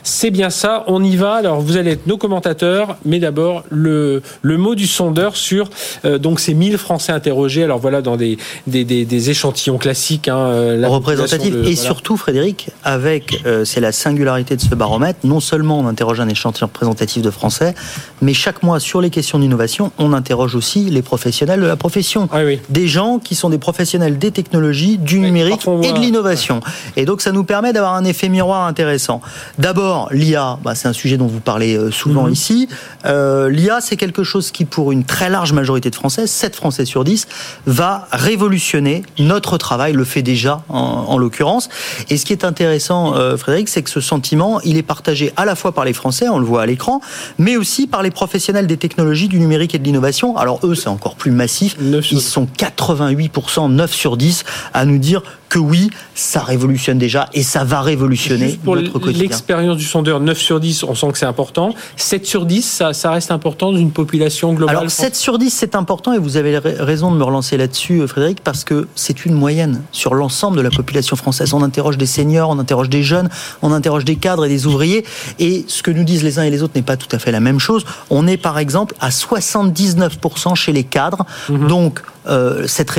C'est 0.07 0.31
bien 0.31 0.51
ça, 0.51 0.85
on 0.87 1.03
y 1.03 1.17
va. 1.17 1.35
Alors 1.35 1.61
vous 1.61 1.77
allez 1.77 1.91
être 1.91 2.07
nos 2.07 2.17
commentateurs, 2.17 2.97
mais 3.05 3.19
d'abord 3.19 3.65
le, 3.71 4.23
le 4.41 4.57
mot 4.57 4.77
du 4.77 4.87
sondeur 4.87 5.37
sur 5.37 5.69
euh, 6.05 6.19
donc 6.19 6.39
ces 6.39 6.55
1000 6.55 6.79
Français 6.79 7.11
interrogés. 7.11 7.65
Alors 7.65 7.81
voilà, 7.81 8.03
dans 8.03 8.17
des, 8.17 8.39
des, 8.69 8.85
des, 8.85 9.31
échantillons 9.31 9.79
classiques. 9.79 10.29
Hein, 10.29 10.37
euh, 10.37 10.87
Représentatifs. 10.87 11.57
et 11.65 11.75
surtout, 11.75 12.17
Frédéric, 12.17 12.71
avec, 12.85 13.43
euh, 13.47 13.65
c'est 13.65 13.81
la 13.81 13.91
singularité 13.91 14.55
de 14.55 14.61
ce 14.61 14.77
baromètre, 14.77 15.19
non 15.25 15.41
seulement 15.41 15.81
on 15.81 15.89
interroge 15.89 16.21
un 16.21 16.29
échantillon 16.29 16.69
représentatif 16.69 17.21
de 17.21 17.31
Français, 17.31 17.75
mais 18.23 18.33
chaque 18.33 18.63
mois 18.63 18.79
sur 18.79 19.01
les 19.01 19.11
questions 19.11 19.41
d'innovation, 19.41 19.91
on 19.99 20.13
interroge 20.13 20.55
aussi 20.55 20.85
les 20.85 21.03
professionnels 21.03 21.61
de 21.61 21.67
la 21.67 21.77
profession. 21.77 22.29
Ah 22.31 22.43
des 22.69 22.87
gens 22.87 23.19
qui 23.19 23.35
sont 23.35 23.51
des 23.51 23.59
professionnels 23.59 24.19
des 24.19 24.31
technologies, 24.31 24.99
du 24.99 25.19
numérique 25.19 25.67
et 25.83 25.93
de 25.93 25.99
l'innovation. 25.99 26.61
Et 26.95 27.07
donc 27.07 27.23
ça 27.23 27.33
nous 27.33 27.43
permet 27.43 27.73
d'avoir 27.73 27.95
un 27.95 28.05
effet 28.05 28.29
miroir 28.29 28.69
intéressant. 28.69 29.21
D'abord, 29.59 29.96
l'IA, 30.11 30.59
bah, 30.63 30.75
c'est 30.75 30.89
un 30.89 30.93
sujet 30.93 31.17
dont 31.17 31.27
vous 31.27 31.41
parlez 31.41 31.77
euh, 31.77 31.91
souvent 31.91 32.27
mhm. 32.27 32.33
ici. 32.33 32.69
Euh, 33.05 33.49
L'IA, 33.49 33.81
c'est 33.81 33.97
quelque 33.97 34.23
chose 34.23 34.51
qui, 34.51 34.65
pour 34.65 34.93
une 34.93 35.05
très 35.05 35.29
large 35.29 35.53
majorité 35.53 35.91
de 35.91 35.95
Français, 35.95 36.27
7 36.27 36.57
Français 36.57 36.85
sur 36.85 37.05
10, 37.05 37.27
va 37.67 38.09
révolutionner 38.13 39.03
notre 39.19 39.59
travail, 39.59 39.93
le 39.93 40.05
fait 40.05 40.23
déjà 40.23 40.63
en, 40.69 41.19
l'occurrence. 41.19 41.69
Et 42.11 42.17
ce 42.17 42.27
qui 42.27 42.33
est 42.33 42.45
intéressant, 42.45 43.15
euh, 43.15 43.37
Frédéric, 43.37 43.69
c'est 43.69 43.83
que 43.83 43.91
ce 43.91 44.01
sentiment, 44.01 44.61
il 44.63 44.77
est 44.77 44.83
partagé 44.83 45.33
à 45.37 45.45
la 45.45 45.55
fois 45.55 45.73
par 45.73 45.85
les 45.85 45.93
Français, 45.93 46.29
on 46.29 46.39
le 46.39 46.45
voit 46.45 46.63
à 46.63 46.67
l'écran, 46.67 47.01
mais 47.39 47.57
aussi 47.57 47.87
par 47.87 48.03
les 48.03 48.11
professionnels 48.11 48.67
des 48.67 48.77
technologies, 48.77 49.29
du 49.29 49.39
numérique 49.39 49.75
et 49.75 49.79
de 49.79 49.85
l'innovation. 49.85 50.37
Alors 50.37 50.61
eux, 50.65 50.75
c'est 50.75 50.89
encore 50.89 51.17
plus 51.17 51.31
massif. 51.31 51.77
Ils 51.81 52.21
sont 52.21 52.47
88%, 52.59 53.71
9 53.71 53.93
sur 53.93 54.17
10 54.17 54.45
à 54.75 54.85
nous 54.85 54.99
dire 54.99 55.23
que 55.49 55.59
oui, 55.59 55.91
ça 56.15 56.41
révolutionne 56.41 56.99
déjà 56.99 57.29
et 57.33 57.43
ça 57.43 57.65
va 57.65 57.81
révolutionner 57.81 58.59
notre 58.65 58.99
quotidien. 58.99 59.23
L'expérience 59.23 59.77
du 59.77 59.85
sondeur, 59.85 60.21
9 60.21 60.39
sur 60.39 60.61
10, 60.61 60.85
on 60.85 60.95
sent 60.95 61.09
que 61.13 61.19
c'est 61.19 61.27
important. 61.27 61.75
7 61.97 62.27
sur 62.27 62.47
10, 62.47 62.63
ça, 62.63 62.93
ça 62.93 63.11
reste 63.11 63.31
important 63.31 63.73
dans 63.73 63.79
une 63.79 63.93
population 63.93 64.53
globale 64.55 64.77
Alors 64.77 64.91
7 64.91 65.15
sur 65.15 65.39
10, 65.39 65.51
c'est 65.51 65.75
important 65.75 66.13
et 66.13 66.19
vous 66.19 66.37
avez 66.37 66.59
raison 66.59 67.13
de 67.13 67.17
me 67.17 67.25
relancer 67.25 67.57
là-dessus, 67.57 68.01
euh, 68.01 68.07
Frédéric, 68.07 68.41
parce 68.43 68.65
que 68.65 68.89
c'est 68.95 69.25
une 69.25 69.35
moyenne 69.35 69.83
sur 69.93 70.15
l'ensemble 70.15 70.57
de 70.57 70.63
la 70.63 70.71
population 70.71 71.17
française. 71.17 71.55
On 71.55 71.63
interroge 71.63 71.99
des 71.99 72.07
seniors, 72.07 72.51
on 72.51 72.59
interroge 72.59 72.89
des 72.89 73.03
jeunes, 73.03 73.29
on 73.63 73.73
interroge 73.73 74.05
des 74.05 74.17
cadres 74.17 74.45
et 74.45 74.49
des 74.49 74.67
ouvriers. 74.67 75.05
Et 75.39 75.65
ce 75.69 75.83
que 75.83 75.91
nous 75.91 76.05
disent 76.05 76.23
les 76.23 76.39
uns 76.39 76.43
et 76.43 76.51
les 76.51 76.63
autres 76.63 76.75
n'est 76.77 76.83
pas 76.83 76.97
tout 76.97 77.09
à 77.13 77.19
fait 77.19 77.33
la 77.33 77.41
même 77.41 77.61
chose. 77.61 77.85
On 78.11 78.27
est 78.27 78.37
par 78.37 78.59
exemple 78.59 78.95
à 79.01 79.11
79% 79.11 80.55
chez 80.55 80.73
les 80.73 80.85
cadres. 80.85 81.25
Mhm. 81.49 81.67
Donc, 81.69 82.03
euh, 82.29 82.67
cette, 82.67 82.91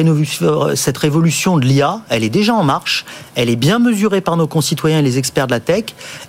cette 0.75 0.97
révolution 0.97 1.57
de 1.57 1.65
l'IA, 1.65 1.99
elle 2.09 2.23
est 2.23 2.29
déjà 2.29 2.53
en 2.53 2.63
marche, 2.63 3.05
elle 3.35 3.49
est 3.49 3.55
bien 3.55 3.79
mesurée 3.79 4.21
par 4.21 4.37
nos 4.37 4.47
concitoyens 4.47 4.99
et 4.99 5.01
les 5.01 5.17
experts 5.17 5.47
de 5.47 5.51
la 5.51 5.59
tech, 5.59 5.85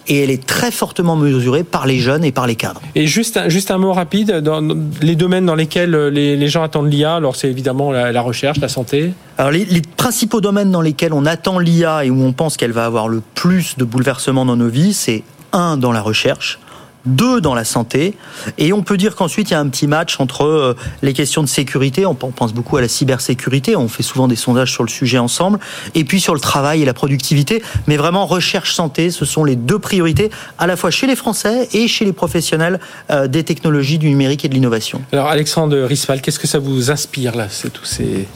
et 0.07 0.23
elle 0.23 0.31
est 0.31 0.45
très 0.45 0.71
fortement 0.71 1.17
mesurée 1.17 1.65
par 1.65 1.87
les 1.87 1.99
jeunes 1.99 2.25
et 2.25 2.33
par 2.33 2.47
les 2.47 2.57
cadres. 2.57 2.81
Et 2.95 3.07
juste 3.07 3.37
un, 3.37 3.49
juste 3.49 3.71
un 3.71 3.79
mot 3.79 3.93
rapide, 3.93 4.39
dans 4.41 4.61
les 5.01 5.17
domaines 5.17 5.47
dans 5.47 5.55
lesquels 5.55 5.95
les, 6.09 6.49
gens 6.49 6.63
attendent 6.63 6.91
l'IA, 6.91 7.17
alors 7.17 7.37
c'est 7.37 7.49
évidemment 7.49 7.93
la, 7.93 8.21
recherche, 8.21 8.59
la 8.59 8.69
santé. 8.69 9.13
Alors 9.37 9.53
les, 9.53 9.65
les, 9.65 9.83
principaux 9.83 10.41
domaines 10.41 10.71
dans 10.71 10.81
lesquels 10.81 11.13
on 11.13 11.27
attend 11.27 11.59
l'IA 11.59 12.05
et 12.05 12.11
où 12.11 12.23
on 12.23 12.33
pense 12.33 12.57
qu'elle 12.57 12.73
va 12.73 12.85
avoir 12.85 13.09
le 13.09 13.23
plus 13.35 13.77
de 13.77 13.85
bouleversements 13.85 14.45
dans 14.45 14.57
nos 14.57 14.69
vies, 14.69 14.95
c'est 14.95 15.23
un 15.53 15.77
dans 15.77 15.93
la 15.93 16.01
recherche, 16.01 16.59
deux 17.09 17.41
dans 17.41 17.55
la 17.55 17.65
santé. 17.65 18.15
Et 18.59 18.73
on 18.73 18.83
peut 18.83 18.97
dire 18.97 19.17
qu'ensuite, 19.17 19.51
il 19.51 19.55
y 19.55 19.57
a 19.57 19.61
un 19.61 19.69
petit 19.69 19.87
match 19.87 20.21
entre 20.21 20.45
euh, 20.45 20.77
les 21.03 21.13
questions 21.13 21.43
de 21.43 21.49
sécurité, 21.49 22.07
on 22.07 22.15
pense 22.15 22.53
beaucoup 22.53 22.77
à 22.77 22.81
la 22.81 22.89
cybersécurité, 22.89 23.77
on 23.77 23.89
fait 23.89 24.03
souvent 24.03 24.29
des 24.29 24.37
sondages 24.37 24.73
sur 24.73 24.83
le 24.83 24.89
sujet 24.89 25.19
ensemble, 25.19 25.59
et 25.95 26.05
puis 26.05 26.21
sur 26.21 26.35
le 26.35 26.41
travail 26.41 26.83
et 26.83 26.85
la 26.85 26.95
productivité. 26.95 27.63
Mais 27.87 27.97
vraiment, 27.97 28.27
recherche 28.27 28.75
santé, 28.75 29.11
ce 29.11 29.25
sont 29.25 29.45
les 29.45 29.57
deux 29.57 29.79
priorités, 29.79 30.31
à 30.59 30.67
la 30.67 30.77
fois 30.77 30.91
chez 30.91 31.07
les 31.07 31.17
Français 31.17 31.69
et 31.73 31.89
chez 31.89 32.05
les 32.05 32.13
professionnels 32.13 32.81
euh, 33.11 33.27
des 33.27 33.45
technologies, 33.45 33.99
du 33.99 34.09
numérique 34.09 34.45
et 34.45 34.49
de 34.49 34.55
l'innovation. 34.55 35.01
Alors 35.13 35.29
Alexandre 35.29 35.79
Risval, 35.85 36.21
qu'est-ce 36.21 36.39
que 36.39 36.47
ça 36.47 36.59
vous 36.59 36.91
inspire 36.91 37.35
là, 37.37 37.49
tous 37.73 37.85
ces 37.85 38.27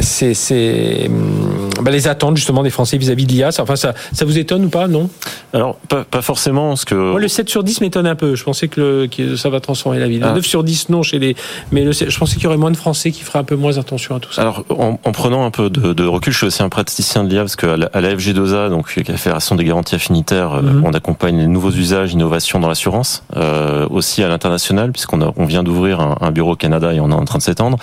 c'est 0.00 1.06
hum, 1.06 1.70
bah, 1.82 1.90
les 1.90 2.08
attentes 2.08 2.36
justement 2.36 2.62
des 2.62 2.70
Français 2.70 2.98
vis-à-vis 2.98 3.26
de 3.26 3.32
l'IA. 3.32 3.50
Enfin, 3.58 3.76
ça, 3.76 3.94
ça 4.12 4.24
vous 4.24 4.38
étonne 4.38 4.64
ou 4.64 4.68
pas, 4.68 4.88
non? 4.88 5.08
Alors, 5.52 5.76
pas, 5.88 6.04
pas 6.04 6.22
forcément. 6.22 6.68
Parce 6.68 6.84
que... 6.84 6.94
Moi, 6.94 7.20
le 7.20 7.28
7 7.28 7.48
sur 7.48 7.64
10 7.64 7.80
m'étonne 7.80 8.06
un 8.06 8.14
peu. 8.14 8.34
Je 8.34 8.44
pensais 8.44 8.68
que, 8.68 8.80
le, 8.80 9.06
que, 9.06 9.36
ça 9.36 9.50
va 9.50 9.60
transformer 9.60 9.98
la 9.98 10.08
vie. 10.08 10.18
Le 10.18 10.26
9 10.26 10.36
ah. 10.38 10.42
sur 10.42 10.64
10, 10.64 10.88
non, 10.88 11.02
chez 11.02 11.18
les. 11.18 11.36
Mais 11.72 11.84
le, 11.84 11.92
je 11.92 12.18
pensais 12.18 12.34
qu'il 12.34 12.44
y 12.44 12.46
aurait 12.46 12.56
moins 12.56 12.70
de 12.70 12.76
Français 12.76 13.10
qui 13.10 13.22
feraient 13.22 13.38
un 13.38 13.44
peu 13.44 13.56
moins 13.56 13.78
attention 13.78 14.16
à 14.16 14.20
tout 14.20 14.32
ça. 14.32 14.42
Alors, 14.42 14.64
en, 14.70 14.98
en 15.02 15.12
prenant 15.12 15.44
un 15.44 15.50
peu 15.50 15.70
de, 15.70 15.92
de, 15.92 16.04
recul, 16.04 16.32
je 16.32 16.38
suis 16.38 16.46
aussi 16.46 16.62
un 16.62 16.68
praticien 16.68 17.24
de 17.24 17.30
l'IA 17.30 17.40
parce 17.40 17.56
qu'à 17.56 17.76
la, 17.76 17.86
à 17.92 18.00
la 18.00 18.14
FG2A, 18.14 18.70
donc, 18.70 18.94
la 18.96 19.16
Fédération 19.16 19.56
des 19.56 19.64
garanties 19.64 19.94
affinitaires, 19.94 20.54
euh, 20.54 20.62
mhm. 20.62 20.84
on 20.84 20.92
accompagne 20.92 21.38
les 21.38 21.46
nouveaux 21.46 21.70
usages, 21.70 22.12
innovations 22.12 22.60
dans 22.60 22.68
l'assurance, 22.68 23.24
euh, 23.36 23.86
aussi 23.90 24.22
à 24.22 24.28
l'international, 24.28 24.92
puisqu'on 24.92 25.32
on 25.36 25.44
vient 25.44 25.62
d'ouvrir 25.62 26.00
un, 26.00 26.16
un, 26.20 26.30
bureau 26.30 26.52
au 26.52 26.56
Canada 26.56 26.92
et 26.92 27.00
on 27.00 27.10
est 27.10 27.14
en 27.14 27.24
train 27.24 27.38
de 27.38 27.42
s'étendre. 27.42 27.78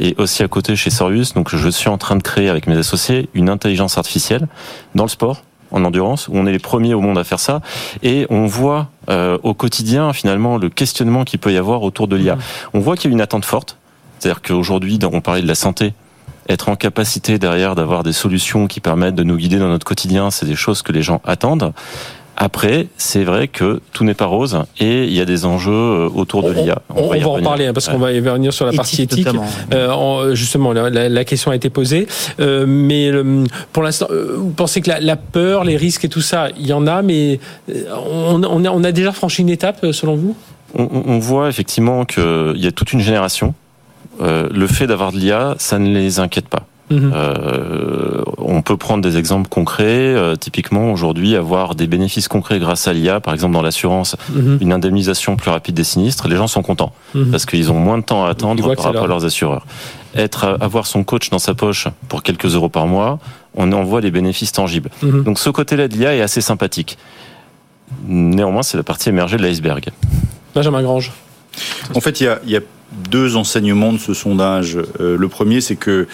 Et 0.00 0.14
aussi 0.18 0.42
à 0.42 0.48
côté 0.48 0.76
chez 0.76 0.90
Donc 1.34 1.54
je 1.54 1.68
suis 1.68 1.88
en 1.88 1.98
train 1.98 2.16
de 2.16 2.22
créer 2.22 2.48
avec 2.48 2.66
mes 2.66 2.76
associés 2.76 3.28
une 3.34 3.48
intelligence 3.48 3.98
artificielle 3.98 4.46
dans 4.94 5.04
le 5.04 5.08
sport 5.08 5.42
en 5.70 5.84
endurance, 5.84 6.28
où 6.28 6.32
on 6.34 6.46
est 6.46 6.52
les 6.52 6.58
premiers 6.58 6.94
au 6.94 7.00
monde 7.00 7.18
à 7.18 7.24
faire 7.24 7.40
ça, 7.40 7.60
et 8.02 8.26
on 8.30 8.46
voit 8.46 8.88
euh, 9.10 9.36
au 9.42 9.52
quotidien 9.52 10.14
finalement 10.14 10.56
le 10.56 10.70
questionnement 10.70 11.24
qu'il 11.24 11.40
peut 11.40 11.52
y 11.52 11.58
avoir 11.58 11.82
autour 11.82 12.08
de 12.08 12.16
l'IA. 12.16 12.36
Mmh. 12.36 12.40
On 12.74 12.80
voit 12.80 12.96
qu'il 12.96 13.10
y 13.10 13.12
a 13.12 13.14
une 13.14 13.20
attente 13.20 13.44
forte, 13.44 13.76
c'est-à-dire 14.18 14.40
qu'aujourd'hui, 14.40 14.98
on 15.12 15.20
parlait 15.20 15.42
de 15.42 15.46
la 15.46 15.54
santé, 15.54 15.92
être 16.48 16.70
en 16.70 16.76
capacité 16.76 17.38
derrière 17.38 17.74
d'avoir 17.74 18.02
des 18.02 18.12
solutions 18.12 18.66
qui 18.66 18.80
permettent 18.80 19.14
de 19.14 19.24
nous 19.24 19.36
guider 19.36 19.58
dans 19.58 19.68
notre 19.68 19.84
quotidien, 19.84 20.30
c'est 20.30 20.46
des 20.46 20.56
choses 20.56 20.80
que 20.82 20.92
les 20.92 21.02
gens 21.02 21.20
attendent. 21.24 21.74
Après, 22.40 22.86
c'est 22.96 23.24
vrai 23.24 23.48
que 23.48 23.80
tout 23.92 24.04
n'est 24.04 24.14
pas 24.14 24.26
rose 24.26 24.62
et 24.78 25.02
il 25.06 25.12
y 25.12 25.20
a 25.20 25.24
des 25.24 25.44
enjeux 25.44 25.72
euh, 25.72 26.08
autour 26.08 26.44
de 26.44 26.52
l'IA. 26.52 26.80
On, 26.94 27.08
va, 27.08 27.16
en 27.26 27.32
reparler 27.32 27.66
hein, 27.66 27.72
parce 27.72 27.88
qu'on 27.88 27.98
va 27.98 28.12
y 28.12 28.20
revenir 28.20 28.52
sur 28.52 28.64
la 28.64 28.72
partie 28.72 29.02
éthique. 29.02 29.26
Euh, 29.74 30.36
justement, 30.36 30.72
la, 30.72 31.24
question 31.24 31.50
a 31.50 31.56
été 31.56 31.68
posée, 31.68 32.06
euh, 32.38 32.64
mais 32.64 33.10
pour 33.72 33.82
l'instant, 33.82 34.06
vous 34.36 34.50
pensez 34.50 34.80
que 34.80 34.88
la, 34.88 35.16
peur, 35.16 35.64
les 35.64 35.76
risques 35.76 36.04
et 36.04 36.08
tout 36.08 36.20
ça, 36.20 36.46
il 36.56 36.68
y 36.68 36.72
en 36.72 36.86
a, 36.86 37.02
mais 37.02 37.40
on, 38.06 38.40
on, 38.44 38.84
a, 38.84 38.92
déjà 38.92 39.10
franchi 39.10 39.42
une 39.42 39.50
étape 39.50 39.84
selon 39.90 40.14
vous? 40.14 40.36
On, 40.76 41.18
voit 41.18 41.48
effectivement 41.48 42.04
qu'il 42.04 42.54
y 42.54 42.68
a 42.68 42.72
toute 42.72 42.92
une 42.92 43.00
génération. 43.00 43.52
le 44.20 44.66
fait 44.68 44.86
d'avoir 44.86 45.10
de 45.10 45.16
l'IA, 45.18 45.56
ça 45.58 45.80
ne 45.80 45.92
les 45.92 46.20
inquiète 46.20 46.46
pas. 46.46 46.67
Mhm. 46.90 47.12
Euh, 47.14 48.22
on 48.38 48.62
peut 48.62 48.76
prendre 48.76 49.02
des 49.02 49.16
exemples 49.16 49.48
concrets. 49.48 49.84
Euh, 50.14 50.36
typiquement, 50.36 50.92
aujourd'hui, 50.92 51.36
avoir 51.36 51.74
des 51.74 51.86
bénéfices 51.86 52.28
concrets 52.28 52.58
grâce 52.58 52.88
à 52.88 52.92
l'IA, 52.92 53.20
par 53.20 53.34
exemple 53.34 53.54
dans 53.54 53.62
l'assurance, 53.62 54.16
mhm. 54.34 54.58
une 54.60 54.72
indemnisation 54.72 55.36
plus 55.36 55.50
rapide 55.50 55.74
des 55.74 55.84
sinistres, 55.84 56.28
les 56.28 56.36
gens 56.36 56.46
sont 56.46 56.62
contents 56.62 56.92
mhm. 57.14 57.30
parce 57.30 57.46
qu'ils 57.46 57.70
ont 57.70 57.78
moins 57.78 57.98
de 57.98 58.04
temps 58.04 58.24
à 58.24 58.30
attendre 58.30 58.74
par 58.74 58.86
rapport 58.86 59.04
à 59.04 59.08
leurs 59.08 59.24
assureurs. 59.24 59.66
Être, 60.14 60.56
avoir 60.60 60.86
son 60.86 61.04
coach 61.04 61.30
dans 61.30 61.38
sa 61.38 61.54
poche 61.54 61.88
pour 62.08 62.22
quelques 62.22 62.54
euros 62.54 62.70
par 62.70 62.86
mois, 62.86 63.18
on 63.54 63.70
en 63.72 63.84
voit 63.84 64.00
les 64.00 64.10
bénéfices 64.10 64.52
tangibles. 64.52 64.90
Donc 65.02 65.38
ce 65.38 65.50
côté-là 65.50 65.88
de 65.88 65.94
l'IA 65.94 66.14
est 66.14 66.22
assez 66.22 66.40
sympathique. 66.40 66.96
Néanmoins, 68.06 68.62
c'est 68.62 68.76
la 68.76 68.82
partie 68.82 69.08
émergée 69.08 69.36
de 69.36 69.42
l'iceberg. 69.42 69.90
Benjamin 70.54 70.82
Grange. 70.82 71.12
En 71.94 72.00
fait, 72.00 72.20
il 72.20 72.24
y 72.24 72.28
a, 72.28 72.40
y 72.46 72.56
a, 72.56 72.60
deux 73.10 73.36
enseignements 73.36 73.92
de 73.92 73.98
ce 73.98 74.14
sondage. 74.14 74.78
Euh, 75.00 75.16
le 75.16 75.28
premier, 75.28 75.60
c'est 75.60 75.76
que 75.76 76.08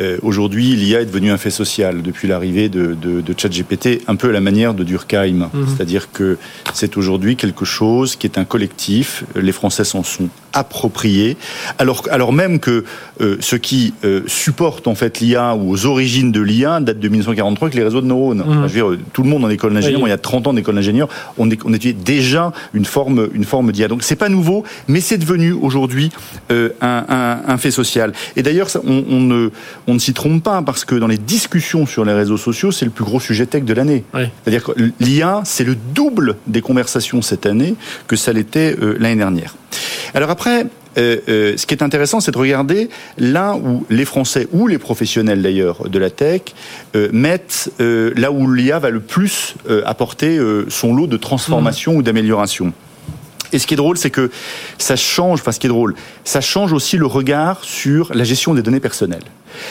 euh, 0.00 0.18
aujourd'hui, 0.22 0.74
l'IA 0.74 1.02
est 1.02 1.06
devenue 1.06 1.30
un 1.30 1.36
fait 1.36 1.50
social 1.50 2.02
depuis 2.02 2.26
l'arrivée 2.26 2.68
de, 2.68 2.96
de, 3.00 3.20
de, 3.20 3.34
ChatGPT, 3.36 4.02
un 4.08 4.16
peu 4.16 4.30
à 4.30 4.32
la 4.32 4.40
manière 4.40 4.74
de 4.74 4.82
Durkheim. 4.82 5.50
Mhm. 5.52 5.66
C'est-à-dire 5.68 6.10
que 6.12 6.36
c'est 6.72 6.96
aujourd'hui 6.96 7.36
quelque 7.36 7.64
chose 7.64 8.16
qui 8.16 8.26
est 8.26 8.38
un 8.38 8.44
collectif. 8.44 9.24
Les 9.36 9.52
Français 9.52 9.84
s'en 9.84 10.02
sont 10.02 10.28
appropriés, 10.52 11.36
alors, 11.78 12.04
alors 12.12 12.32
même 12.32 12.60
que 12.60 12.84
euh, 13.20 13.36
ce 13.40 13.56
qui 13.56 13.92
euh, 14.04 14.22
supporte 14.28 14.86
en 14.86 14.94
fait 14.94 15.18
l'IA 15.18 15.56
ou 15.56 15.72
aux 15.72 15.86
origines 15.86 16.30
de 16.30 16.40
l'IA 16.40 16.78
date 16.78 17.00
de 17.00 17.08
1943 17.08 17.66
avec 17.66 17.76
les 17.76 17.82
réseaux 17.82 18.00
de 18.00 18.06
neurones. 18.06 18.44
Mhm. 18.46 18.68
je 18.68 18.80
veux 18.80 18.96
dire, 18.96 19.04
tout 19.12 19.24
le 19.24 19.28
monde 19.28 19.44
en 19.44 19.50
école 19.50 19.74
d'ingénieur, 19.74 20.00
il 20.04 20.10
y 20.10 20.12
a 20.12 20.18
30 20.18 20.46
ans 20.48 20.52
d'école 20.52 20.76
d'ingénieur, 20.76 21.08
on, 21.38 21.48
on 21.64 21.72
étudiait 21.72 21.92
déjà 21.92 22.52
une 22.72 22.84
forme, 22.84 23.28
une 23.34 23.44
forme 23.44 23.72
d'IA. 23.72 23.88
Donc 23.88 24.04
c'est 24.04 24.16
pas 24.16 24.28
nouveau, 24.28 24.64
mais 24.86 25.00
c'est 25.00 25.18
devenu 25.18 25.52
aujourd'hui 25.52 26.10
un, 26.50 26.70
un, 26.80 27.40
un, 27.46 27.58
fait 27.58 27.70
social. 27.70 28.12
Et 28.36 28.42
d'ailleurs, 28.42 28.68
on, 28.86 29.04
on 29.10 29.20
ne 29.20 29.50
on 29.86 29.94
ne 29.94 29.98
s'y 29.98 30.14
trompe 30.14 30.42
pas 30.42 30.62
parce 30.62 30.84
que 30.84 30.94
dans 30.94 31.06
les 31.06 31.18
discussions 31.18 31.86
sur 31.86 32.04
les 32.04 32.12
réseaux 32.12 32.36
sociaux, 32.36 32.72
c'est 32.72 32.84
le 32.84 32.90
plus 32.90 33.04
gros 33.04 33.20
sujet 33.20 33.46
tech 33.46 33.64
de 33.64 33.74
l'année. 33.74 34.04
C'est-à-dire 34.12 34.64
que 34.64 34.72
l'IA, 35.00 35.42
c'est 35.44 35.64
le 35.64 35.74
double 35.74 36.36
des 36.46 36.60
conversations 36.60 37.22
cette 37.22 37.46
année 37.46 37.74
que 38.06 38.16
ça 38.16 38.32
l'était 38.32 38.76
euh, 38.80 38.96
l'année 38.98 39.16
dernière. 39.16 39.56
Alors 40.14 40.30
après, 40.30 40.66
euh, 40.96 41.16
euh, 41.28 41.56
ce 41.56 41.66
qui 41.66 41.74
est 41.74 41.82
intéressant, 41.82 42.20
c'est 42.20 42.30
de 42.30 42.38
regarder 42.38 42.88
là 43.18 43.56
où 43.56 43.84
les 43.90 44.04
Français 44.04 44.48
ou 44.52 44.66
les 44.66 44.78
professionnels 44.78 45.42
d'ailleurs 45.42 45.88
de 45.88 45.98
la 45.98 46.10
tech 46.10 46.42
mettent 47.12 47.70
là 47.78 48.30
où 48.30 48.50
l'IA 48.50 48.78
va 48.78 48.90
le 48.90 49.00
plus 49.00 49.54
apporter 49.84 50.38
son 50.68 50.94
lot 50.94 51.06
de 51.06 51.16
transformation 51.16 51.94
mmh. 51.94 51.96
ou 51.96 52.02
d'amélioration. 52.02 52.72
Et 53.54 53.60
ce 53.60 53.68
qui 53.68 53.74
est 53.74 53.78
drôle, 53.78 53.96
c'est 53.96 54.10
que 54.10 54.30
ça 54.78 54.96
change, 54.96 55.40
enfin 55.40 55.52
ce 55.52 55.60
qui 55.60 55.66
est 55.66 55.70
drôle, 55.70 55.94
ça 56.24 56.40
change 56.40 56.72
aussi 56.72 56.98
le 56.98 57.06
regard 57.06 57.62
sur 57.62 58.12
la 58.12 58.24
gestion 58.24 58.52
des 58.52 58.62
données 58.62 58.80
personnelles. 58.80 59.22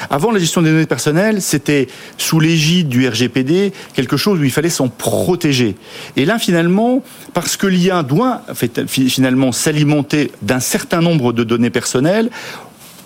Avant, 0.09 0.31
la 0.31 0.39
gestion 0.39 0.61
des 0.61 0.71
données 0.71 0.85
personnelles, 0.85 1.41
c'était 1.41 1.89
sous 2.17 2.39
l'égide 2.39 2.87
du 2.87 3.05
RGPD 3.05 3.73
quelque 3.93 4.15
chose 4.15 4.39
où 4.39 4.43
il 4.45 4.51
fallait 4.51 4.69
s'en 4.69 4.87
protéger. 4.87 5.75
Et 6.15 6.23
là, 6.23 6.39
finalement, 6.39 7.03
parce 7.33 7.57
que 7.57 7.67
l'IA 7.67 8.03
doit 8.03 8.43
finalement 8.87 9.51
s'alimenter 9.51 10.31
d'un 10.41 10.61
certain 10.61 11.01
nombre 11.01 11.33
de 11.33 11.43
données 11.43 11.69
personnelles, 11.69 12.29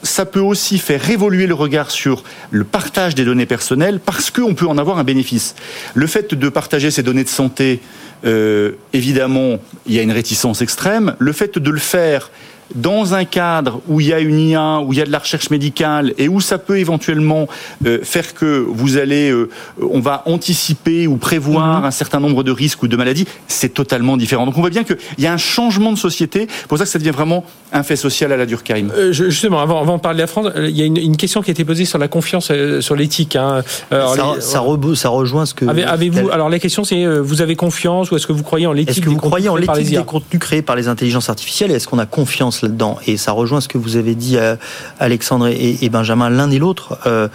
ça 0.03 0.25
peut 0.25 0.39
aussi 0.39 0.77
faire 0.77 1.09
évoluer 1.09 1.47
le 1.47 1.55
regard 1.55 1.89
sur 1.89 2.23
le 2.51 2.63
partage 2.63 3.15
des 3.15 3.25
données 3.25 3.47
personnelles 3.47 3.99
parce 3.99 4.29
qu'on 4.29 4.53
peut 4.53 4.67
en 4.67 4.77
avoir 4.77 4.99
un 4.99 5.03
bénéfice. 5.03 5.55
Le 5.95 6.05
fait 6.05 6.35
de 6.35 6.49
partager 6.49 6.91
ces 6.91 7.01
données 7.01 7.23
de 7.23 7.29
santé, 7.29 7.81
évidemment, 8.23 9.59
il 9.85 9.93
y 9.93 9.99
a 9.99 10.01
une 10.01 10.11
réticence 10.11 10.61
extrême. 10.61 11.15
Le 11.19 11.31
fait 11.31 11.57
de 11.57 11.69
le 11.69 11.79
faire 11.79 12.31
dans 12.75 13.13
un 13.13 13.25
cadre 13.25 13.81
où 13.87 14.01
il 14.01 14.07
y 14.07 14.13
a 14.13 14.19
une 14.19 14.39
IA, 14.39 14.79
où 14.79 14.93
il 14.93 14.99
y 14.99 15.01
a 15.01 15.05
de 15.05 15.11
la 15.11 15.19
recherche 15.19 15.49
médicale 15.49 16.13
et 16.17 16.27
où 16.27 16.41
ça 16.41 16.57
peut 16.57 16.79
éventuellement 16.79 17.47
euh, 17.85 17.99
faire 18.03 18.33
que 18.33 18.65
vous 18.67 18.97
allez, 18.97 19.31
euh, 19.31 19.49
on 19.81 19.99
va 19.99 20.23
anticiper 20.25 21.07
ou 21.07 21.17
prévoir 21.17 21.79
mhm. 21.79 21.85
un 21.85 21.91
certain 21.91 22.19
nombre 22.19 22.43
de 22.43 22.51
risques 22.51 22.83
ou 22.83 22.87
de 22.87 22.97
maladies, 22.97 23.27
c'est 23.47 23.73
totalement 23.73 24.17
différent. 24.17 24.45
Donc 24.45 24.57
on 24.57 24.61
voit 24.61 24.69
bien 24.69 24.83
qu'il 24.83 24.97
y 25.17 25.27
a 25.27 25.33
un 25.33 25.37
changement 25.37 25.91
de 25.91 25.97
société. 25.97 26.47
C'est 26.49 26.67
pour 26.67 26.77
ça 26.77 26.83
que 26.83 26.89
ça 26.89 26.99
devient 26.99 27.11
vraiment 27.11 27.45
un 27.73 27.83
fait 27.83 27.95
social 27.95 28.31
à 28.31 28.37
la 28.37 28.45
Durkheim. 28.45 28.89
Euh, 28.95 29.11
justement, 29.11 29.59
avant, 29.59 29.81
avant 29.81 29.97
de 29.97 30.01
parler 30.01 30.17
de 30.17 30.21
la 30.21 30.27
France, 30.27 30.47
il 30.57 30.77
y 30.77 30.81
a 30.81 30.85
une, 30.85 31.17
question 31.17 31.41
qui 31.41 31.49
a 31.49 31.53
été 31.53 31.65
posée 31.65 31.85
sur 31.85 31.97
la 31.97 32.07
confiance, 32.07 32.51
sur 32.81 32.95
l'éthique. 32.95 33.35
Hein. 33.35 33.63
ça, 33.89 34.35
ça, 34.39 34.59
rejoint 34.59 35.45
ce 35.45 35.53
que. 35.53 35.65
Avez-vous 35.65 36.29
Alors 36.29 36.49
la 36.49 36.59
question 36.59 36.83
c'est, 36.83 37.05
vous 37.05 37.41
avez 37.41 37.55
confiance 37.55 38.11
ou 38.11 38.15
est-ce 38.15 38.27
que 38.27 38.33
vous 38.33 38.43
croyez 38.43 38.67
en 38.67 38.73
l'éthique 38.73 38.97
Est-ce 38.97 39.01
que 39.01 39.09
vous 39.09 39.17
croyez 39.17 39.49
en 39.49 39.55
l'éthique 39.55 39.89
des 39.89 40.03
contenus 40.03 40.39
créés 40.39 40.61
par 40.61 40.75
les 40.75 40.87
intelligences 40.87 41.29
artificielles 41.29 41.71
et 41.71 41.75
est-ce 41.75 41.87
qu'on 41.87 41.99
a 41.99 42.05
confiance 42.05 42.56
Et 43.05 43.17
ça 43.17 43.31
rejoint 43.31 43.61
ce 43.61 43.67
que 43.67 43.77
vous 43.77 43.95
avez 43.95 44.15
dit, 44.15 44.37
euh, 44.37 44.55
Alexandre 44.99 45.47
et, 45.47 45.89
Benjamin, 45.89 46.29
l'un 46.29 46.49
et 46.51 46.59
l'autre. 46.59 46.97
Euh, 47.05 47.27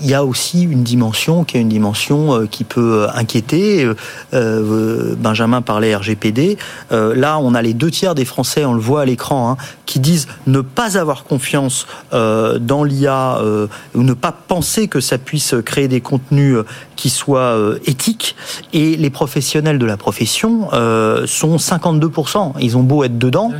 il 0.00 0.08
y 0.08 0.14
a 0.14 0.24
aussi 0.24 0.62
une 0.62 0.82
dimension 0.82 1.44
qui 1.44 1.56
est 1.56 1.60
une 1.60 1.68
dimension 1.68 2.34
euh, 2.34 2.46
qui 2.46 2.64
peut 2.64 3.06
inquiéter. 3.14 3.88
Benjamin 4.32 5.62
parlait 5.62 5.94
RGPD. 5.94 6.58
là, 6.90 7.38
on 7.38 7.54
a 7.54 7.62
les 7.62 7.74
deux 7.74 7.90
tiers 7.90 8.14
des 8.14 8.24
Français, 8.24 8.64
on 8.64 8.74
le 8.74 8.80
voit 8.80 9.02
à 9.02 9.04
l'écran, 9.04 9.50
hein, 9.50 9.56
qui 9.86 10.00
disent 10.00 10.28
ne 10.46 10.60
pas 10.60 10.98
avoir 10.98 11.24
confiance 11.24 11.86
dans 12.12 12.84
l'IA 12.84 13.40
ou 13.94 14.02
ne 14.02 14.12
pas 14.12 14.32
penser 14.32 14.88
que 14.88 15.00
ça 15.00 15.18
puisse 15.18 15.54
créer 15.64 15.88
des 15.88 16.00
contenus 16.00 16.58
qui 16.96 17.10
soient 17.10 17.56
éthiques. 17.86 18.36
Et 18.72 18.96
les 18.96 19.10
professionnels 19.10 19.78
de 19.78 19.86
la 19.86 19.96
profession 19.96 20.68
sont 20.70 21.56
52%. 21.56 22.52
Ils 22.60 22.76
ont 22.76 22.82
beau 22.82 23.04
être 23.04 23.18
dedans, 23.18 23.52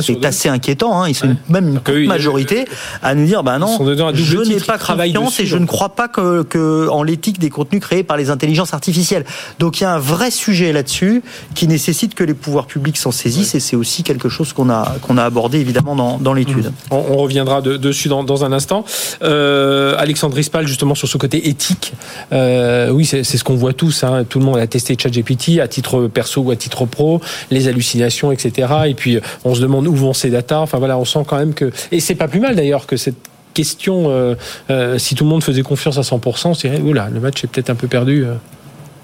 c'est 0.00 0.24
assez 0.24 0.48
inquiétant. 0.48 1.02
Hein. 1.02 1.08
Ils 1.08 1.14
sont 1.14 1.36
même 1.48 1.80
une 1.88 2.06
majorité 2.06 2.66
à 3.02 3.14
nous 3.14 3.26
dire 3.26 3.42
bah 3.42 3.58
non, 3.58 3.78
je 4.14 4.38
n'ai 4.38 4.60
pas 4.60 4.78
confiance 4.78 5.40
et 5.40 5.46
je 5.46 5.56
ne 5.56 5.63
crois 5.66 5.90
pas 5.90 6.08
que, 6.08 6.88
en 6.88 7.02
l'éthique 7.02 7.38
des 7.38 7.50
contenus 7.50 7.80
créés 7.80 8.02
par 8.02 8.16
les 8.16 8.30
intelligences 8.30 8.74
artificielles. 8.74 9.24
Donc 9.58 9.80
il 9.80 9.84
y 9.84 9.86
a 9.86 9.92
un 9.92 9.98
vrai 9.98 10.30
sujet 10.30 10.72
là-dessus 10.72 11.22
qui 11.54 11.66
nécessite 11.68 12.14
que 12.14 12.24
les 12.24 12.34
pouvoirs 12.34 12.66
publics 12.66 12.96
s'en 12.96 13.10
saisissent 13.10 13.54
et 13.54 13.60
c'est 13.60 13.76
aussi 13.76 14.02
quelque 14.02 14.28
chose 14.28 14.52
qu'on 14.52 14.70
a 14.70 14.96
qu'on 15.02 15.18
a 15.18 15.24
abordé 15.24 15.58
évidemment 15.58 15.96
dans, 15.96 16.18
dans 16.18 16.32
l'étude. 16.32 16.66
Mmh. 16.66 16.94
On, 16.94 17.16
reviendra 17.16 17.62
dessus 17.62 18.08
dans, 18.08 18.24
dans, 18.24 18.44
un 18.44 18.52
instant. 18.52 18.84
Euh, 19.22 19.94
Alexandre 19.98 20.36
Rispal 20.36 20.66
justement 20.66 20.94
sur 20.94 21.08
ce 21.08 21.16
côté 21.16 21.48
éthique. 21.48 21.94
Euh, 22.32 22.90
oui, 22.90 23.04
c'est 23.04 23.24
ce 23.24 23.44
qu'on 23.44 23.54
voit 23.54 23.72
tous. 23.72 24.04
Hein. 24.04 24.24
Tout 24.28 24.38
le 24.38 24.44
monde 24.44 24.58
a 24.58 24.66
testé 24.66 24.96
ChatGPT 25.00 25.60
à 25.60 25.68
titre 25.68 26.08
perso 26.08 26.42
ou 26.42 26.50
à 26.50 26.56
titre 26.56 26.84
pro, 26.84 27.20
les 27.50 27.68
hallucinations, 27.68 28.32
etc. 28.32 28.68
Et 28.86 28.94
puis 28.94 29.18
on 29.44 29.54
se 29.54 29.60
demande 29.60 29.86
où 29.86 29.94
vont 29.94 30.12
ces 30.12 30.30
datas. 30.30 30.58
Enfin 30.58 30.78
voilà, 30.78 30.98
on 30.98 31.04
sent 31.04 31.24
quand 31.26 31.38
même 31.38 31.54
que 31.54 31.72
et 31.92 32.00
c'est 32.00 32.14
pas 32.14 32.28
plus 32.28 32.40
mal 32.40 32.56
d'ailleurs 32.56 32.86
que 32.86 32.96
cette 32.96 33.16
question, 33.54 34.10
euh, 34.10 34.34
euh, 34.70 34.98
si 34.98 35.14
tout 35.14 35.24
le 35.24 35.30
monde 35.30 35.42
faisait 35.42 35.62
confiance 35.62 35.96
à 35.96 36.02
100%, 36.02 36.48
on 36.48 36.52
dirait, 36.52 36.80
oula, 36.80 37.08
le 37.08 37.20
match 37.20 37.42
est 37.44 37.46
peut-être 37.46 37.70
un 37.70 37.74
peu 37.74 37.88
perdu. 37.88 38.24
Euh. 38.24 38.34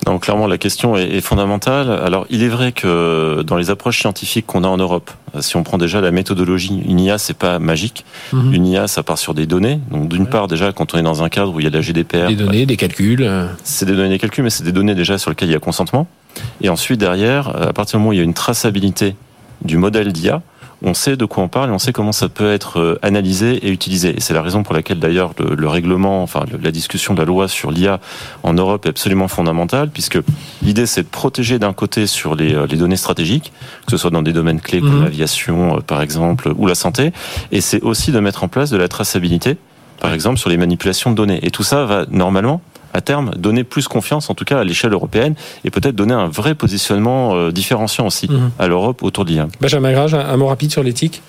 Non, 0.06 0.18
clairement, 0.18 0.46
la 0.46 0.56
question 0.56 0.96
est, 0.96 1.20
fondamentale. 1.20 1.90
Alors, 1.90 2.26
il 2.30 2.42
est 2.42 2.48
vrai 2.48 2.72
que 2.72 3.42
dans 3.42 3.56
les 3.56 3.68
approches 3.68 4.00
scientifiques 4.00 4.46
qu'on 4.46 4.64
a 4.64 4.66
en 4.66 4.78
Europe, 4.78 5.10
si 5.40 5.56
on 5.56 5.62
prend 5.62 5.76
déjà 5.76 6.00
la 6.00 6.10
méthodologie, 6.10 6.82
une 6.88 7.00
IA, 7.00 7.18
c'est 7.18 7.36
pas 7.36 7.58
magique. 7.58 8.06
Mhm. 8.32 8.54
Une 8.54 8.66
IA, 8.66 8.88
ça 8.88 9.02
part 9.02 9.18
sur 9.18 9.34
des 9.34 9.46
données. 9.46 9.78
Donc, 9.90 10.08
d'une 10.08 10.26
part, 10.26 10.48
déjà, 10.48 10.72
quand 10.72 10.94
on 10.94 10.98
est 10.98 11.02
dans 11.02 11.22
un 11.22 11.28
cadre 11.28 11.54
où 11.54 11.60
il 11.60 11.64
y 11.64 11.66
a 11.66 11.70
de 11.70 11.76
la 11.76 11.82
GDPR. 11.82 12.28
Des 12.28 12.34
données, 12.34 12.64
des 12.64 12.78
calculs. 12.78 13.30
C'est 13.62 13.84
des 13.84 13.94
données, 13.94 14.08
des 14.08 14.18
calculs, 14.18 14.42
mais 14.42 14.48
c'est 14.48 14.64
des 14.64 14.72
données 14.72 14.94
déjà 14.94 15.18
sur 15.18 15.30
lesquelles 15.30 15.50
il 15.50 15.52
y 15.52 15.56
a 15.56 15.60
consentement. 15.60 16.06
Et 16.62 16.70
ensuite, 16.70 16.98
derrière, 16.98 17.48
à 17.48 17.74
partir 17.74 17.98
du 17.98 18.00
moment 18.00 18.10
où 18.10 18.12
il 18.14 18.18
y 18.18 18.22
a 18.22 18.24
une 18.24 18.32
traçabilité 18.32 19.16
du 19.62 19.76
modèle 19.76 20.12
d'IA, 20.14 20.40
on 20.82 20.94
sait 20.94 21.16
de 21.16 21.24
quoi 21.24 21.44
on 21.44 21.48
parle 21.48 21.70
et 21.70 21.72
on 21.72 21.78
sait 21.78 21.92
comment 21.92 22.12
ça 22.12 22.28
peut 22.28 22.50
être 22.50 22.80
euh, 22.80 22.98
analysé 23.02 23.66
et 23.66 23.70
utilisé. 23.70 24.16
Et 24.16 24.20
c'est 24.20 24.34
la 24.34 24.42
raison 24.42 24.62
pour 24.62 24.74
laquelle 24.74 24.98
d'ailleurs 24.98 25.32
le, 25.38 25.68
règlement, 25.68 26.22
enfin 26.22 26.44
la 26.62 26.70
discussion 26.70 27.14
de 27.14 27.20
la 27.20 27.24
loi 27.24 27.48
sur 27.48 27.70
l'IA 27.70 28.00
en 28.42 28.54
Europe 28.54 28.86
est 28.86 28.90
absolument 28.90 29.28
fondamentale, 29.28 29.90
puisque 29.90 30.18
l'idée 30.62 30.86
c'est 30.86 31.02
de 31.02 31.08
protéger 31.08 31.58
d'un 31.58 31.72
côté 31.72 32.06
sur 32.06 32.34
les, 32.34 32.54
euh, 32.54 32.66
les, 32.66 32.76
données 32.76 32.96
stratégiques, 32.96 33.52
que 33.84 33.90
ce 33.90 33.96
soit 33.96 34.10
dans 34.10 34.22
des 34.22 34.32
domaines 34.32 34.60
clés 34.60 34.80
comme 34.80 34.98
mhm. 34.98 35.04
l'aviation 35.04 35.76
euh, 35.76 35.80
par 35.80 36.00
exemple 36.02 36.52
ou 36.56 36.66
la 36.66 36.74
santé, 36.74 37.12
et 37.52 37.60
c'est 37.60 37.82
aussi 37.82 38.12
de 38.12 38.20
mettre 38.20 38.44
en 38.44 38.48
place 38.48 38.70
de 38.70 38.76
la 38.76 38.88
traçabilité, 38.88 39.56
par 40.00 40.12
exemple 40.12 40.38
sur 40.38 40.48
les 40.48 40.56
manipulations 40.56 41.10
de 41.10 41.16
données. 41.16 41.40
Et 41.42 41.50
tout 41.50 41.62
ça 41.62 41.84
va 41.84 42.06
normalement 42.10 42.62
à 42.92 43.00
terme 43.00 43.32
donner 43.36 43.64
plus 43.64 43.88
confiance, 43.88 44.30
en 44.30 44.34
tout 44.34 44.44
cas 44.44 44.60
à 44.60 44.64
l'échelle 44.64 44.92
européenne, 44.92 45.34
et 45.64 45.70
peut-être 45.70 45.94
donner 45.94 46.14
un 46.14 46.28
vrai 46.28 46.54
positionnement 46.54 47.34
euh, 47.34 47.52
différenciant 47.52 48.06
aussi 48.06 48.28
mhm. 48.30 48.50
à 48.58 48.68
l'Europe 48.68 49.02
autour 49.02 49.24
de 49.24 49.30
l'IA. 49.30 49.48
Benjamin 49.60 49.92
Grage, 49.92 50.14
un 50.14 50.36
mot 50.36 50.46
rapide 50.46 50.72
sur 50.72 50.82
l'éthique 50.82 51.22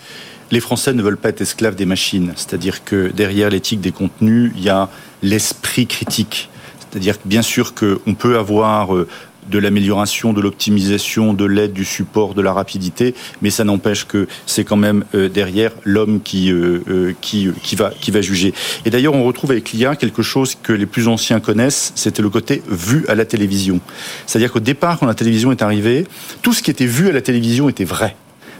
les 0.51 0.59
Français 0.59 0.93
ne 0.93 1.01
veulent 1.01 1.17
pas 1.17 1.29
être 1.29 1.41
esclaves 1.41 1.75
des 1.75 1.85
machines. 1.85 2.33
C'est-à-dire 2.35 2.83
que 2.83 3.11
derrière 3.15 3.49
l'éthique 3.49 3.81
des 3.81 3.91
contenus, 3.91 4.51
il 4.55 4.63
y 4.63 4.69
a 4.69 4.89
l'esprit 5.23 5.87
critique. 5.87 6.49
C'est-à-dire 6.79 7.15
bien 7.23 7.41
sûr 7.41 7.73
qu'on 7.73 8.13
peut 8.13 8.37
avoir 8.37 8.93
euh, 8.93 9.07
de 9.49 9.59
l'amélioration, 9.59 10.33
de 10.33 10.41
l'optimisation, 10.41 11.33
de 11.33 11.45
l'aide, 11.45 11.73
du 11.73 11.85
support, 11.85 12.33
de 12.33 12.41
la 12.41 12.53
rapidité, 12.53 13.15
mais 13.41 13.49
ça 13.49 13.63
n'empêche 13.63 14.05
que 14.05 14.27
c'est 14.45 14.63
quand 14.63 14.77
même 14.77 15.03
euh, 15.15 15.29
derrière 15.29 15.71
l'homme 15.83 16.21
qui, 16.21 16.51
euh, 16.51 16.81
euh, 16.89 17.13
qui, 17.21 17.49
qui, 17.63 17.75
va, 17.75 17.91
qui 17.99 18.11
va 18.11 18.21
juger. 18.21 18.53
Et 18.85 18.89
d'ailleurs, 18.89 19.13
on 19.13 19.23
retrouve 19.23 19.51
avec 19.51 19.71
l'IA 19.71 19.95
quelque 19.95 20.21
chose 20.21 20.55
que 20.61 20.73
les 20.73 20.85
plus 20.85 21.07
anciens 21.07 21.39
connaissent, 21.39 21.91
c'était 21.95 22.21
le 22.21 22.29
côté 22.29 22.61
vu 22.69 23.05
à 23.07 23.15
la 23.15 23.25
télévision. 23.25 23.79
C'est-à-dire 24.25 24.51
qu'au 24.51 24.59
départ, 24.59 24.99
quand 24.99 25.05
la 25.07 25.15
télévision 25.15 25.51
est 25.51 25.61
arrivée, 25.61 26.07
tout 26.41 26.53
ce 26.53 26.61
qui 26.61 26.71
était 26.71 26.85
vu 26.85 27.09
à 27.09 27.11
la 27.11 27.21
télévision 27.21 27.69
était 27.69 27.85
vrai 27.85 28.15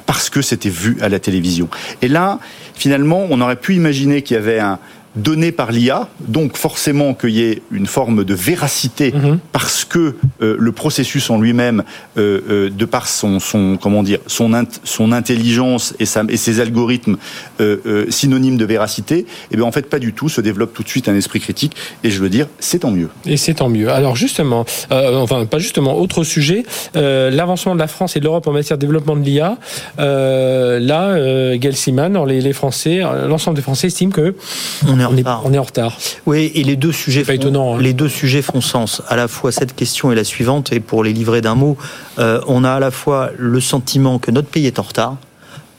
parce 0.05 0.29
que 0.29 0.41
c'était 0.41 0.69
vu 0.69 0.97
à 0.99 1.07
la 1.07 1.19
télévision. 1.19 1.69
Et 2.01 2.09
là, 2.09 2.39
finalement, 2.73 3.27
on 3.29 3.39
aurait 3.39 3.55
pu 3.55 3.75
imaginer 3.75 4.23
qu'il 4.23 4.35
y 4.35 4.37
avait 4.37 4.59
un, 4.59 4.77
donné 5.15 5.52
par 5.52 5.71
l'IA, 5.71 6.08
donc 6.19 6.56
forcément 6.56 7.13
qu'il 7.13 7.32
y 7.32 7.43
ait 7.43 7.62
une 7.71 7.86
forme 7.86 8.24
de 8.24 8.34
véracité 8.34 9.12
mhm. 9.12 9.39
parce 9.52 9.84
que 9.84 10.15
euh, 10.41 10.56
le 10.58 10.71
processus 10.71 11.30
en 11.30 11.39
lui-même, 11.39 11.84
euh, 12.17 12.41
euh, 12.50 12.69
de 12.69 12.86
par 12.86 13.08
son, 13.08 13.39
son 13.39 13.78
comment 13.82 14.04
dire, 14.04 14.19
son, 14.28 14.52
son 14.84 15.12
intelligence 15.12 15.93
et, 16.00 16.06
sa, 16.06 16.24
et 16.30 16.38
ses 16.38 16.60
algorithmes 16.60 17.17
synonymes 18.10 18.58
de 18.58 18.65
véracité, 18.65 19.26
eh 19.52 19.56
bien 19.56 19.65
en 19.65 19.71
fait 19.71 19.89
pas 19.89 20.00
du 20.00 20.13
tout, 20.13 20.30
se 20.30 20.41
développe 20.41 20.74
tout 20.74 20.84
de 20.84 20.89
suite 20.89 21.10
un 21.10 21.15
esprit 21.15 21.39
critique 21.39 21.76
et 22.04 22.10
je 22.10 22.21
veux 22.21 22.30
dire 22.30 22.47
c'est 22.60 22.80
tant 22.80 22.91
mieux. 22.91 23.10
Et 23.26 23.38
c'est 23.38 23.56
tant 23.56 23.69
mieux. 23.69 23.89
Alors 23.89 24.15
justement, 24.15 24.65
enfin 24.89 25.45
pas 25.45 25.60
justement, 25.60 26.00
autre 26.00 26.24
sujet, 26.24 26.63
l'avancement 26.95 27.76
de 27.76 27.80
la 27.80 27.88
France 27.88 28.15
et 28.15 28.19
de 28.19 28.26
l'Europe 28.26 28.47
en 28.47 28.52
matière 28.52 28.78
de 28.78 28.82
développement 28.82 29.15
de 29.15 29.24
l'IA. 29.24 29.58
là, 29.97 31.58
Gail 31.58 31.76
Siman, 31.76 32.26
les, 32.26 32.41
les 32.41 32.54
Français, 32.54 33.02
l'ensemble 33.28 33.58
des 33.58 33.62
Français 33.62 33.88
estiment 33.88 34.12
que 34.12 34.36
on 34.88 35.00
est, 35.01 35.57
en 35.57 35.63
retard. 35.63 35.97
Oui, 36.25 36.51
et 36.55 36.63
les 36.63 36.75
deux 36.75 36.91
sujets, 36.91 37.23
font, 37.23 37.75
hein. 37.75 37.81
les 37.81 37.93
deux 37.93 38.09
sujets 38.09 38.41
font 38.41 38.61
sens. 38.61 39.01
À 39.07 39.15
la 39.15 39.27
fois 39.27 39.51
cette 39.51 39.75
question 39.75 40.11
et 40.11 40.15
la 40.15 40.23
suivante, 40.23 40.71
et 40.71 40.79
pour 40.79 41.03
les 41.03 41.13
livrer 41.13 41.41
d'un 41.41 41.55
mot, 41.55 41.77
euh, 42.19 42.41
on 42.47 42.63
a 42.63 42.71
à 42.71 42.79
la 42.79 42.91
fois 42.91 43.31
le 43.37 43.59
sentiment 43.59 44.19
que 44.19 44.31
notre 44.31 44.47
pays 44.47 44.67
est 44.67 44.79
en 44.79 44.83
retard, 44.83 45.17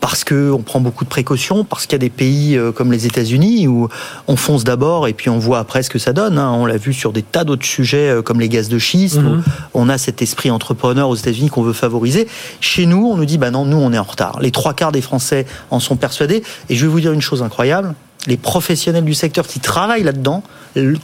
parce 0.02 0.24
qu'on 0.24 0.62
prend 0.66 0.80
beaucoup 0.80 1.04
de 1.04 1.08
précautions, 1.08 1.62
parce 1.62 1.86
qu'il 1.86 1.92
y 1.92 1.94
a 1.94 1.98
des 1.98 2.10
pays 2.10 2.58
euh, 2.58 2.72
comme 2.72 2.90
les 2.90 3.06
États-Unis 3.06 3.68
où 3.68 3.88
on 4.26 4.34
fonce 4.34 4.64
d'abord 4.64 5.06
et 5.06 5.12
puis 5.12 5.30
on 5.30 5.38
voit 5.38 5.60
après 5.60 5.84
ce 5.84 5.90
que 5.90 6.00
ça 6.00 6.12
donne. 6.12 6.38
Hein. 6.38 6.50
On 6.56 6.66
l'a 6.66 6.76
vu 6.76 6.92
sur 6.92 7.12
des 7.12 7.22
tas 7.22 7.44
d'autres 7.44 7.64
sujets 7.64 8.08
euh, 8.08 8.20
comme 8.20 8.40
les 8.40 8.48
gaz 8.48 8.68
de 8.68 8.80
schiste. 8.80 9.22
Mhm. 9.22 9.44
On 9.74 9.88
a 9.88 9.98
cet 9.98 10.20
esprit 10.20 10.50
entrepreneur 10.50 11.08
aux 11.08 11.14
États-Unis 11.14 11.50
qu'on 11.50 11.62
veut 11.62 11.72
favoriser. 11.72 12.26
Chez 12.60 12.84
nous, 12.84 13.06
on 13.06 13.16
nous 13.16 13.26
dit 13.26 13.38
bah 13.38 13.52
non, 13.52 13.64
nous 13.64 13.76
on 13.76 13.92
est 13.92 13.98
en 13.98 14.02
retard. 14.02 14.40
Les 14.40 14.50
trois 14.50 14.74
quarts 14.74 14.90
des 14.90 15.02
Français 15.02 15.46
en 15.70 15.78
sont 15.78 15.94
persuadés. 15.94 16.42
Et 16.68 16.74
je 16.74 16.84
vais 16.84 16.90
vous 16.90 17.00
dire 17.00 17.12
une 17.12 17.22
chose 17.22 17.40
incroyable 17.40 17.94
les 18.26 18.36
professionnels 18.36 19.04
du 19.04 19.14
secteur 19.14 19.46
qui 19.46 19.60
travaillent 19.60 20.04
là-dedans 20.04 20.42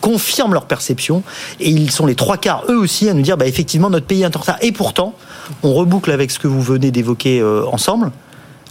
confirment 0.01 0.55
leur 0.55 0.67
perception 0.67 1.23
et 1.61 1.69
ils 1.69 1.91
sont 1.91 2.07
les 2.07 2.15
trois 2.15 2.39
quarts 2.39 2.65
eux 2.69 2.77
aussi 2.79 3.09
à 3.09 3.15
nous 3.15 3.23
dire 3.23 3.37
bah 3.37 3.47
effectivement 3.47 3.91
notre 3.91 4.07
pays 4.07 4.23
est 4.23 4.37
en 4.37 4.41
retard. 4.41 4.59
Et 4.63 4.73
pourtant 4.73 5.15
on 5.63 5.75
reboucle 5.75 6.11
avec 6.11 6.31
ce 6.31 6.39
que 6.39 6.47
vous 6.47 6.63
venez 6.63 6.91
d'évoquer 6.91 7.41
euh, 7.41 7.65
ensemble 7.67 8.13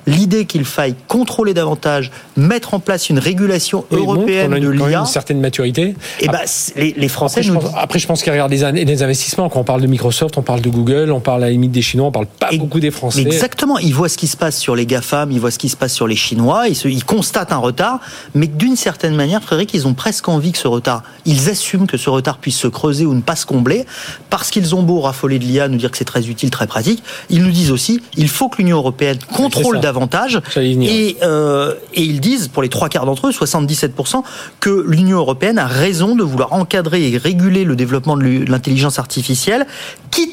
l'idée 0.08 0.46
qu'il 0.46 0.66
faille 0.66 0.96
contrôler 1.08 1.54
davantage, 1.54 2.12
mettre 2.36 2.74
en 2.74 2.80
place 2.80 3.10
une 3.10 3.20
régulation 3.20 3.86
européenne 3.92 4.60
de 4.60 4.70
l'IA, 4.70 5.00
une 5.00 5.06
certaine 5.06 5.40
maturité. 5.40 5.84
Et 5.84 5.96
eh 6.22 6.28
ben, 6.28 6.40
les, 6.76 6.94
les, 6.98 7.08
Français. 7.08 7.40
Après, 7.40 7.44
je 7.44 7.54
pense, 7.54 7.72
après, 7.76 8.00
je 8.00 8.08
pense 8.08 8.24
qu'il 8.24 8.32
regarde 8.32 8.52
investissements. 9.04 9.50
Quand 9.50 9.60
on 9.60 9.64
parle 9.64 9.82
de 9.82 9.88
Microsoft, 9.88 10.38
on 10.38 10.42
parle 10.42 10.62
de 10.62 10.70
Google, 10.70 11.12
on 11.12 11.20
parle 11.20 11.44
à 11.44 11.48
la 11.48 11.52
limite 11.52 11.72
des 11.72 11.82
Chinois, 11.82 12.08
on 12.08 12.12
parle 12.12 12.28
pas 12.28 12.50
beaucoup 12.58 12.80
des 12.80 12.92
Français. 12.92 13.22
Exactement. 13.22 13.78
Ils 13.80 13.94
voient 13.94 14.10
ce 14.10 14.18
qui 14.18 14.28
se 14.28 14.38
passe 14.38 14.58
sur 14.58 14.76
les 14.76 14.86
GAFAM, 14.86 15.32
ils 15.32 15.40
voient 15.40 15.52
ce 15.52 15.60
qui 15.60 15.70
se 15.70 15.78
passe 15.78 15.94
sur 15.94 16.08
les 16.08 16.16
Chinois, 16.16 16.68
ils, 16.68 16.76
se, 16.76 16.88
ils 16.88 17.04
constatent 17.04 17.52
un 17.52 17.58
retard, 17.58 18.00
mais 18.34 18.48
d'une 18.48 18.76
certaine 18.76 19.16
manière, 19.16 19.42
Frédéric, 19.42 19.74
ils 19.74 19.88
ont 19.88 19.94
presque 19.94 20.28
envie 20.30 20.52
que 20.52 20.58
ce 20.58 20.68
retard, 20.68 21.04
ils 21.26 21.50
assument 21.50 21.88
que 21.88 21.98
ce 21.98 22.10
retard 22.10 22.38
puisse 22.38 22.58
se 22.58 22.68
creuser 22.68 23.06
ou 23.06 23.14
ne 23.14 23.22
pas 23.22 23.36
se 23.36 23.46
combler, 23.46 23.86
parce 24.30 24.52
qu'ils 24.52 24.76
ont 24.76 24.84
beau 24.84 25.02
raffoler 25.02 25.40
de 25.40 25.44
l'IA, 25.44 25.68
nous 25.68 25.78
dire 25.78 25.92
que 25.92 25.98
c'est 25.98 26.06
très 26.06 26.28
utile, 26.28 26.50
très 26.50 26.68
pratique, 26.68 27.04
ils 27.30 27.44
nous 27.44 27.52
disent 27.52 27.72
aussi, 27.72 28.02
il 28.16 28.30
faut 28.30 28.50
que 28.50 28.58
l'Union 28.58 28.78
européenne 28.78 29.18
contrôle 29.34 29.80
davantage, 29.80 29.97
et, 30.90 31.18
euh, 31.24 31.74
et 31.94 32.02
ils 32.02 32.20
disent, 32.20 32.48
pour 32.48 32.62
les 32.62 32.70
trois 32.70 32.90
quarts 32.90 33.06
d'entre 33.06 33.28
eux, 33.28 33.32
77%, 33.32 34.24
que 34.60 34.86
l'Union 34.88 35.18
européenne 35.18 35.58
a 35.58 35.68
raison 35.68 36.16
de 36.16 36.24
vouloir 36.24 36.54
encadrer 36.54 37.12
et 37.12 37.18
réguler 37.18 37.64
le 37.64 37.76
développement 37.76 38.18
de 38.18 38.46
l'intelligence 38.50 39.00
artificielle, 39.00 39.66
quitte 40.12 40.27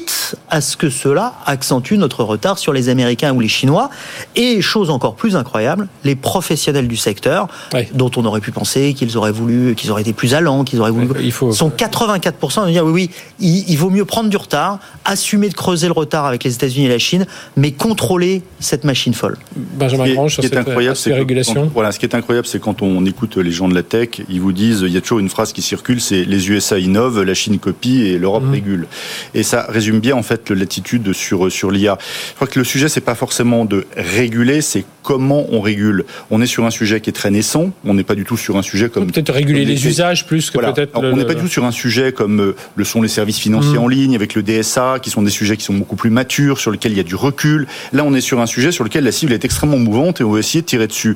à 0.49 0.61
ce 0.61 0.77
que 0.77 0.89
cela 0.89 1.33
accentue 1.45 1.93
notre 1.93 2.23
retard 2.23 2.57
sur 2.57 2.73
les 2.73 2.89
Américains 2.89 3.33
ou 3.33 3.39
les 3.39 3.47
Chinois. 3.47 3.89
Et 4.35 4.61
chose 4.61 4.89
encore 4.89 5.15
plus 5.15 5.35
incroyable, 5.35 5.87
les 6.03 6.15
professionnels 6.15 6.87
du 6.87 6.97
secteur, 6.97 7.47
dont 7.93 8.11
on 8.17 8.25
aurait 8.25 8.41
pu 8.41 8.51
penser 8.51 8.93
qu'ils 8.93 9.17
auraient 9.17 9.31
voulu, 9.31 9.75
qu'ils 9.75 9.91
auraient 9.91 10.01
été 10.01 10.13
plus 10.13 10.33
allants, 10.33 10.63
qu'ils 10.63 10.79
auraient 10.79 10.91
voulu, 10.91 11.07
il 11.21 11.31
faut... 11.31 11.51
sont 11.51 11.69
84% 11.69 12.63
à 12.63 12.67
dire 12.67 12.85
oui, 12.85 12.91
oui, 12.91 13.09
il, 13.39 13.69
il, 13.69 13.77
vaut 13.77 13.89
mieux 13.89 14.05
prendre 14.05 14.29
du 14.29 14.37
retard, 14.37 14.79
assumer 15.03 15.49
de 15.49 15.53
creuser 15.53 15.87
le 15.87 15.93
retard 15.93 16.25
avec 16.25 16.43
les 16.43 16.53
États-Unis 16.53 16.85
et 16.85 16.89
la 16.89 16.99
Chine, 16.99 17.25
mais 17.55 17.71
contrôler 17.71 18.41
cette 18.59 18.83
machine 18.83 19.13
folle. 19.13 19.37
Benjamin 19.55 20.13
Grange, 20.13 20.33
sur 20.33 20.43
cette, 20.43 20.55
incroyable, 20.55 20.95
c'est 20.95 21.13
régulation. 21.13 21.69
voilà, 21.73 21.91
ce 21.91 21.99
qui 21.99 22.05
est 22.05 22.15
incroyable, 22.15 22.47
c'est 22.47 22.59
quand 22.59 22.81
on 22.81 23.05
écoute 23.05 23.37
les 23.37 23.51
gens 23.51 23.67
de 23.67 23.75
la 23.75 23.83
tech, 23.83 24.21
ils 24.29 24.41
vous 24.41 24.53
disent, 24.53 24.81
il 24.85 24.93
y 24.93 24.97
a 24.97 25.01
toujours 25.01 25.19
une 25.19 25.29
phrase 25.29 25.53
qui 25.53 25.61
circule, 25.61 26.01
c'est 26.01 26.23
les 26.23 26.49
USA 26.49 26.79
innovent, 26.79 27.21
la 27.21 27.33
Chine 27.33 27.59
copie 27.59 28.01
et 28.01 28.17
l'Europe 28.17 28.43
mmh. 28.43 28.51
régule. 28.51 28.87
Et 29.33 29.43
ça 29.43 29.65
résume 29.69 29.99
bien 29.99 30.14
en 30.15 30.23
fait 30.23 30.51
l'attitude 30.51 31.13
sur 31.13 31.51
sur 31.51 31.71
l'IA. 31.71 31.97
Je 32.29 32.35
crois 32.35 32.47
que 32.47 32.59
le 32.59 32.65
sujet 32.65 32.89
c'est 32.89 33.01
pas 33.01 33.15
forcément 33.15 33.65
de 33.65 33.85
réguler, 33.95 34.61
c'est 34.61 34.85
comment 35.03 35.45
on 35.51 35.61
régule. 35.61 36.05
On 36.31 36.41
est 36.41 36.47
sur 36.47 36.65
un 36.65 36.71
sujet 36.71 36.99
qui 37.01 37.09
est 37.09 37.13
très 37.13 37.31
naissant. 37.31 37.71
On 37.85 37.93
n'est 37.93 38.03
pas 38.03 38.15
du 38.15 38.25
tout 38.25 38.37
sur 38.37 38.57
un 38.57 38.61
sujet 38.61 38.89
comme 38.89 39.11
peut-être 39.11 39.31
réguler 39.31 39.65
les 39.65 39.87
usages 39.87 40.25
plus 40.25 40.49
que 40.49 40.57
peut-être. 40.57 40.91
On 40.95 41.15
n'est 41.15 41.25
pas 41.25 41.35
du 41.35 41.41
tout 41.41 41.47
sur 41.47 41.65
un 41.65 41.71
sujet 41.71 42.11
comme 42.11 42.41
euh, 42.41 42.55
le 42.75 42.83
sont 42.83 43.01
les 43.01 43.07
services 43.07 43.39
financiers 43.39 43.77
mmh. 43.77 43.83
en 43.83 43.87
ligne 43.87 44.15
avec 44.15 44.35
le 44.35 44.43
DSA, 44.43 44.99
qui 45.01 45.09
sont 45.09 45.21
des 45.21 45.31
sujets 45.31 45.57
qui 45.57 45.63
sont 45.63 45.73
beaucoup 45.73 45.95
plus 45.95 46.09
matures, 46.09 46.59
sur 46.59 46.71
lesquels 46.71 46.91
il 46.93 46.97
y 46.97 47.01
a 47.01 47.03
du 47.03 47.15
recul. 47.15 47.67
Là, 47.93 48.03
on 48.03 48.13
est 48.13 48.21
sur 48.21 48.39
un 48.39 48.45
sujet 48.45 48.71
sur 48.71 48.83
lequel 48.83 49.03
la 49.03 49.11
cible 49.11 49.33
est 49.33 49.45
extrêmement 49.45 49.77
mouvante 49.77 50.21
et 50.21 50.23
on 50.23 50.31
va 50.31 50.39
essayer 50.39 50.61
de 50.61 50.65
tirer 50.65 50.87
dessus. 50.87 51.15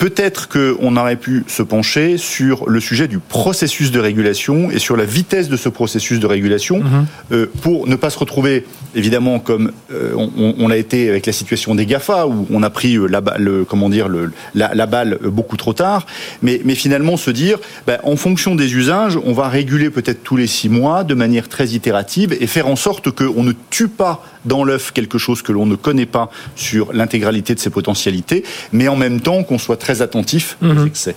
Peut-être 0.00 0.48
qu'on 0.48 0.96
aurait 0.96 1.16
pu 1.16 1.44
se 1.46 1.62
pencher 1.62 2.16
sur 2.16 2.70
le 2.70 2.80
sujet 2.80 3.06
du 3.06 3.18
processus 3.18 3.90
de 3.90 4.00
régulation 4.00 4.70
et 4.70 4.78
sur 4.78 4.96
la 4.96 5.04
vitesse 5.04 5.50
de 5.50 5.58
ce 5.58 5.68
processus 5.68 6.20
de 6.20 6.26
régulation 6.26 6.78
mhm. 6.78 7.06
euh, 7.32 7.46
pour 7.60 7.86
ne 7.86 7.96
pas 7.96 8.08
se 8.08 8.18
retrouver, 8.18 8.64
évidemment, 8.94 9.40
comme 9.40 9.72
euh, 9.92 10.14
on, 10.16 10.54
on, 10.58 10.70
a 10.70 10.78
été 10.78 11.10
avec 11.10 11.26
la 11.26 11.34
situation 11.34 11.74
des 11.74 11.84
GAFA, 11.84 12.26
où 12.28 12.46
on 12.50 12.62
a 12.62 12.70
pris 12.70 12.96
euh, 12.96 13.08
la, 13.08 13.22
le, 13.36 13.66
comment 13.66 13.90
dire, 13.90 14.08
le, 14.08 14.32
la, 14.54 14.74
la, 14.74 14.86
balle 14.86 15.18
beaucoup 15.22 15.58
trop 15.58 15.74
tard, 15.74 16.06
mais, 16.40 16.62
mais 16.64 16.74
finalement 16.74 17.18
se 17.18 17.30
dire, 17.30 17.58
ben, 17.86 17.98
en 18.02 18.16
fonction 18.16 18.54
des 18.54 18.74
usages, 18.74 19.18
on 19.22 19.34
va 19.34 19.50
réguler 19.50 19.90
peut-être 19.90 20.22
tous 20.22 20.36
les 20.36 20.46
six 20.46 20.70
mois 20.70 21.04
de 21.04 21.12
manière 21.12 21.46
très 21.46 21.68
itérative 21.68 22.34
et 22.40 22.46
faire 22.46 22.68
en 22.68 22.76
sorte 22.76 23.10
qu'on 23.10 23.42
ne 23.42 23.52
tue 23.68 23.88
pas 23.88 24.24
dans 24.44 24.64
l'œuf 24.64 24.92
quelque 24.92 25.18
chose 25.18 25.42
que 25.42 25.52
l'on 25.52 25.66
ne 25.66 25.76
connaît 25.76 26.06
pas 26.06 26.30
sur 26.56 26.92
l'intégralité 26.92 27.54
de 27.54 27.60
ses 27.60 27.70
potentialités, 27.70 28.44
mais 28.72 28.88
en 28.88 28.96
même 28.96 29.20
temps 29.20 29.42
qu'on 29.42 29.58
soit 29.58 29.76
très 29.76 30.02
attentif 30.02 30.56
aux 30.62 30.66
mhm. 30.66 30.86
excès. 30.86 31.16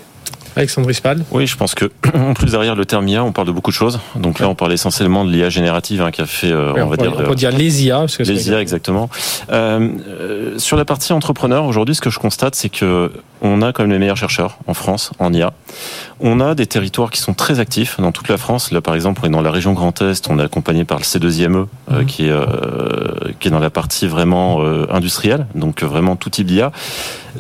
Alexandre 0.55 0.88
Rispal 0.88 1.24
Oui, 1.32 1.47
je 1.47 1.57
pense 1.57 1.74
que 1.74 1.89
en 2.13 2.34
plus 2.34 2.51
derrière 2.51 2.76
le 2.76 2.86
terme 2.86 3.07
IA, 3.07 3.24
on 3.24 3.32
parle 3.32 3.47
de 3.47 3.51
beaucoup 3.51 3.71
de 3.71 3.76
choses. 3.76 3.99
Donc 4.15 4.39
là, 4.39 4.47
on 4.47 4.55
parle 4.55 4.74
essentiellement 4.74 5.26
de 5.26 5.32
l'IA 5.32 5.49
générative 5.49 6.01
hein, 6.01 6.11
qui 6.11 6.21
a 6.21 6.26
fait, 6.26 6.51
euh, 6.51 6.74
on, 6.76 6.88
va 6.88 6.97
dire, 6.97 7.13
on 7.17 7.24
peut 7.24 7.36
dire 7.36 7.51
les 7.51 7.86
IA. 7.86 7.99
Parce 7.99 8.17
que 8.17 8.24
les 8.24 8.49
IA, 8.49 8.61
exactement. 8.61 9.09
Euh, 9.51 9.89
euh, 10.07 10.59
sur 10.59 10.78
la 10.78 10.86
partie 10.86 11.13
entrepreneur, 11.13 11.65
aujourd'hui, 11.65 11.95
ce 11.95 12.01
que 12.01 12.09
je 12.09 12.19
constate, 12.19 12.55
c'est 12.55 12.69
que 12.69 13.11
on 13.43 13.61
a 13.61 13.73
quand 13.73 13.83
même 13.83 13.91
les 13.91 13.99
meilleurs 13.99 14.17
chercheurs 14.17 14.57
en 14.67 14.73
France 14.73 15.11
en 15.19 15.33
IA. 15.33 15.53
On 16.21 16.39
a 16.39 16.55
des 16.55 16.65
territoires 16.65 17.11
qui 17.11 17.19
sont 17.19 17.33
très 17.33 17.59
actifs 17.59 17.99
dans 17.99 18.13
toute 18.13 18.29
la 18.29 18.37
France. 18.37 18.71
Là, 18.71 18.79
par 18.79 18.95
exemple, 18.95 19.21
on 19.23 19.27
est 19.27 19.31
dans 19.31 19.41
la 19.41 19.51
région 19.51 19.73
Grand 19.73 20.01
Est, 20.01 20.29
on 20.29 20.39
est 20.39 20.43
accompagné 20.43 20.85
par 20.85 20.97
le 20.97 21.03
C2IME, 21.03 21.67
euh, 21.91 22.05
qui, 22.05 22.27
est, 22.27 22.31
euh, 22.31 22.45
qui 23.39 23.49
est 23.49 23.51
dans 23.51 23.59
la 23.59 23.69
partie 23.69 24.07
vraiment 24.07 24.61
euh, 24.61 24.87
industrielle, 24.89 25.45
donc 25.55 25.83
vraiment 25.83 26.15
tout 26.15 26.29
type 26.29 26.47
d'IA. 26.47 26.71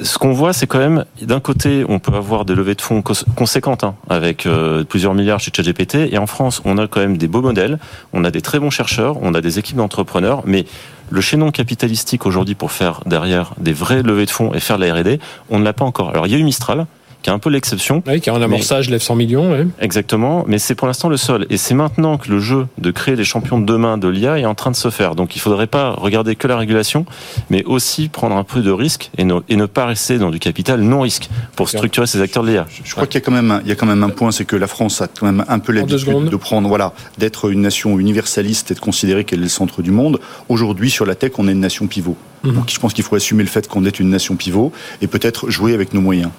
Ce 0.01 0.17
qu'on 0.17 0.33
voit, 0.33 0.51
c'est 0.51 0.67
quand 0.67 0.79
même, 0.79 1.05
d'un 1.21 1.39
côté, 1.39 1.85
on 1.87 1.99
peut 1.99 2.13
avoir 2.13 2.43
des 2.43 2.55
levées 2.55 2.75
de 2.75 2.81
fonds 2.81 3.01
conséquentes, 3.35 3.83
hein, 3.83 3.95
avec 4.09 4.47
plusieurs 4.89 5.13
milliards 5.13 5.39
chez 5.39 5.51
ChatGPT, 5.55 6.11
et 6.11 6.17
en 6.17 6.25
France, 6.25 6.63
on 6.65 6.79
a 6.79 6.87
quand 6.87 6.99
même 6.99 7.17
des 7.17 7.27
beaux 7.27 7.43
modèles, 7.43 7.77
on 8.11 8.23
a 8.23 8.31
des 8.31 8.41
très 8.41 8.59
bons 8.59 8.71
chercheurs, 8.71 9.17
on 9.21 9.35
a 9.35 9.41
des 9.41 9.59
équipes 9.59 9.77
d'entrepreneurs, 9.77 10.41
mais 10.45 10.65
le 11.13 11.21
chaînon 11.21 11.51
capitalistique 11.51 12.25
aujourd'hui 12.25 12.55
pour 12.55 12.71
faire 12.71 13.01
derrière 13.05 13.53
des 13.59 13.71
vraies 13.71 14.01
levées 14.01 14.25
de 14.25 14.31
fonds 14.31 14.51
et 14.55 14.59
faire 14.59 14.79
de 14.79 14.85
la 14.85 14.95
R&D, 14.95 15.19
on 15.51 15.59
ne 15.59 15.63
l'a 15.63 15.71
pas 15.71 15.85
encore. 15.85 16.09
Alors 16.09 16.25
il 16.25 16.33
y 16.33 16.35
a 16.35 16.39
eu 16.39 16.43
Mistral, 16.43 16.87
qui 17.23 17.29
est 17.29 17.33
un 17.33 17.39
peu 17.39 17.49
l'exception. 17.49 18.03
Oui, 18.05 18.21
qui 18.21 18.29
a 18.29 18.33
un 18.33 18.41
amorçage, 18.41 18.89
lève 18.89 19.01
100 19.01 19.15
millions. 19.15 19.51
Oui. 19.51 19.67
Exactement, 19.79 20.43
mais 20.47 20.59
c'est 20.59 20.75
pour 20.75 20.87
l'instant 20.87 21.09
le 21.09 21.17
seul. 21.17 21.47
Et 21.49 21.57
c'est 21.57 21.73
maintenant 21.73 22.17
que 22.17 22.29
le 22.29 22.39
jeu 22.39 22.67
de 22.77 22.91
créer 22.91 23.15
les 23.15 23.23
champions 23.23 23.59
de 23.59 23.65
demain 23.65 23.97
de 23.97 24.07
l'IA 24.07 24.39
est 24.39 24.45
en 24.45 24.55
train 24.55 24.71
de 24.71 24.75
se 24.75 24.89
faire. 24.89 25.15
Donc 25.15 25.35
il 25.35 25.39
ne 25.39 25.41
faudrait 25.41 25.67
pas 25.67 25.91
regarder 25.91 26.35
que 26.35 26.47
la 26.47 26.57
régulation, 26.57 27.05
mais 27.49 27.63
aussi 27.63 28.09
prendre 28.09 28.35
un 28.35 28.43
peu 28.43 28.61
de 28.61 28.71
risque 28.71 29.09
et 29.17 29.23
ne, 29.23 29.35
et 29.47 29.55
ne 29.55 29.65
pas 29.65 29.85
rester 29.85 30.17
dans 30.17 30.29
du 30.29 30.39
capital 30.39 30.81
non 30.81 31.01
risque 31.01 31.29
pour 31.55 31.69
structurer 31.69 32.07
ces 32.07 32.21
acteurs 32.21 32.43
de 32.43 32.49
l'IA. 32.49 32.67
Je, 32.83 32.91
crois 32.91 33.07
qu'il 33.07 33.19
y 33.19 33.23
a 33.23 33.25
quand 33.25 33.31
même 33.31 33.51
un, 33.51 33.61
il 33.61 33.69
y 33.69 33.71
a 33.71 33.75
quand 33.75 33.85
même 33.85 34.03
un 34.03 34.09
point, 34.09 34.31
c'est 34.31 34.45
que 34.45 34.57
la 34.57 34.67
France 34.67 35.01
a 35.01 35.07
quand 35.07 35.25
même 35.25 35.45
un 35.47 35.59
peu 35.59 35.71
l'habitude 35.71 36.29
de 36.29 36.35
prendre, 36.35 36.67
voilà, 36.67 36.93
d'être 37.17 37.49
une 37.49 37.61
nation 37.61 37.97
universaliste 37.99 38.71
et 38.71 38.73
de 38.73 38.79
considérer 38.79 39.23
qu'elle 39.23 39.39
est 39.39 39.43
le 39.43 39.49
centre 39.49 39.81
du 39.81 39.91
monde. 39.91 40.19
Aujourd'hui, 40.49 40.89
sur 40.89 41.05
la 41.05 41.15
tech, 41.15 41.31
on 41.37 41.47
est 41.47 41.53
une 41.53 41.59
nation 41.59 41.87
pivot. 41.87 42.17
Mhm. 42.43 42.55
Donc 42.55 42.69
je 42.69 42.79
pense 42.79 42.93
qu'il 42.93 43.03
faut 43.03 43.15
assumer 43.15 43.43
le 43.43 43.49
fait 43.49 43.67
qu'on 43.67 43.85
est 43.85 43.99
une 43.99 44.09
nation 44.09 44.35
pivot 44.35 44.71
et 45.01 45.07
peut-être 45.07 45.49
jouer 45.49 45.73
avec 45.73 45.93
nos 45.93 46.01
moyens. 46.01 46.29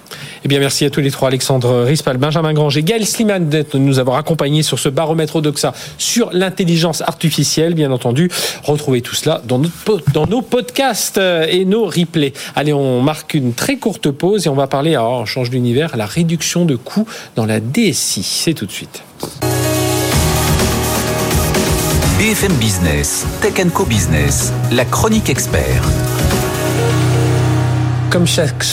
Eh 0.43 0.47
bien, 0.47 0.59
merci 0.59 0.85
à 0.85 0.89
tous 0.89 1.01
les 1.01 1.11
trois, 1.11 1.29
Alexandre 1.29 1.83
Rispal, 1.83 2.17
Benjamin 2.17 2.53
Granger, 2.53 2.83
Gaël 2.83 3.05
Sliman, 3.05 3.49
de 3.49 3.65
nous 3.75 3.99
avoir 3.99 4.17
accompagnés 4.17 4.63
sur 4.63 4.79
ce 4.79 4.89
baromètre 4.89 5.37
Odoxa 5.37 5.73
sur 5.97 6.29
l'intelligence 6.31 7.01
artificielle, 7.01 7.73
bien 7.73 7.91
entendu. 7.91 8.29
Retrouvez 8.63 9.01
tout 9.01 9.15
cela 9.15 9.41
dans, 9.45 9.59
notre, 9.59 10.01
dans 10.13 10.27
nos 10.27 10.41
podcasts 10.41 11.17
et 11.17 11.65
nos 11.65 11.85
replays. 11.85 12.33
Allez, 12.55 12.73
on 12.73 13.01
marque 13.01 13.33
une 13.33 13.53
très 13.53 13.77
courte 13.77 14.11
pause 14.11 14.45
et 14.45 14.49
on 14.49 14.55
va 14.55 14.67
parler, 14.67 14.91
alors 14.91 15.21
on 15.21 15.25
change 15.25 15.49
d'univers, 15.49 15.93
à 15.93 15.97
la 15.97 16.05
réduction 16.05 16.65
de 16.65 16.75
coûts 16.75 17.07
dans 17.35 17.45
la 17.45 17.59
DSI. 17.59 18.23
C'est 18.23 18.53
tout 18.53 18.65
de 18.65 18.71
suite. 18.71 19.03
BFM 22.25 22.53
Business, 22.53 23.23
Tech 23.39 23.53
Co 23.71 23.85
Business, 23.85 24.51
la 24.71 24.83
chronique 24.83 25.29
expert. 25.29 25.83
Comme 28.09 28.25
chaque, 28.25 28.63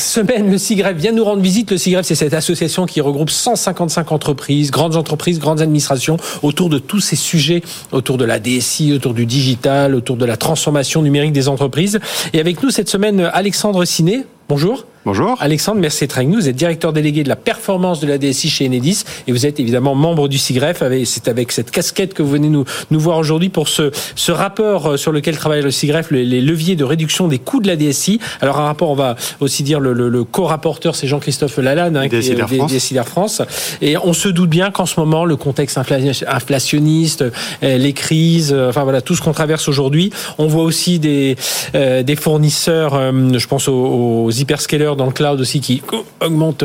semaine, 0.00 0.48
le 0.52 0.56
CIGREF 0.56 0.96
vient 0.96 1.10
nous 1.10 1.24
rendre 1.24 1.42
visite. 1.42 1.72
Le 1.72 1.78
CIGREF, 1.78 2.06
c'est 2.06 2.14
cette 2.14 2.32
association 2.32 2.86
qui 2.86 3.00
regroupe 3.00 3.30
155 3.30 4.12
entreprises, 4.12 4.70
grandes 4.70 4.94
entreprises, 4.94 5.40
grandes 5.40 5.62
administrations, 5.62 6.16
autour 6.44 6.68
de 6.68 6.78
tous 6.78 7.00
ces 7.00 7.16
sujets, 7.16 7.64
autour 7.90 8.18
de 8.18 8.24
la 8.24 8.38
DSI, 8.38 8.92
autour 8.92 9.14
du 9.14 9.26
digital, 9.26 9.96
autour 9.96 10.16
de 10.16 10.24
la 10.24 10.36
transformation 10.36 11.02
numérique 11.02 11.32
des 11.32 11.48
entreprises. 11.48 11.98
Et 12.34 12.38
avec 12.38 12.62
nous 12.62 12.70
cette 12.70 12.88
semaine, 12.88 13.18
Alexandre 13.32 13.84
Siné. 13.84 14.26
Bonjour. 14.48 14.84
Bonjour. 15.06 15.36
Alexandre, 15.38 15.80
merci 15.80 16.00
d'être 16.00 16.16
avec 16.16 16.28
nous. 16.28 16.40
Vous 16.40 16.48
êtes 16.48 16.56
directeur 16.56 16.92
délégué 16.92 17.22
de 17.22 17.28
la 17.28 17.36
performance 17.36 18.00
de 18.00 18.08
la 18.08 18.18
DSI 18.18 18.50
chez 18.50 18.66
Enedis 18.66 19.04
et 19.28 19.30
vous 19.30 19.46
êtes 19.46 19.60
évidemment 19.60 19.94
membre 19.94 20.26
du 20.26 20.36
CIGREF. 20.36 20.82
C'est 21.04 21.28
avec 21.28 21.52
cette 21.52 21.70
casquette 21.70 22.12
que 22.12 22.24
vous 22.24 22.30
venez 22.30 22.48
nous, 22.48 22.64
nous 22.90 22.98
voir 22.98 23.18
aujourd'hui 23.18 23.48
pour 23.48 23.68
ce, 23.68 23.92
ce 24.16 24.32
rapport 24.32 24.86
euh, 24.86 24.96
sur 24.96 25.12
lequel 25.12 25.36
travaille 25.36 25.62
le 25.62 25.70
CIGREF, 25.70 26.10
les, 26.10 26.40
leviers 26.40 26.74
de 26.74 26.82
réduction 26.82 27.28
des 27.28 27.38
coûts 27.38 27.60
de 27.60 27.68
la 27.68 27.76
DSI. 27.76 28.18
Alors 28.40 28.58
un 28.58 28.64
rapport, 28.64 28.90
on 28.90 28.96
va 28.96 29.14
aussi 29.38 29.62
dire 29.62 29.78
le, 29.78 29.92
le, 29.92 30.24
co-rapporteur, 30.24 30.96
c'est 30.96 31.06
Jean-Christophe 31.06 31.58
Lalanne, 31.58 31.96
hein, 31.96 32.08
DSI 32.08 32.34
DSI 32.68 32.96
France. 33.06 33.42
Et 33.82 33.96
on 33.96 34.12
se 34.12 34.28
doute 34.28 34.50
bien 34.50 34.72
qu'en 34.72 34.86
ce 34.86 34.98
moment, 34.98 35.24
le 35.24 35.36
contexte 35.36 35.78
inflationniste, 35.78 37.22
euh, 37.62 37.78
les 37.78 37.92
crises, 37.92 38.52
euh, 38.52 38.70
enfin 38.70 38.82
voilà, 38.82 39.02
tout 39.02 39.14
ce 39.14 39.22
qu'on 39.22 39.32
traverse 39.32 39.68
aujourd'hui, 39.68 40.10
on 40.38 40.48
voit 40.48 40.64
aussi 40.64 40.98
des, 40.98 41.36
des 41.72 42.16
fournisseurs, 42.16 43.00
je 43.12 43.46
pense 43.46 43.68
aux, 43.68 44.24
aux 44.24 44.30
hyperscalers 44.32 44.95
dans 44.96 45.06
le 45.06 45.12
cloud 45.12 45.40
aussi 45.40 45.60
qui 45.60 45.82
augmente 46.20 46.64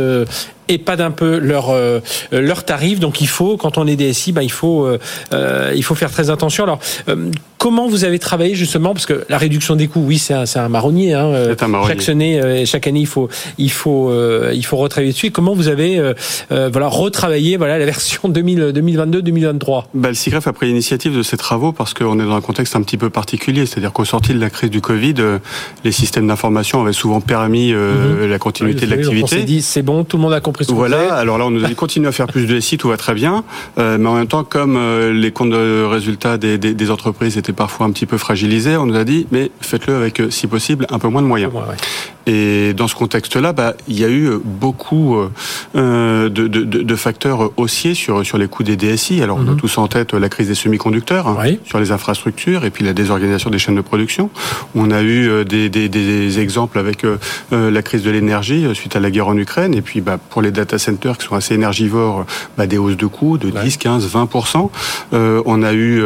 euh, 0.72 0.74
et 0.74 0.78
pas 0.78 0.96
d'un 0.96 1.12
peu 1.12 1.38
leurs 1.38 1.74
leur 2.32 2.64
tarifs. 2.64 3.00
Donc 3.00 3.22
il 3.22 3.28
faut, 3.28 3.58
quand 3.58 3.78
on 3.78 3.88
est 3.88 3.96
DSI, 3.96 4.32
ben, 4.32 4.42
il 4.42 4.52
faut 4.52 4.88
il 5.32 5.84
faut 5.84 5.96
faire 5.96 6.12
très 6.12 6.30
attention. 6.30 6.64
Alors 6.64 6.80
comment 7.58 7.88
vous 7.88 8.06
avez 8.06 8.20
travaillé 8.20 8.56
justement? 8.56 8.94
Parce 8.94 9.06
que 9.06 9.26
la 9.30 9.38
réduction 9.38 9.76
des 9.76 9.88
coûts, 9.88 10.04
oui, 10.06 10.18
c'est 10.18 10.34
un, 10.34 10.46
un, 10.56 10.70
marronnier. 10.70 11.14
Hein, 11.14 11.56
un 11.60 11.68
marronnier. 11.68 11.96
Chaque 11.96 12.10
année, 12.10 12.66
chaque 12.66 12.88
année, 12.88 13.02
il 13.02 13.08
faut 13.08 13.30
il 13.58 13.72
faut 13.72 14.12
il 14.54 14.66
faut 14.66 14.78
retravailler 14.78 15.12
dessus. 15.12 15.32
comment 15.32 15.54
vous 15.54 15.68
avez 15.68 16.02
voilà 16.50 16.88
retravaillé 16.88 17.58
voilà 17.58 17.78
la 17.78 17.86
version 17.86 18.30
2022-2023 18.30 19.84
bah, 19.94 20.10
Le 20.10 20.16
CIGREF 20.16 20.48
a 20.48 20.54
pris 20.54 20.68
l'initiative 20.68 21.16
de 21.16 21.24
ces 21.24 21.38
travaux 21.38 21.72
parce 21.72 21.94
qu'on 21.94 22.20
est 22.20 22.26
dans 22.26 22.36
un 22.36 22.42
contexte 22.42 22.76
un 22.76 22.82
petit 22.82 22.98
peu 22.98 23.10
particulier, 23.10 23.66
c'est-à-dire 23.66 23.94
qu'au 23.94 24.06
sorti 24.06 24.34
de 24.34 24.40
la 24.40 24.50
crise 24.50 24.70
du 24.70 24.82
Covid, 24.82 25.16
les 25.84 25.92
systèmes 25.92 26.28
d'information 26.28 26.82
avaient 26.82 26.94
souvent 26.94 27.22
permis 27.22 27.72
euh, 27.74 28.24
mhm. 28.24 28.30
la 28.30 28.40
continuité 28.40 28.86
de 28.86 28.92
l'activité. 28.92 29.24
On 29.24 29.28
s'est 29.28 29.44
dit 29.44 29.62
c'est 29.62 29.82
bon, 29.82 30.04
tout 30.04 30.18
le 30.18 30.24
monde 30.24 30.34
a 30.34 30.42
compris 30.42 30.61
Voilà, 30.70 31.14
alors 31.16 31.38
là 31.38 31.46
on 31.46 31.52
nous 31.52 31.64
a 31.64 31.68
dit 31.68 31.76
continuez 31.76 32.08
à 32.08 32.12
faire 32.12 32.28
plus 32.28 32.46
de 32.46 32.60
SI, 32.60 32.78
tout 32.78 32.90
va 32.90 32.98
très 32.98 33.14
bien, 33.14 33.44
euh, 33.78 33.98
mais 33.98 34.08
en 34.08 34.16
même 34.16 34.28
temps 34.28 34.44
comme 34.44 34.76
euh, 34.78 35.14
les 35.14 35.32
comptes 35.32 35.52
de 35.52 35.84
résultats 35.84 36.38
des, 36.38 36.58
des, 36.58 36.74
des, 36.74 36.92
entreprises 36.92 37.38
étaient 37.38 37.54
parfois 37.54 37.86
un 37.86 37.92
petit 37.92 38.06
peu 38.06 38.18
fragilisés, 38.18 38.78
on 38.78 38.86
nous 38.86 38.96
a 38.96 39.04
dit 39.04 39.28
mais 39.32 39.52
faites-le 39.62 39.96
avec 39.96 40.22
si 40.30 40.48
possible 40.48 40.88
un 40.90 41.00
peu 41.00 41.08
moins 41.08 41.22
de 41.22 41.28
moyens. 41.28 41.52
Et 42.28 42.74
dans 42.74 42.88
ce 42.88 42.96
contexte-là, 42.96 43.52
bah, 43.52 43.74
il 43.88 44.00
y 44.00 44.06
a 44.06 44.10
eu 44.10 44.30
beaucoup 44.44 45.18
euh, 45.76 46.30
de, 46.30 46.48
de, 46.48 46.64
de, 46.64 46.96
facteurs 46.96 47.52
haussiers 47.58 47.96
sur, 47.96 48.24
sur 48.24 48.38
les 48.38 48.48
coûts 48.48 48.62
des 48.64 48.78
DSI. 48.78 49.24
Alors, 49.24 49.38
on 49.38 49.48
a 49.48 49.52
mhm. 49.52 49.58
tous 49.58 49.78
en 49.80 49.88
tête 49.88 50.14
la 50.14 50.30
crise 50.30 50.48
des 50.48 50.56
semi-conducteurs, 50.56 51.28
hein, 51.28 51.38
sur 51.66 51.80
les 51.80 51.92
infrastructures, 51.92 52.64
et 52.64 52.70
puis 52.70 52.86
la 52.86 52.94
désorganisation 52.94 53.50
des 53.50 53.58
chaînes 53.58 53.76
de 53.76 53.82
production. 53.82 54.30
On 54.76 54.92
a 54.92 55.02
eu 55.02 55.28
euh, 55.28 55.44
des, 55.44 55.70
des, 55.70 55.90
des 55.90 56.40
exemples 56.40 56.78
avec 56.78 57.04
euh, 57.04 57.18
euh, 57.54 57.72
la 57.72 57.82
crise 57.82 58.04
de 58.04 58.12
l'énergie 58.12 58.66
suite 58.74 58.96
à 58.96 59.00
la 59.00 59.12
guerre 59.12 59.28
en 59.28 59.38
Ukraine, 59.38 59.74
et 59.74 59.82
puis 59.82 60.02
bah, 60.02 60.20
pour 60.30 60.41
les 60.42 60.52
data 60.52 60.78
centers 60.78 61.18
qui 61.18 61.28
sont 61.28 61.36
assez 61.36 61.54
énergivores, 61.54 62.26
bah, 62.58 62.68
des 62.68 62.78
hausses 62.78 62.98
de 62.98 63.06
coûts 63.06 63.38
de 63.38 63.50
10, 63.50 63.78
15, 63.78 64.08
20%. 64.08 64.70
Euh, 65.14 65.42
on 65.46 65.64
a 65.64 65.74
eu 65.74 66.02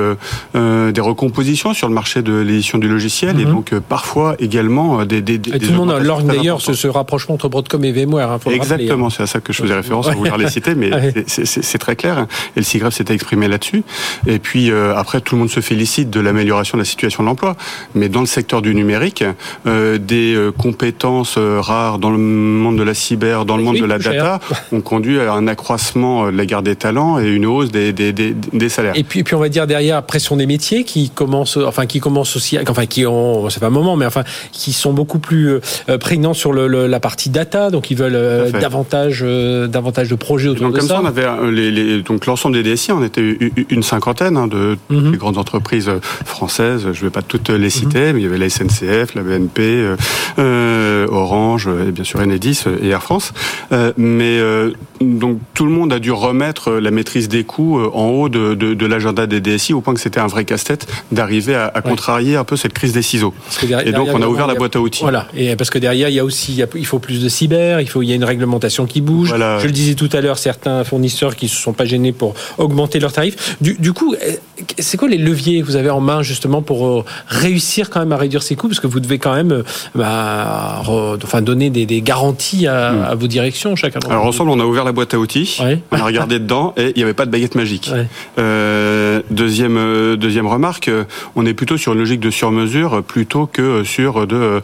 euh, 0.55 0.91
des 0.91 1.01
recompositions 1.01 1.73
sur 1.73 1.87
le 1.87 1.93
marché 1.93 2.21
de 2.21 2.33
l'édition 2.33 2.77
du 2.77 2.87
logiciel, 2.87 3.39
et 3.39 3.45
mhm. 3.45 3.51
donc 3.51 3.79
parfois 3.79 4.35
également 4.39 5.05
des... 5.05 5.21
des, 5.21 5.37
des 5.37 5.51
lors 5.59 6.21
d'ailleurs 6.21 6.61
ce, 6.61 6.87
rapprochement 6.87 7.35
entre 7.35 7.49
Broadcom 7.49 7.83
et 7.83 7.91
VMware. 7.91 8.31
Hein, 8.31 8.39
Exactement, 8.51 9.09
c'est 9.09 9.23
à 9.23 9.27
ça 9.27 9.39
que 9.39 9.53
je 9.53 9.61
faisais 9.61 9.75
référence, 9.75 10.07
à 10.07 10.11
vouloir 10.11 10.37
les 10.37 10.49
citer, 10.49 10.75
mais 10.75 10.91
c'est 11.27 11.77
très 11.77 11.95
clair. 11.95 12.27
Et 12.55 12.59
le 12.59 12.63
SIGRAF 12.63 12.93
s'était 12.93 13.13
exprimé 13.13 13.47
là-dessus. 13.47 13.83
Et 14.27 14.39
puis 14.39 14.71
euh, 14.71 14.95
après, 14.95 15.21
tout 15.21 15.35
le 15.35 15.39
monde 15.39 15.49
se 15.49 15.59
félicite 15.59 16.09
de 16.09 16.19
l'amélioration 16.19 16.77
de 16.77 16.81
la 16.81 16.85
situation 16.85 17.23
de 17.23 17.27
l'emploi. 17.27 17.55
Mais 17.93 18.09
dans 18.09 18.21
le 18.21 18.25
secteur 18.25 18.61
du 18.61 18.75
numérique, 18.75 19.23
euh, 19.67 19.97
des 19.97 20.35
euh, 20.35 20.51
compétences 20.51 21.37
rares 21.37 21.99
dans 21.99 22.11
le 22.11 22.17
monde 22.17 22.77
de 22.77 22.83
la 22.83 22.93
cyber, 22.93 23.45
dans 23.45 23.57
le 23.57 23.63
monde 23.63 23.77
de 23.77 23.85
la 23.85 23.99
data, 23.99 24.24
ont 24.71 24.81
conduit 24.81 25.19
à 25.19 25.33
un 25.33 25.47
accroissement 25.47 26.31
de 26.31 26.37
la 26.37 26.45
garde 26.45 26.65
des 26.65 26.75
talents 26.75 27.19
et 27.19 27.27
une 27.27 27.45
hausse 27.45 27.71
des, 27.71 27.93
des, 27.93 28.13
des, 28.13 28.35
des 28.53 28.69
salaires. 28.69 28.93
Et 28.95 29.03
puis, 29.03 29.23
puis 29.23 29.35
on 29.35 29.39
va 29.39 29.49
dire 29.49 29.67
derrière 29.67 30.03
pression 30.03 30.35
des 30.35 30.45
métiers 30.45 30.83
qui 30.83 31.09
commencent, 31.09 31.57
enfin 31.57 31.85
qui 31.85 31.99
commencent 31.99 32.35
aussi, 32.35 32.57
enfin 32.67 32.85
qui 32.85 33.05
ont, 33.05 33.49
c'est 33.49 33.59
pas 33.59 33.67
un 33.67 33.71
moment, 33.71 33.95
mais 33.95 34.05
enfin 34.05 34.23
qui 34.51 34.73
sont 34.73 34.93
beaucoup 34.93 35.19
plus 35.19 35.59
prégnants 35.99 36.33
sur 36.33 36.53
le, 36.53 36.87
la 36.87 36.99
partie 36.99 37.29
data, 37.29 37.69
donc 37.69 37.91
ils 37.91 37.97
veulent 37.97 38.51
davantage, 38.51 39.21
davantage 39.21 40.09
de 40.09 40.15
projets 40.15 40.49
autour 40.49 40.67
donc, 40.67 40.75
de 40.75 40.79
comme 40.79 40.87
ça. 40.87 41.01
on 41.01 41.05
avait 41.05 41.25
les, 41.51 41.71
les, 41.71 42.01
donc 42.01 42.25
l'ensemble 42.25 42.61
des 42.61 42.75
DSI, 42.75 42.91
on 42.91 43.03
était 43.03 43.37
une 43.69 43.83
cinquantaine 43.83 44.37
hein, 44.37 44.47
de 44.47 44.77
mhm. 44.89 45.15
grandes 45.15 45.37
entreprises 45.37 45.91
françaises. 46.25 46.81
Je 46.93 46.99
ne 46.99 47.05
vais 47.05 47.09
pas 47.09 47.21
toutes 47.21 47.49
les 47.49 47.69
citer, 47.69 48.07
mhm. 48.07 48.13
mais 48.13 48.21
il 48.21 48.23
y 48.23 48.27
avait 48.27 48.37
la 48.37 48.49
SNCF, 48.49 49.15
la 49.15 49.23
BNP, 49.23 49.61
euh, 49.61 49.95
euh, 50.39 51.07
Orange, 51.09 51.67
et 51.87 51.91
bien 51.91 52.03
sûr 52.03 52.19
Enedis 52.19 52.63
et 52.81 52.89
Air 52.89 53.03
France. 53.03 53.33
Euh, 53.71 53.93
mais 54.15 54.73
donc 55.01 55.39
tout 55.53 55.65
le 55.65 55.71
monde 55.71 55.93
a 55.93 55.99
dû 55.99 56.11
remettre 56.11 56.71
la 56.71 56.91
maîtrise 56.91 57.27
des 57.27 57.43
coûts 57.43 57.79
en 57.79 58.07
haut 58.07 58.29
de, 58.29 58.53
de, 58.53 58.73
de 58.73 58.85
l'agenda 58.85 59.27
des 59.27 59.41
DSI 59.41 59.73
au 59.73 59.81
point 59.81 59.93
que 59.93 59.99
c'était 59.99 60.19
un 60.19 60.27
vrai 60.27 60.45
casse-tête 60.45 60.87
d'arriver 61.11 61.55
à, 61.55 61.71
à 61.73 61.81
contrarier 61.81 62.35
un 62.35 62.43
peu 62.43 62.55
cette 62.55 62.73
crise 62.73 62.93
des 62.93 63.01
ciseaux. 63.01 63.33
et 63.63 63.91
donc 63.91 64.09
on 64.13 64.21
a 64.21 64.27
ouvert 64.27 64.47
la 64.47 64.55
boîte 64.55 64.75
à 64.75 64.79
outils. 64.79 65.03
Voilà. 65.03 65.27
Et 65.35 65.55
parce 65.55 65.69
que 65.69 65.79
derrière 65.79 66.09
il 66.09 66.15
y 66.15 66.19
a 66.19 66.25
aussi 66.25 66.61
il 66.75 66.85
faut 66.85 66.99
plus 66.99 67.23
de 67.23 67.29
cyber, 67.29 67.81
il 67.81 67.89
faut 67.89 68.01
il 68.01 68.09
y 68.09 68.11
a 68.11 68.15
une 68.15 68.23
réglementation 68.23 68.85
qui 68.85 69.01
bouge. 69.01 69.33
Je 69.35 69.65
le 69.65 69.71
disais 69.71 69.95
tout 69.95 70.09
à 70.13 70.21
l'heure, 70.21 70.37
certains 70.37 70.83
fournisseurs 70.83 71.35
qui 71.35 71.47
se 71.47 71.55
sont 71.55 71.73
pas 71.73 71.85
gênés 71.85 72.11
pour 72.11 72.33
augmenter 72.57 72.99
leurs 72.99 73.13
tarifs. 73.13 73.57
Du, 73.61 73.75
du 73.75 73.93
coup, 73.93 74.15
eh, 74.15 74.39
c'est 74.79 74.97
quoi 74.97 75.07
les 75.07 75.17
leviers 75.17 75.61
que 75.61 75.65
vous 75.65 75.75
avez 75.75 75.89
en 75.89 76.01
main 76.01 76.21
justement 76.21 76.61
pour 76.61 76.87
euh, 76.87 77.05
réussir 77.27 77.89
quand 77.89 77.99
même 77.99 78.11
à 78.11 78.17
réduire 78.17 78.43
ces 78.43 78.55
coûts? 78.55 78.67
Parce 78.67 78.79
que 78.79 78.87
vous 78.87 78.99
devez 78.99 79.19
quand 79.19 79.33
même 79.33 79.51
euh, 79.51 79.63
bah, 79.93 80.81
enfin, 80.85 81.41
donner 81.41 81.69
des, 81.69 81.85
des 81.85 82.01
garanties 82.01 82.67
à, 82.67 82.91
hmm. 82.91 83.03
à, 83.03 83.15
vos 83.15 83.27
directions 83.27 83.75
chacun. 83.75 83.99
Alors 84.09 84.25
ensemble, 84.25 84.51
on 84.51 84.59
a 84.59 84.65
ouvert 84.65 84.84
la 84.85 84.91
boîte 84.91 85.13
à 85.13 85.19
outils, 85.19 85.59
on 85.91 85.97
a 85.97 86.03
regardé 86.03 86.39
dedans 86.39 86.73
et 86.77 86.91
il 86.95 86.97
n'y 86.97 87.03
avait 87.03 87.13
pas 87.13 87.25
de 87.25 87.31
baguette 87.31 87.55
magique. 87.55 87.91
Euh, 88.37 89.21
deuxième, 89.29 89.77
euh, 89.77 90.15
deuxième 90.15 90.47
remarque, 90.47 90.89
on 91.35 91.45
est 91.45 91.53
plutôt 91.53 91.77
sur 91.77 91.93
une 91.93 91.99
logique 91.99 92.19
de 92.19 92.29
sur-mesure 92.29 93.03
plutôt 93.03 93.45
que 93.45 93.83
sur 93.83 94.27
de 94.27 94.61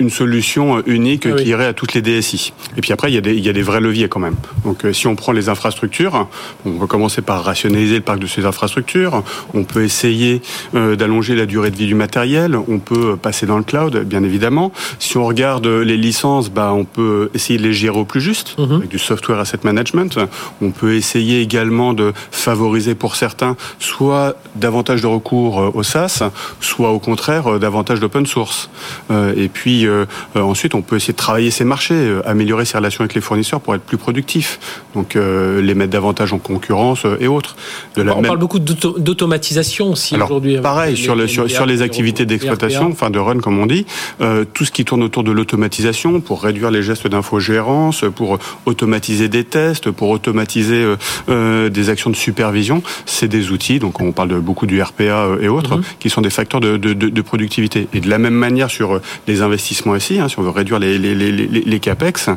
une 0.00 0.10
solution 0.10 0.82
unique 0.86 1.26
ah 1.26 1.36
qui 1.36 1.48
irait 1.48 1.66
à 1.66 1.72
toutes 1.74 1.94
les 1.94 2.02
DSI. 2.02 2.52
Et 2.76 2.80
puis 2.80 2.92
après, 2.92 3.10
il 3.10 3.14
y, 3.14 3.18
a 3.18 3.20
des, 3.20 3.34
il 3.34 3.44
y 3.44 3.48
a 3.48 3.52
des 3.52 3.62
vrais 3.62 3.80
leviers 3.80 4.08
quand 4.08 4.18
même. 4.18 4.36
Donc 4.64 4.84
euh, 4.84 4.92
si 4.92 5.06
on 5.06 5.14
prend 5.14 5.32
les 5.32 5.48
infrastructures, 5.48 6.26
on 6.64 6.72
peut 6.72 6.86
commencer 6.86 7.20
par 7.22 7.44
rationaliser 7.44 7.96
le 7.96 8.00
parc 8.00 8.18
de 8.18 8.26
ces 8.26 8.46
infrastructures, 8.46 9.22
on 9.52 9.64
peut 9.64 9.84
essayer 9.84 10.40
euh, 10.74 10.96
d'allonger 10.96 11.36
la 11.36 11.46
durée 11.46 11.70
de 11.70 11.76
vie 11.76 11.86
du 11.86 11.94
matériel, 11.94 12.56
on 12.56 12.78
peut 12.78 13.16
passer 13.16 13.44
dans 13.44 13.58
le 13.58 13.62
cloud, 13.62 14.04
bien 14.04 14.24
évidemment. 14.24 14.72
Si 14.98 15.18
on 15.18 15.26
regarde 15.26 15.66
les 15.66 15.98
licences, 15.98 16.50
bah, 16.50 16.72
on 16.72 16.84
peut 16.84 17.30
essayer 17.34 17.58
de 17.58 17.64
les 17.64 17.74
gérer 17.74 17.98
au 17.98 18.06
plus 18.06 18.22
juste, 18.22 18.58
mhm. 18.58 18.72
avec 18.72 18.88
du 18.88 18.98
software 18.98 19.38
asset 19.38 19.58
management. 19.64 20.18
On 20.62 20.70
peut 20.70 20.94
essayer 20.94 21.42
également 21.42 21.92
de 21.92 22.12
favoriser 22.30 22.94
pour 22.94 23.16
certains 23.16 23.56
soit 23.78 24.36
davantage 24.56 25.02
de 25.02 25.06
recours 25.06 25.60
euh, 25.60 25.70
au 25.74 25.82
SaaS, 25.82 26.22
soit 26.60 26.90
au 26.90 26.98
contraire 26.98 27.58
davantage 27.58 28.00
d'open 28.00 28.24
source. 28.26 28.70
Et 29.36 29.48
puis 29.48 29.86
euh, 29.90 30.40
ensuite, 30.40 30.74
on 30.74 30.82
peut 30.82 30.96
essayer 30.96 31.12
de 31.12 31.18
travailler 31.18 31.50
ses 31.50 31.64
marchés, 31.64 31.94
euh, 31.94 32.28
améliorer 32.28 32.64
ses 32.64 32.78
relations 32.78 33.02
avec 33.02 33.14
les 33.14 33.20
fournisseurs 33.20 33.60
pour 33.60 33.74
être 33.74 33.82
plus 33.82 33.96
productif. 33.96 34.58
Donc, 34.94 35.16
euh, 35.16 35.60
les 35.60 35.74
mettre 35.74 35.90
davantage 35.90 36.32
en 36.32 36.38
concurrence 36.38 37.06
et 37.20 37.26
autres. 37.26 37.56
De 37.96 38.02
la 38.02 38.16
on 38.16 38.22
parle 38.22 38.38
beaucoup 38.38 38.58
d'automatisation 38.58 39.90
aussi 39.92 40.16
aujourd'hui. 40.16 40.58
Pareil, 40.58 40.96
sur, 40.96 41.14
les, 41.14 41.28
sur, 41.28 41.48
sur, 41.50 41.66
les 41.66 41.82
activités 41.82 42.26
d'exploitation, 42.26 42.88
enfin 42.90 43.10
de 43.10 43.18
run 43.18 43.38
comme 43.38 43.58
on 43.58 43.66
dit, 43.66 43.86
tout 44.52 44.64
ce 44.64 44.70
qui 44.70 44.84
tourne 44.84 45.02
autour 45.02 45.24
de 45.24 45.32
l'automatisation 45.32 46.20
pour 46.20 46.42
réduire 46.42 46.70
les 46.70 46.82
gestes 46.82 47.06
d'infogérance, 47.06 48.04
pour 48.14 48.38
automatiser 48.66 49.28
des 49.28 49.44
tests, 49.44 49.90
pour 49.90 50.10
automatiser 50.10 50.84
des 51.28 51.88
actions 51.88 52.10
de 52.10 52.16
supervision, 52.16 52.82
c'est 53.06 53.28
des 53.28 53.50
outils. 53.50 53.78
Donc, 53.78 54.00
on 54.00 54.12
parle 54.12 54.28
de 54.28 54.38
beaucoup 54.38 54.66
du 54.66 54.82
RPA 54.82 55.28
et 55.40 55.48
autres, 55.48 55.76
mhm. 55.76 55.82
qui 55.98 56.10
sont 56.10 56.20
des 56.20 56.30
facteurs 56.30 56.60
de, 56.60 56.76
de, 56.76 56.92
de 56.92 57.22
productivité. 57.22 57.88
Et 57.94 58.00
de 58.00 58.08
la 58.08 58.18
même 58.18 58.34
manière 58.34 58.70
sur 58.70 59.00
les 59.26 59.42
investissements 59.42 59.79
aussi, 59.88 60.18
hein, 60.18 60.28
si 60.28 60.38
on 60.38 60.42
veut 60.42 60.50
réduire 60.50 60.78
les, 60.78 60.98
les, 60.98 61.14
les, 61.14 61.32
les 61.32 61.80
capex, 61.80 62.28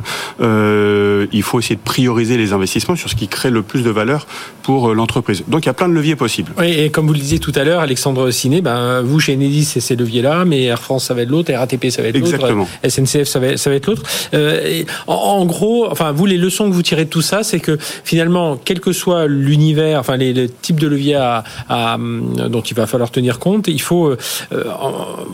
euh, 0.42 1.28
il 1.32 1.44
faut 1.44 1.60
essayer 1.60 1.76
de 1.76 1.82
prioriser 1.82 2.38
les 2.38 2.54
investissements 2.54 2.96
sur 2.96 3.10
ce 3.10 3.16
qui 3.16 3.28
crée 3.28 3.50
le 3.50 3.62
plus 3.62 3.84
de 3.84 3.90
valeur 3.90 4.28
pour 4.62 4.90
euh, 4.90 4.94
l'entreprise. 4.94 5.44
Donc 5.48 5.66
il 5.66 5.68
y 5.68 5.70
a 5.70 5.74
plein 5.74 5.90
de 5.90 5.94
leviers 5.94 6.16
possibles. 6.16 6.52
Oui, 6.58 6.72
et 6.72 6.90
comme 6.90 7.08
vous 7.08 7.14
le 7.14 7.20
disiez 7.20 7.40
tout 7.40 7.52
à 7.56 7.64
l'heure, 7.64 7.82
Alexandre 7.82 8.32
Ciné, 8.32 8.62
ben, 8.62 9.02
vous 9.02 9.20
chez 9.20 9.34
Enedis, 9.34 9.66
c'est 9.66 9.80
ces 9.80 9.96
leviers-là, 9.96 10.46
mais 10.46 10.64
Air 10.64 10.80
France, 10.80 11.06
ça 11.06 11.14
va 11.14 11.22
être 11.22 11.30
l'autre, 11.30 11.54
RATP, 11.54 11.90
ça 11.90 12.02
va 12.02 12.10
être 12.10 12.18
l'autre, 12.18 12.68
SNCF, 12.88 13.24
ça 13.26 13.40
va, 13.40 13.58
ça 13.58 13.70
va 13.70 13.76
être 13.76 13.88
l'autre. 13.88 14.04
Euh, 14.34 14.84
en, 15.08 15.46
gros, 15.46 15.88
enfin, 15.90 16.12
vous, 16.12 16.26
les 16.26 16.38
leçons 16.38 16.70
que 16.70 16.74
vous 16.74 16.82
tirez 16.82 17.06
de 17.06 17.10
tout 17.10 17.22
ça, 17.22 17.44
c'est 17.44 17.60
que 17.60 17.78
finalement, 17.80 18.58
quel 18.64 18.80
que 18.80 18.92
soit 18.92 19.28
l'univers, 19.28 20.00
enfin, 20.00 20.18
les, 20.18 20.50
types 20.50 20.80
de 20.80 20.88
leviers 20.88 21.16
à, 21.16 21.44
à, 21.70 21.98
dont 21.98 22.62
il 22.62 22.76
va 22.76 22.88
falloir 22.88 23.12
tenir 23.12 23.40
compte, 23.40 23.68
il 23.68 23.82
faut, 23.82 24.08
euh, 24.08 24.18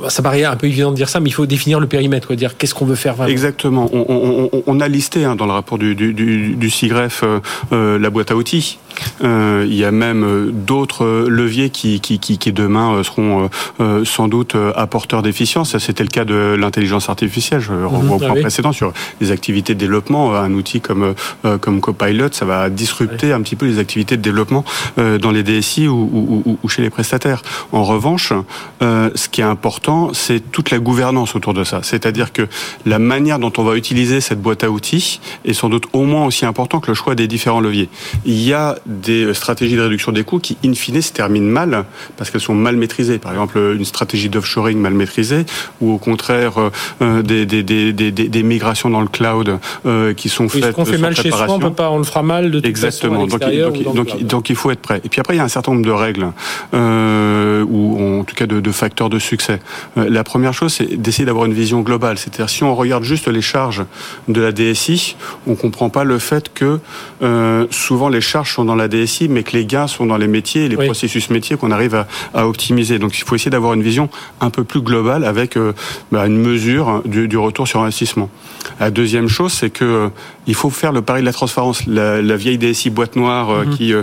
ça 0.07 0.21
paraît 0.21 0.43
un 0.43 0.55
peu 0.55 0.67
évident 0.67 0.91
de 0.91 0.95
dire 0.95 1.09
ça, 1.09 1.19
mais 1.19 1.29
il 1.29 1.33
faut 1.33 1.45
définir 1.45 1.79
le 1.79 1.87
périmètre, 1.87 1.98
dire 2.35 2.57
qu'est-ce 2.57 2.73
qu'on 2.73 2.85
veut 2.85 2.95
faire 2.95 3.15
vraiment. 3.15 3.31
Exactement. 3.31 3.89
On, 3.91 4.49
on, 4.53 4.63
on 4.65 4.79
a 4.79 4.87
listé 4.87 5.25
hein, 5.25 5.35
dans 5.35 5.45
le 5.45 5.51
rapport 5.51 5.77
du, 5.77 5.95
du, 5.95 6.13
du, 6.13 6.55
du 6.55 6.69
CIGREF 6.69 7.21
euh, 7.23 7.39
euh, 7.71 7.99
la 7.99 8.09
boîte 8.09 8.31
à 8.31 8.35
outils. 8.35 8.79
Euh, 9.23 9.65
il 9.67 9.75
y 9.75 9.85
a 9.85 9.91
même 9.91 10.23
euh, 10.23 10.51
d'autres 10.51 11.25
leviers 11.27 11.69
qui, 11.69 11.99
qui, 11.99 12.19
qui, 12.19 12.37
qui, 12.37 12.51
demain 12.51 13.01
seront 13.03 13.49
euh, 13.79 14.05
sans 14.05 14.27
doute 14.27 14.55
apporteurs 14.75 15.21
d'efficience. 15.21 15.77
C'était 15.77 16.03
le 16.03 16.09
cas 16.09 16.25
de 16.25 16.55
l'intelligence 16.57 17.09
artificielle. 17.09 17.61
Je 17.61 17.71
renvoie 17.71 18.15
au 18.15 18.19
mhm. 18.19 18.27
point 18.27 18.35
ah 18.37 18.41
précédent 18.41 18.71
sur 18.71 18.93
les 19.21 19.31
activités 19.31 19.73
de 19.73 19.79
développement. 19.79 20.35
Un 20.35 20.53
outil 20.53 20.81
comme 20.81 21.13
comme 21.61 21.81
Copilot, 21.81 22.29
ça 22.31 22.45
va 22.45 22.69
disrupter 22.69 23.31
un 23.31 23.41
petit 23.41 23.55
peu 23.55 23.65
les 23.65 23.79
activités 23.79 24.17
de 24.17 24.21
développement 24.21 24.63
dans 24.97 25.31
les 25.31 25.43
DSI 25.43 25.87
ou, 25.87 26.43
ou, 26.45 26.57
ou, 26.61 26.69
chez 26.69 26.81
les 26.81 26.89
prestataires. 26.89 27.41
En 27.71 27.83
revanche, 27.83 28.33
ce 28.81 29.29
qui 29.29 29.41
est 29.41 29.45
important, 29.45 30.11
c'est 30.13 30.51
toute 30.51 30.71
la 30.71 30.79
gouvernance 30.79 31.35
autour 31.35 31.53
de 31.53 31.63
ça. 31.63 31.81
C'est-à-dire 31.83 32.33
que 32.33 32.47
la 32.85 32.99
manière 32.99 33.39
dont 33.39 33.51
on 33.57 33.63
va 33.63 33.75
utiliser 33.75 34.21
cette 34.21 34.41
boîte 34.41 34.63
à 34.63 34.71
outils 34.71 35.19
est 35.45 35.53
sans 35.53 35.69
doute 35.69 35.85
au 35.93 36.03
moins 36.03 36.25
aussi 36.25 36.45
important 36.45 36.79
que 36.79 36.87
le 36.87 36.95
choix 36.95 37.15
des 37.15 37.27
différents 37.27 37.61
leviers. 37.61 37.89
Il 38.25 38.41
y 38.41 38.53
a 38.53 38.75
des 38.89 39.33
stratégies 39.33 39.75
de 39.75 39.81
réduction 39.81 40.11
des 40.11 40.23
coûts 40.23 40.39
qui, 40.39 40.57
in 40.65 40.73
fine, 40.73 41.01
se 41.01 41.13
terminent 41.13 41.49
mal 41.49 41.85
parce 42.17 42.31
qu'elles 42.31 42.41
sont 42.41 42.55
mal 42.55 42.75
maîtrisées. 42.75 43.19
Par 43.19 43.31
exemple, 43.31 43.57
une 43.57 43.85
stratégie 43.85 44.29
d'offshoring 44.29 44.79
mal 44.79 44.93
maîtrisée 44.93 45.45
ou 45.79 45.93
au 45.93 45.97
contraire 45.97 46.53
euh, 47.01 47.21
des, 47.21 47.45
des, 47.45 47.63
des, 47.63 47.93
des, 47.93 48.43
migrations 48.43 48.89
dans 48.89 49.01
le 49.01 49.07
cloud 49.07 49.59
euh, 49.85 50.13
qui 50.13 50.29
sont 50.29 50.49
faites. 50.49 50.65
Ce 50.65 50.69
qu'on 50.71 50.85
fait 50.85 50.97
mal 50.97 51.15
chez 51.15 51.29
soi, 51.29 51.45
on, 51.49 51.59
peut 51.59 51.71
pas, 51.71 51.91
on 51.91 51.99
le 51.99 52.03
fera 52.03 52.23
mal 52.23 52.51
de 52.51 52.59
toute 52.59 52.65
Exactement. 52.65 53.27
Façon 53.27 53.37
donc, 53.37 53.93
donc, 53.93 54.23
donc, 54.23 54.49
il 54.49 54.55
faut 54.55 54.71
être 54.71 54.81
prêt. 54.81 55.01
Et 55.03 55.09
puis 55.09 55.19
après, 55.21 55.35
il 55.35 55.37
y 55.37 55.41
a 55.41 55.43
un 55.43 55.49
certain 55.49 55.71
nombre 55.71 55.85
de 55.85 55.91
règles 55.91 56.31
euh, 56.73 57.63
ou 57.69 58.19
en 58.19 58.23
tout 58.23 58.35
cas 58.35 58.47
de, 58.47 58.59
de 58.59 58.71
facteurs 58.71 59.09
de 59.09 59.19
succès. 59.19 59.59
Euh, 59.97 60.09
la 60.09 60.23
première 60.23 60.53
chose, 60.53 60.73
c'est 60.73 60.95
d'essayer 60.99 61.25
d'avoir 61.25 61.45
une 61.45 61.53
vision 61.53 61.81
globale. 61.81 62.17
C'est-à-dire 62.17 62.49
si 62.49 62.63
on 62.63 62.75
regarde 62.75 63.03
juste 63.03 63.27
les 63.27 63.41
charges 63.41 63.83
de 64.27 64.41
la 64.41 64.51
DSI, 64.51 65.15
on 65.47 65.55
comprend 65.55 65.89
pas 65.89 66.03
le 66.03 66.19
fait 66.19 66.53
que 66.53 66.79
euh, 67.21 67.67
souvent 67.71 68.09
les 68.09 68.21
charges 68.21 68.53
sont 68.53 68.65
dans 68.65 68.75
la 68.79 68.87
DSI, 68.87 69.29
mais 69.29 69.43
que 69.43 69.55
les 69.55 69.65
gains 69.65 69.87
sont 69.87 70.05
dans 70.05 70.17
les 70.17 70.27
métiers 70.27 70.65
et 70.65 70.69
les 70.69 70.77
processus 70.77 71.29
métiers 71.29 71.57
qu'on 71.57 71.71
arrive 71.71 71.95
à, 71.95 72.07
à, 72.33 72.47
optimiser. 72.47 72.99
Donc 72.99 73.17
il 73.17 73.23
faut 73.23 73.35
essayer 73.35 73.51
d'avoir 73.51 73.73
une 73.73 73.83
vision 73.83 74.09
un 74.41 74.49
peu 74.49 74.63
plus 74.63 74.81
globale 74.81 75.25
avec 75.25 75.57
euh, 75.57 75.73
bah, 76.11 76.25
une 76.25 76.37
mesure 76.37 77.01
du, 77.05 77.27
du, 77.27 77.37
retour 77.37 77.67
sur 77.67 77.81
investissement. 77.81 78.29
La 78.79 78.91
deuxième 78.91 79.27
chose, 79.27 79.53
c'est 79.53 79.69
que 79.69 79.85
euh, 79.85 80.09
il 80.47 80.55
faut 80.55 80.69
faire 80.69 80.91
le 80.91 81.01
pari 81.01 81.21
de 81.21 81.25
la 81.25 81.33
transparence. 81.33 81.85
La, 81.85 82.21
la 82.21 82.35
vieille 82.37 82.57
DSI 82.57 82.89
boîte 82.89 83.15
noire 83.15 83.49
euh, 83.49 83.65
mhm. 83.65 83.75
qui 83.75 83.93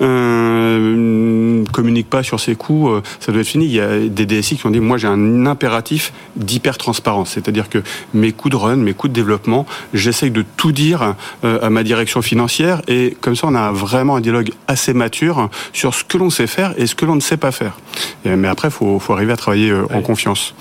euh, 0.00 1.64
communique 1.72 2.08
pas 2.08 2.22
sur 2.22 2.40
ses 2.40 2.54
coûts, 2.54 2.90
ça 3.20 3.32
doit 3.32 3.40
être 3.40 3.46
fini. 3.46 3.64
Il 3.66 3.72
y 3.72 3.80
a 3.80 3.98
des 3.98 4.26
DSI 4.26 4.56
qui 4.56 4.66
ont 4.66 4.70
dit 4.70 4.80
moi 4.80 4.98
j'ai 4.98 5.08
un 5.08 5.46
impératif 5.46 6.12
d'hyper 6.36 6.78
transparence, 6.78 7.30
c'est-à-dire 7.30 7.68
que 7.68 7.78
mes 8.14 8.32
coûts 8.32 8.48
de 8.48 8.56
run, 8.56 8.76
mes 8.76 8.94
coûts 8.94 9.08
de 9.08 9.12
développement, 9.12 9.66
j'essaye 9.94 10.30
de 10.30 10.44
tout 10.56 10.72
dire 10.72 11.14
à 11.42 11.70
ma 11.70 11.82
direction 11.82 12.22
financière 12.22 12.82
et 12.88 13.16
comme 13.20 13.36
ça 13.36 13.46
on 13.48 13.54
a 13.54 13.72
vraiment 13.72 14.16
un 14.16 14.20
dialogue 14.26 14.50
assez 14.68 14.92
mature 14.92 15.48
sur 15.72 15.94
ce 15.94 16.04
que 16.04 16.18
l'on 16.18 16.30
sait 16.30 16.46
faire 16.46 16.74
et 16.76 16.86
ce 16.86 16.94
que 16.94 17.04
l'on 17.04 17.14
ne 17.14 17.20
sait 17.20 17.36
pas 17.36 17.52
faire. 17.52 17.78
mais 18.24 18.48
après, 18.48 18.70
faut, 18.70 18.98
faut 18.98 19.12
arriver 19.12 19.32
à 19.32 19.36
travailler 19.36 19.72
en 19.72 20.02
confiance. 20.02 20.54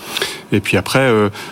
Et 0.51 0.59
puis 0.59 0.77
après, 0.77 1.11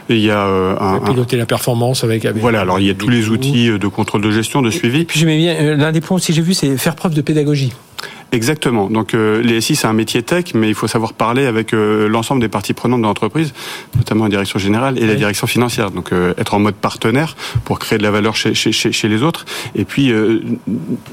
il 0.09 0.19
y 0.19 0.31
a 0.31 0.43
un, 0.43 0.99
piloter 0.99 1.37
la 1.37 1.45
performance 1.45 2.03
avec, 2.03 2.25
voilà. 2.35 2.61
Alors 2.61 2.79
il 2.79 2.87
y 2.87 2.89
a 2.89 2.93
tous 2.93 3.09
les 3.09 3.29
outils 3.29 3.67
de 3.77 3.87
contrôle 3.87 4.21
de 4.21 4.31
gestion, 4.31 4.61
de 4.61 4.69
suivi. 4.69 5.01
Et 5.01 5.05
puis 5.05 5.19
j'aimais 5.19 5.37
bien 5.37 5.75
l'un 5.75 5.91
des 5.91 6.01
points 6.01 6.17
aussi 6.17 6.33
j'ai 6.33 6.41
vu, 6.41 6.53
c'est 6.53 6.77
faire 6.77 6.95
preuve 6.95 7.13
de 7.13 7.21
pédagogie. 7.21 7.73
Exactement. 8.33 8.89
Donc 8.89 9.13
euh, 9.13 9.43
les 9.43 9.61
SI, 9.61 9.75
c'est 9.75 9.85
un 9.85 9.93
métier 9.93 10.23
tech, 10.23 10.55
mais 10.55 10.67
il 10.67 10.73
faut 10.73 10.87
savoir 10.87 11.13
parler 11.13 11.45
avec 11.45 11.71
euh, 11.71 12.09
l'ensemble 12.09 12.41
des 12.41 12.47
parties 12.49 12.73
prenantes 12.73 13.01
de 13.01 13.05
l'entreprise, 13.05 13.53
notamment 13.95 14.23
la 14.23 14.31
direction 14.31 14.57
générale 14.57 14.97
et 14.97 15.05
la 15.05 15.13
direction 15.13 15.45
financière. 15.45 15.91
Donc 15.91 16.11
euh, 16.11 16.33
être 16.39 16.55
en 16.55 16.59
mode 16.59 16.73
partenaire 16.73 17.35
pour 17.63 17.77
créer 17.77 17.99
de 17.99 18.03
la 18.03 18.09
valeur 18.09 18.35
chez, 18.35 18.55
chez, 18.55 18.71
chez 18.71 19.07
les 19.07 19.21
autres, 19.21 19.45
et 19.75 19.85
puis 19.85 20.11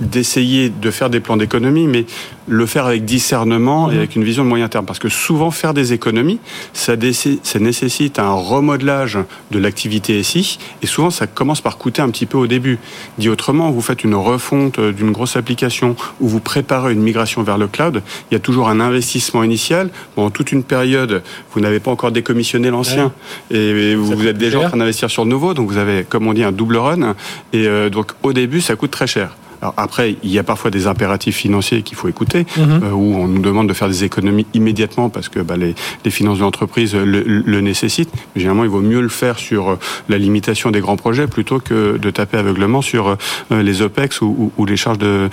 d'essayer 0.01 0.71
de 0.71 0.91
faire 0.91 1.11
des 1.11 1.21
plans 1.21 1.37
d'économie, 1.37 1.87
mais 1.87 2.07
le 2.51 2.67
faire 2.67 2.87
avec 2.87 3.05
discernement 3.05 3.91
et 3.93 3.97
avec 3.97 4.17
une 4.17 4.25
vision 4.25 4.43
de 4.43 4.49
moyen 4.49 4.69
terme. 4.69 4.85
Parce 4.85 4.99
que 4.99 5.09
souvent, 5.09 5.51
faire 5.53 5.73
des 5.73 5.93
économies, 5.93 6.41
ça, 6.73 6.95
ça 7.43 7.59
nécessite 7.61 8.19
un 8.19 8.33
remodelage 8.33 9.19
de 9.53 9.59
l'activité 9.59 10.21
SI, 10.23 10.59
et 10.83 10.87
souvent, 10.87 11.11
ça 11.11 11.27
commence 11.27 11.61
par 11.61 11.79
coûter 11.79 12.03
un 12.03 12.11
petit 12.11 12.27
peu 12.27 12.37
au 12.37 12.49
début. 12.49 12.79
Dit 13.19 13.29
autrement, 13.29 13.71
vous 13.71 13.81
faites 13.81 14.03
une 14.03 14.17
refonte 14.17 14.81
d'une 14.81 15.13
grosse 15.13 15.37
application, 15.37 15.95
ou 16.21 16.29
vous 16.29 16.41
préparez 16.41 16.93
une 16.93 17.03
migration 17.03 17.43
vers 17.43 17.57
le 17.57 17.69
cloud, 17.69 18.03
il 18.31 18.35
y 18.35 18.37
a 18.37 18.41
toujours 18.41 18.69
un 18.69 18.81
investissement 18.81 19.45
initial. 19.45 19.91
Bon, 20.17 20.31
toute 20.31 20.51
une 20.51 20.65
période, 20.65 21.23
vous 21.53 21.61
n'avez 21.61 21.79
pas 21.79 21.93
encore 21.93 22.11
décommissionné 22.11 22.71
l'ancien 22.71 23.13
et 23.51 23.95
vous, 23.95 24.27
êtes 24.27 24.39
déjà 24.39 24.59
en 24.59 24.69
train 24.69 24.77
d'investir 24.77 25.09
sur 25.11 25.25
le 25.25 25.31
nouveau, 25.31 25.55
donc 25.55 25.71
vous 25.71 25.79
avez, 25.79 26.05
comme 26.05 26.27
on 26.27 26.33
dit, 26.33 26.43
un 26.43 26.53
double 26.53 26.77
run. 26.77 27.15
Et 27.53 27.67
euh, 27.67 27.91
donc 27.91 28.13
au 28.23 28.33
début, 28.33 28.61
ça 28.61 28.77
coûte 28.77 28.91
très 28.91 29.07
cher. 29.07 29.37
Alors 29.63 29.75
après, 29.77 30.17
il 30.23 30.31
y 30.31 30.39
a 30.39 30.43
parfois 30.43 30.71
des 30.71 30.87
impératifs 30.87 31.37
financiers 31.37 31.83
qu'il 31.83 31.97
faut 31.97 32.09
écouter, 32.09 32.47
mhm. 32.57 32.81
euh, 32.83 32.91
où 32.93 33.15
on 33.17 33.29
nous 33.29 33.43
demande 33.43 33.69
de 33.69 33.75
faire 33.75 33.89
des 33.89 34.05
économies 34.05 34.47
immédiatement 34.55 35.11
parce 35.11 35.29
que 35.29 35.41
bah, 35.41 35.57
les, 35.57 35.75
les, 36.05 36.11
finances 36.11 36.39
de 36.39 36.43
l'entreprise 36.43 36.95
le, 36.95 37.23
le, 37.23 37.61
nécessitent. 37.61 38.11
Mais 38.35 38.41
généralement, 38.41 38.65
il 38.65 38.71
vaut 38.71 38.81
mieux 38.81 39.01
le 39.01 39.09
faire 39.09 39.39
sur 39.39 39.71
euh, 39.71 39.79
la 40.09 40.19
limitation 40.19 40.71
des 40.71 40.81
grands 40.81 40.97
projets 40.97 41.27
plutôt 41.27 41.61
que 41.61 41.99
de 41.99 42.11
taper 42.11 42.39
aveuglement 42.39 42.81
sur 42.81 43.17
euh, 43.51 43.63
les 43.63 43.83
OPEX 43.83 44.23
ou, 44.23 44.53
ou, 44.57 44.65
les 44.65 44.77
charges 44.77 44.99
de, 44.99 45.29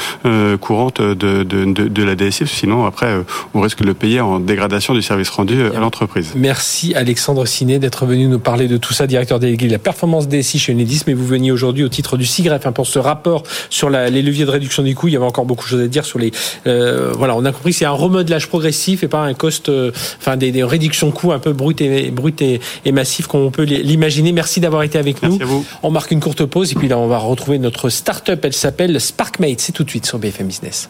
courantes 0.60 1.02
de, 1.02 1.44
de, 1.44 1.44
de, 1.44 1.88
de 1.88 2.04
la 2.04 2.16
DSI. 2.16 2.48
Sinon, 2.48 2.86
après, 2.86 3.14
on 3.54 3.62
risque 3.62 3.82
de 3.82 3.86
le 3.86 3.94
payer 3.94 4.20
en 4.20 4.40
dégradation 4.40 4.94
du 4.94 5.02
service 5.02 5.30
rendu 5.30 5.62
à 5.62 5.80
l'entreprise. 5.80 6.34
Merci 6.36 6.94
Alexandre 6.96 7.46
Siné 7.46 7.80
d'être 7.80 8.06
venu 8.06 8.28
nous 8.28 8.40
parler 8.40 8.68
de 8.68 8.78
tout 8.78 8.94
ça, 8.94 9.08
directeur 9.08 9.40
délégué 9.40 9.68
de 9.68 9.72
la 9.72 9.80
performance 9.80 10.28
DSI 10.28 10.60
chez 10.60 10.74
Enedis. 10.74 11.04
Mais 11.08 11.14
vous 11.14 11.26
veniez 11.26 11.52
aujourd'hui 11.52 11.84
au 11.84 11.90
titre 11.90 12.18
du 12.18 12.26
SIGREF 12.26 12.66
hein, 12.66 12.72
pour 12.72 12.88
ce 12.88 13.00
rapport 13.00 13.44
sur 13.70 13.90
la 13.90 14.10
les 14.18 14.24
leviers 14.24 14.46
de 14.46 14.52
réduction 14.52 14.84
des 14.84 14.94
coûts. 14.94 15.08
Il 15.08 15.14
y 15.14 15.16
avait 15.16 15.26
encore 15.26 15.46
beaucoup 15.46 15.66
de 15.66 15.70
choses 15.70 15.82
à 15.82 15.88
dire 15.88 16.06
sur 16.06 16.20
les. 16.20 16.32
Euh, 16.66 17.12
voilà, 17.16 17.36
on 17.36 17.46
a 17.46 17.52
compris 17.52 17.72
que 17.72 17.78
c'est 17.78 17.86
un 17.86 17.92
remodelage 17.92 18.48
progressif 18.48 19.04
et 19.04 19.08
pas 19.08 19.22
un 19.22 19.34
cost, 19.34 19.70
euh, 19.70 19.92
enfin 20.20 20.38
des, 20.38 20.64
réductions 20.64 21.08
de 21.08 21.14
coûts 21.14 21.32
un 21.32 21.40
peu 21.40 21.54
brutes 21.54 21.82
et, 21.82 22.12
brut 22.12 22.42
et, 22.42 22.60
et 22.86 22.94
qu'on 23.28 23.52
peut 23.52 23.64
l'imaginer. 23.64 24.32
Merci 24.32 24.60
d'avoir 24.60 24.84
été 24.84 24.98
avec 24.98 25.22
nous. 25.24 25.40
On 25.84 25.92
marque 25.92 26.12
une 26.12 26.20
courte 26.20 26.46
pause 26.46 26.72
et 26.72 26.76
puis 26.76 26.88
là 26.88 26.98
on 26.98 27.08
va 27.08 27.18
retrouver 27.18 27.60
notre 27.60 27.90
start-up. 27.90 28.44
Elle 28.44 28.54
s'appelle 28.54 29.00
Sparkmate. 29.00 29.60
C'est 29.60 29.72
tout 29.72 29.84
de 29.84 29.90
suite 29.90 30.06
sur 30.06 30.20
BFM 30.20 30.48
Business. 30.48 30.90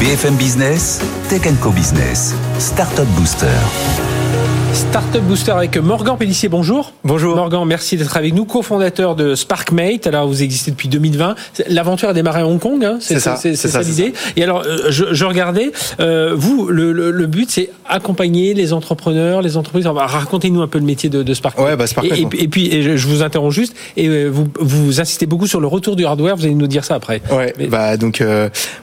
BFM 0.00 0.34
Business, 0.34 1.00
Tech 1.28 1.42
Co 1.60 1.70
Business, 1.70 2.34
Startup 2.58 3.06
Booster. 3.16 3.46
Startup 4.72 5.22
Booster 5.22 5.52
avec 5.52 5.76
Morgan 5.76 6.16
Pellissier, 6.16 6.48
bonjour. 6.48 6.94
Bonjour. 7.04 7.36
Morgan, 7.36 7.66
merci 7.66 7.98
d'être 7.98 8.16
avec 8.16 8.32
nous, 8.32 8.46
cofondateur 8.46 9.14
de 9.14 9.34
Sparkmate. 9.34 10.06
Alors, 10.06 10.26
vous 10.26 10.42
existez 10.42 10.70
depuis 10.70 10.88
2020. 10.88 11.34
L'aventure 11.68 12.08
a 12.08 12.14
démarré 12.14 12.40
à 12.40 12.46
Hong 12.46 12.58
Kong, 12.58 12.82
hein 12.82 12.96
c'est 12.98 13.20
ça, 13.20 13.36
c'est 13.36 13.54
ça, 13.54 13.82
l'idée. 13.82 14.14
Et 14.36 14.42
alors, 14.42 14.62
euh, 14.66 14.90
je, 14.90 15.12
je 15.12 15.24
regardais, 15.26 15.72
euh, 16.00 16.34
vous, 16.34 16.68
le, 16.68 16.92
le, 16.92 17.26
but, 17.26 17.50
c'est 17.50 17.70
accompagner 17.86 18.54
les 18.54 18.72
entrepreneurs, 18.72 19.42
les 19.42 19.58
entreprises. 19.58 19.86
Racontez-nous 19.86 20.62
un 20.62 20.68
peu 20.68 20.78
le 20.78 20.86
métier 20.86 21.10
de, 21.10 21.22
de 21.22 21.34
Sparkmate. 21.34 21.66
Ouais, 21.66 21.76
bah, 21.76 21.86
Sparkmate. 21.86 22.18
Et, 22.18 22.44
et, 22.44 22.48
puis, 22.48 22.96
je 22.96 23.06
vous 23.08 23.22
interromps 23.22 23.54
juste, 23.54 23.76
et 23.98 24.08
euh, 24.08 24.28
vous, 24.28 24.48
vous 24.58 25.00
insistez 25.00 25.26
beaucoup 25.26 25.46
sur 25.46 25.60
le 25.60 25.66
retour 25.66 25.96
du 25.96 26.06
hardware. 26.06 26.34
Vous 26.36 26.46
allez 26.46 26.54
nous 26.54 26.66
dire 26.66 26.84
ça 26.84 26.94
après. 26.94 27.20
Ouais, 27.30 27.54
bah 27.68 27.96
donc 27.98 28.22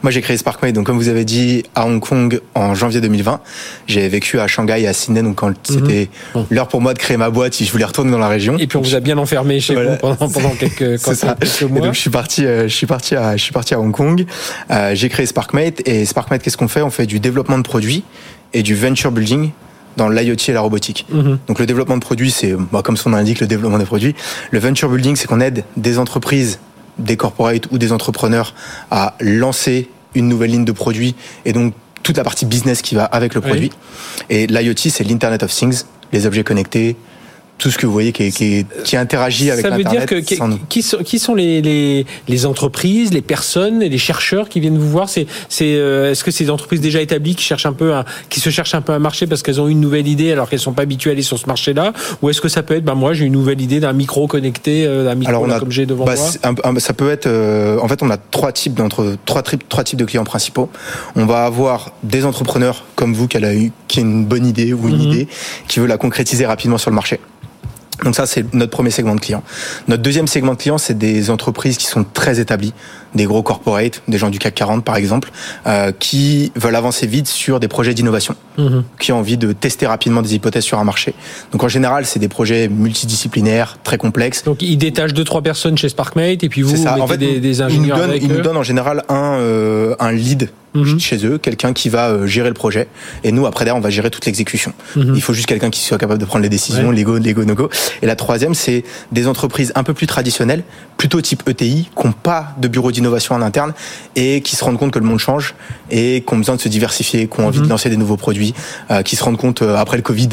moi 0.03 0.11
j'ai 0.11 0.21
créé 0.21 0.37
Sparkmate. 0.37 0.73
Donc 0.73 0.85
comme 0.85 0.97
vous 0.97 1.09
avez 1.09 1.25
dit, 1.25 1.63
à 1.73 1.87
Hong 1.87 1.99
Kong 1.99 2.41
en 2.53 2.75
janvier 2.75 3.01
2020. 3.01 3.39
J'ai 3.87 4.07
vécu 4.07 4.39
à 4.39 4.47
Shanghai 4.47 4.81
et 4.81 4.87
à 4.87 4.93
Sydney, 4.93 5.23
donc 5.23 5.35
quand 5.35 5.49
mhm. 5.81 5.87
c'était 5.87 6.09
pour 6.69 6.81
moi 6.81 6.93
de 6.93 6.99
créer 6.99 7.17
ma 7.17 7.29
boîte 7.29 7.53
si 7.53 7.65
je 7.65 7.71
voulais 7.71 7.85
retourner 7.85 8.11
dans 8.11 8.19
la 8.19 8.27
région. 8.27 8.57
Et 8.57 8.67
puis 8.67 8.77
on 8.77 8.81
vous 8.81 8.95
a 8.95 8.99
bien 8.99 9.17
enfermé 9.17 9.59
chez 9.59 9.75
vous 9.75 9.97
pendant, 9.99 10.29
pendant 10.29 10.49
quelques, 10.59 11.01
quelques, 11.01 11.61
mois. 11.63 11.79
Et 11.79 11.81
donc 11.81 11.93
je 11.93 11.99
suis 11.99 12.09
parti, 12.09 12.45
euh, 12.45 12.63
je 12.63 12.75
suis 12.75 12.87
parti 12.87 13.15
à, 13.15 13.35
je 13.37 13.43
suis 13.43 13.53
parti 13.53 13.73
à 13.73 13.79
Hong 13.79 13.91
Kong. 13.91 14.25
Euh, 14.71 14.91
j'ai 14.95 15.09
créé 15.09 15.25
Sparkmate 15.25 15.87
et 15.87 16.05
Sparkmate, 16.05 16.41
qu'est-ce 16.41 16.57
qu'on 16.57 16.67
fait? 16.67 16.81
On 16.81 16.89
fait 16.89 17.05
du 17.05 17.19
développement 17.19 17.57
de 17.57 17.63
produits 17.63 18.03
et 18.53 18.63
du 18.63 18.75
venture 18.75 19.11
building 19.11 19.51
dans 19.97 20.09
l'IoT 20.09 20.35
et 20.47 20.53
la 20.53 20.61
robotique. 20.61 21.05
Mhm. 21.11 21.39
Donc 21.47 21.59
le 21.59 21.65
développement 21.65 21.97
de 21.97 22.01
produits, 22.01 22.31
c'est 22.31 22.53
bah, 22.71 22.81
comme 22.83 22.97
son 22.97 23.09
nom 23.09 23.17
l'indique, 23.17 23.39
le 23.39 23.47
développement 23.47 23.79
des 23.79 23.85
produits. 23.85 24.15
Le 24.51 24.59
venture 24.59 24.89
building, 24.89 25.15
c'est 25.15 25.27
qu'on 25.27 25.41
aide 25.41 25.63
des 25.77 25.99
entreprises, 25.99 26.59
des 26.97 27.17
corporates 27.17 27.67
ou 27.71 27.77
des 27.77 27.91
entrepreneurs 27.91 28.53
à 28.91 29.15
lancer 29.19 29.89
une 30.15 30.27
nouvelle 30.27 30.51
ligne 30.51 30.65
de 30.65 30.71
produits 30.71 31.15
et 31.45 31.53
donc 31.53 31.73
toute 32.03 32.17
la 32.17 32.23
partie 32.23 32.45
business 32.45 32.81
qui 32.81 32.95
va 32.95 33.05
avec 33.05 33.33
le 33.35 33.41
produit. 33.41 33.71
Et 34.29 34.47
l'IoT, 34.47 34.89
c'est 34.89 35.03
l'Internet 35.03 35.43
of 35.43 35.51
Things 35.51 35.83
les 36.11 36.25
objets 36.25 36.43
connectés, 36.43 36.95
tout 37.59 37.69
ce 37.69 37.77
que 37.77 37.85
vous 37.85 37.91
voyez 37.91 38.13
qui, 38.13 38.31
qui, 38.31 38.65
qui 38.85 38.95
interagit 38.95 39.51
avec 39.51 39.65
l'Internet. 39.65 39.85
Ça 39.85 39.91
veut 39.91 39.97
dire 39.97 40.05
que 40.07 40.15
qui, 40.69 40.81
sont, 40.81 40.97
qui 41.03 41.19
sont 41.19 41.35
les, 41.35 41.61
les, 41.61 42.05
les, 42.27 42.45
entreprises, 42.45 43.13
les 43.13 43.21
personnes, 43.21 43.81
les 43.81 43.97
chercheurs 43.97 44.47
qui 44.47 44.61
viennent 44.61 44.77
vous 44.77 44.89
voir? 44.89 45.09
C'est 45.09 45.27
c'est 45.49 45.75
euh, 45.75 46.11
est-ce 46.11 46.23
que 46.23 46.31
c'est 46.31 46.45
des 46.45 46.49
entreprises 46.49 46.79
déjà 46.79 47.01
établies 47.01 47.35
qui 47.35 47.43
cherchent 47.43 47.65
un 47.65 47.73
peu 47.73 47.93
à, 47.93 48.05
qui 48.29 48.39
se 48.39 48.49
cherchent 48.49 48.75
un 48.75 48.81
peu 48.81 48.93
à 48.93 48.99
marcher 48.99 49.27
parce 49.27 49.43
qu'elles 49.43 49.59
ont 49.59 49.67
une 49.67 49.81
nouvelle 49.81 50.07
idée 50.07 50.31
alors 50.31 50.49
qu'elles 50.49 50.59
sont 50.59 50.71
pas 50.71 50.83
habituées 50.83 51.11
à 51.11 51.13
aller 51.13 51.21
sur 51.21 51.37
ce 51.37 51.47
marché-là? 51.47 51.91
Ou 52.21 52.29
est-ce 52.29 52.39
que 52.39 52.47
ça 52.47 52.63
peut 52.63 52.75
être 52.75 52.85
ben 52.85 52.95
moi 52.95 53.13
j'ai 53.13 53.25
une 53.25 53.33
nouvelle 53.33 53.59
idée 53.59 53.81
d'un 53.81 53.93
micro 53.93 54.25
connecté, 54.27 54.85
euh, 54.85 55.03
d'un 55.03 55.15
micro 55.15 55.45
comme 55.45 55.71
j'ai 55.71 55.85
devant 55.85 56.05
bah, 56.05 56.15
moi? 56.15 56.79
Ça 56.79 56.93
peut 56.93 57.11
être 57.11 57.27
euh, 57.27 57.77
en 57.81 57.89
fait 57.89 58.01
on 58.01 58.09
a 58.09 58.17
trois 58.17 58.53
types 58.53 58.73
d'entre 58.73 59.17
trois, 59.25 59.43
trois 59.43 59.83
types 59.83 59.99
de 59.99 60.05
clients 60.05 60.23
principaux. 60.23 60.69
On 61.17 61.25
va 61.25 61.43
avoir 61.43 61.91
des 62.03 62.23
entrepreneurs 62.23 62.85
comme 62.95 63.13
vous 63.13 63.27
qui 63.27 63.37
a 63.37 63.53
eu 63.53 63.73
qui 63.89 63.99
a 63.99 64.01
une 64.03 64.25
bonne 64.25 64.45
idée 64.45 64.71
ou 64.71 64.87
une 64.87 64.95
mhm. 64.95 65.11
idée 65.11 65.27
qui 65.67 65.81
veut 65.81 65.87
la 65.87 65.97
concrétiser 65.97 66.45
rapidement 66.45 66.77
sur 66.77 66.89
le 66.89 66.95
marché. 66.95 67.19
Donc 68.03 68.15
ça, 68.15 68.25
c'est 68.25 68.53
notre 68.53 68.71
premier 68.71 68.91
segment 68.91 69.15
de 69.15 69.19
clients. 69.19 69.43
Notre 69.87 70.01
deuxième 70.01 70.27
segment 70.27 70.53
de 70.53 70.57
clients, 70.57 70.77
c'est 70.77 70.97
des 70.97 71.29
entreprises 71.29 71.77
qui 71.77 71.85
sont 71.85 72.03
très 72.03 72.39
établies, 72.39 72.73
des 73.15 73.25
gros 73.25 73.43
corporates, 73.43 74.01
des 74.07 74.17
gens 74.17 74.29
du 74.29 74.39
CAC 74.39 74.55
40 74.55 74.85
par 74.85 74.95
exemple, 74.95 75.31
euh, 75.67 75.91
qui 75.97 76.51
veulent 76.55 76.75
avancer 76.75 77.07
vite 77.07 77.27
sur 77.27 77.59
des 77.59 77.67
projets 77.67 77.93
d'innovation, 77.93 78.35
mhm. 78.57 78.83
qui 78.99 79.11
ont 79.11 79.19
envie 79.19 79.37
de 79.37 79.51
tester 79.51 79.85
rapidement 79.85 80.21
des 80.21 80.35
hypothèses 80.35 80.63
sur 80.63 80.79
un 80.79 80.83
marché. 80.83 81.13
Donc 81.51 81.63
en 81.63 81.67
général, 81.67 82.05
c'est 82.05 82.19
des 82.19 82.29
projets 82.29 82.69
multidisciplinaires, 82.69 83.77
très 83.83 83.97
complexes. 83.97 84.43
Donc 84.43 84.61
ils 84.61 84.77
détachent 84.77 85.13
deux 85.13 85.23
trois 85.23 85.41
personnes 85.41 85.77
chez 85.77 85.89
Sparkmate 85.89 86.43
et 86.43 86.49
puis 86.49 86.61
vous, 86.61 86.75
vous 86.75 86.83
mettez 86.83 87.01
en 87.01 87.07
fait, 87.07 87.17
des, 87.17 87.39
des 87.39 87.61
ingénieurs. 87.61 88.15
Ils 88.15 88.27
nous 88.27 88.41
donnent, 88.41 88.57
en 88.57 88.63
général 88.63 89.03
un 89.09 89.35
euh, 89.37 89.95
un 89.99 90.11
lead 90.11 90.49
mhm. 90.73 90.99
chez 90.99 91.25
eux, 91.25 91.37
quelqu'un 91.37 91.73
qui 91.73 91.89
va 91.89 92.09
euh, 92.09 92.27
gérer 92.27 92.49
le 92.49 92.53
projet. 92.53 92.87
Et 93.23 93.31
nous, 93.31 93.45
après 93.45 93.65
derrière, 93.65 93.77
on 93.77 93.83
va 93.83 93.89
gérer 93.89 94.09
toute 94.09 94.25
l'exécution. 94.25 94.73
Mhm. 94.95 95.13
Il 95.15 95.21
faut 95.21 95.33
juste 95.33 95.47
quelqu'un 95.47 95.69
qui 95.69 95.81
soit 95.81 95.97
capable 95.97 96.19
de 96.19 96.25
prendre 96.25 96.43
les 96.43 96.49
décisions, 96.49 96.91
les 96.91 97.03
go, 97.03 97.17
les 97.17 97.33
go, 97.33 97.43
no 97.45 97.55
go. 97.55 97.69
Et 98.01 98.05
la 98.05 98.15
troisième, 98.15 98.53
c'est 98.53 98.83
des 99.11 99.27
entreprises 99.27 99.71
un 99.75 99.83
peu 99.83 99.93
plus 99.93 100.07
traditionnelles, 100.07 100.63
plutôt 100.99 101.21
type 101.21 101.47
ETI, 101.47 101.89
qui 101.97 102.07
n'ont 102.07 102.11
pas 102.11 102.49
de 102.57 102.67
bureau 102.67 102.91
d'innovation 102.91 103.33
en 103.33 103.41
interne 103.41 103.73
et 104.17 104.41
qui 104.41 104.57
se 104.57 104.65
rendent 104.65 104.77
compte 104.77 104.91
que 104.91 104.99
le 104.99 105.05
monde 105.05 105.17
change 105.17 105.55
et 105.89 106.25
qui 106.27 106.33
ont 106.33 106.37
besoin 106.37 106.57
de 106.57 106.61
se 106.61 106.67
diversifier, 106.67 107.27
qui 107.27 107.39
ont 107.39 107.47
envie 107.47 107.59
de 107.59 107.63
mhm. 107.63 107.69
lancer 107.69 107.89
des 107.89 107.95
nouveaux 107.95 108.17
produits, 108.17 108.53
euh, 108.91 109.01
qui 109.01 109.15
se 109.15 109.23
rendent 109.23 109.37
compte 109.37 109.61
euh, 109.61 109.77
après 109.77 109.95
le 109.95 110.03
Covid 110.03 110.27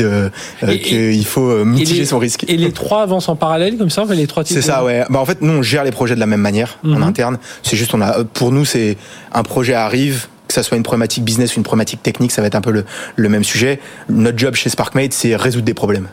qu'il 0.82 1.24
faut 1.24 1.64
mitiger 1.64 2.04
son 2.04 2.18
risque. 2.18 2.44
Et 2.48 2.56
les 2.56 2.72
trois 2.72 3.02
avancent 3.02 3.28
en 3.28 3.36
parallèle 3.36 3.78
comme 3.78 3.90
ça, 3.90 4.04
les 4.10 4.26
trois 4.26 4.44
C'est 4.44 4.60
ça, 4.60 4.84
ouais. 4.84 5.04
Bah, 5.08 5.20
en 5.20 5.24
fait, 5.24 5.40
nous, 5.40 5.52
on 5.52 5.62
gère 5.62 5.84
les 5.84 5.92
projets 5.92 6.16
de 6.16 6.20
la 6.20 6.26
même 6.26 6.40
manière 6.40 6.78
en 6.84 7.00
interne. 7.00 7.38
C'est 7.62 7.76
juste, 7.76 7.94
on 7.94 8.00
a, 8.00 8.24
pour 8.24 8.50
nous, 8.50 8.64
c'est 8.64 8.96
un 9.32 9.44
projet 9.44 9.74
arrive, 9.74 10.26
que 10.48 10.54
ça 10.54 10.64
soit 10.64 10.76
une 10.76 10.82
problématique 10.82 11.24
business 11.24 11.54
ou 11.54 11.60
une 11.60 11.64
problématique 11.64 12.02
technique, 12.02 12.32
ça 12.32 12.40
va 12.40 12.48
être 12.48 12.56
un 12.56 12.60
peu 12.60 12.72
le, 12.72 12.84
le 13.14 13.28
même 13.28 13.44
sujet. 13.44 13.78
Notre 14.08 14.36
job 14.36 14.56
chez 14.56 14.68
SparkMate, 14.68 15.12
c'est 15.12 15.36
résoudre 15.36 15.64
des 15.64 15.74
problèmes. 15.74 16.08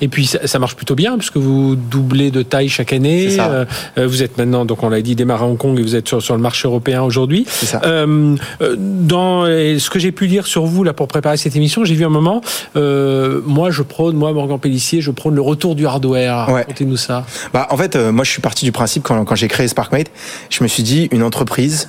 Et 0.00 0.08
puis 0.08 0.26
ça, 0.26 0.58
marche 0.58 0.76
plutôt 0.76 0.94
bien 0.94 1.16
puisque 1.18 1.36
vous 1.36 1.76
doublez 1.76 2.30
de 2.30 2.42
taille 2.42 2.68
chaque 2.68 2.92
année. 2.92 3.36
Euh, 3.38 3.64
euh, 3.98 4.06
vous 4.06 4.22
êtes 4.22 4.38
maintenant, 4.38 4.64
donc 4.64 4.82
on 4.82 4.88
l'a 4.88 5.02
dit, 5.02 5.14
démarré 5.14 5.44
à 5.44 5.46
Hong 5.46 5.58
Kong 5.58 5.78
et 5.78 5.82
vous 5.82 5.96
êtes 5.96 6.08
sur, 6.08 6.22
sur 6.22 6.34
le 6.34 6.40
marché 6.40 6.68
européen 6.68 7.02
aujourd'hui. 7.02 7.46
Euh, 7.84 8.36
dans 8.60 9.44
ce 9.44 9.90
que 9.90 9.98
j'ai 9.98 10.12
pu 10.12 10.26
lire 10.26 10.46
sur 10.46 10.66
vous 10.66 10.84
là 10.84 10.92
pour 10.92 11.08
préparer 11.08 11.36
cette 11.36 11.56
émission, 11.56 11.84
j'ai 11.84 11.94
vu 11.94 12.04
un 12.04 12.10
moment. 12.10 12.40
moi, 12.74 13.70
je 13.70 13.82
prône, 13.82 14.16
moi 14.16 14.32
Morgan 14.32 14.58
Pellissier, 14.58 15.00
je 15.00 15.10
prône 15.10 15.34
le 15.34 15.42
retour 15.42 15.74
du 15.74 15.86
hardware. 15.86 16.48
Ouais. 16.48 16.60
Racontez-nous 16.60 16.96
ça. 16.96 17.26
Bah 17.52 17.66
en 17.70 17.76
fait, 17.76 17.96
moi 17.96 18.24
je 18.24 18.30
suis 18.30 18.42
parti 18.42 18.64
du 18.64 18.72
principe 18.72 19.02
quand, 19.02 19.24
quand 19.24 19.34
j'ai 19.34 19.48
créé 19.48 19.68
SparkMate, 19.68 20.10
je 20.50 20.62
me 20.62 20.68
suis 20.68 20.82
dit 20.82 21.08
une 21.12 21.22
entreprise 21.22 21.88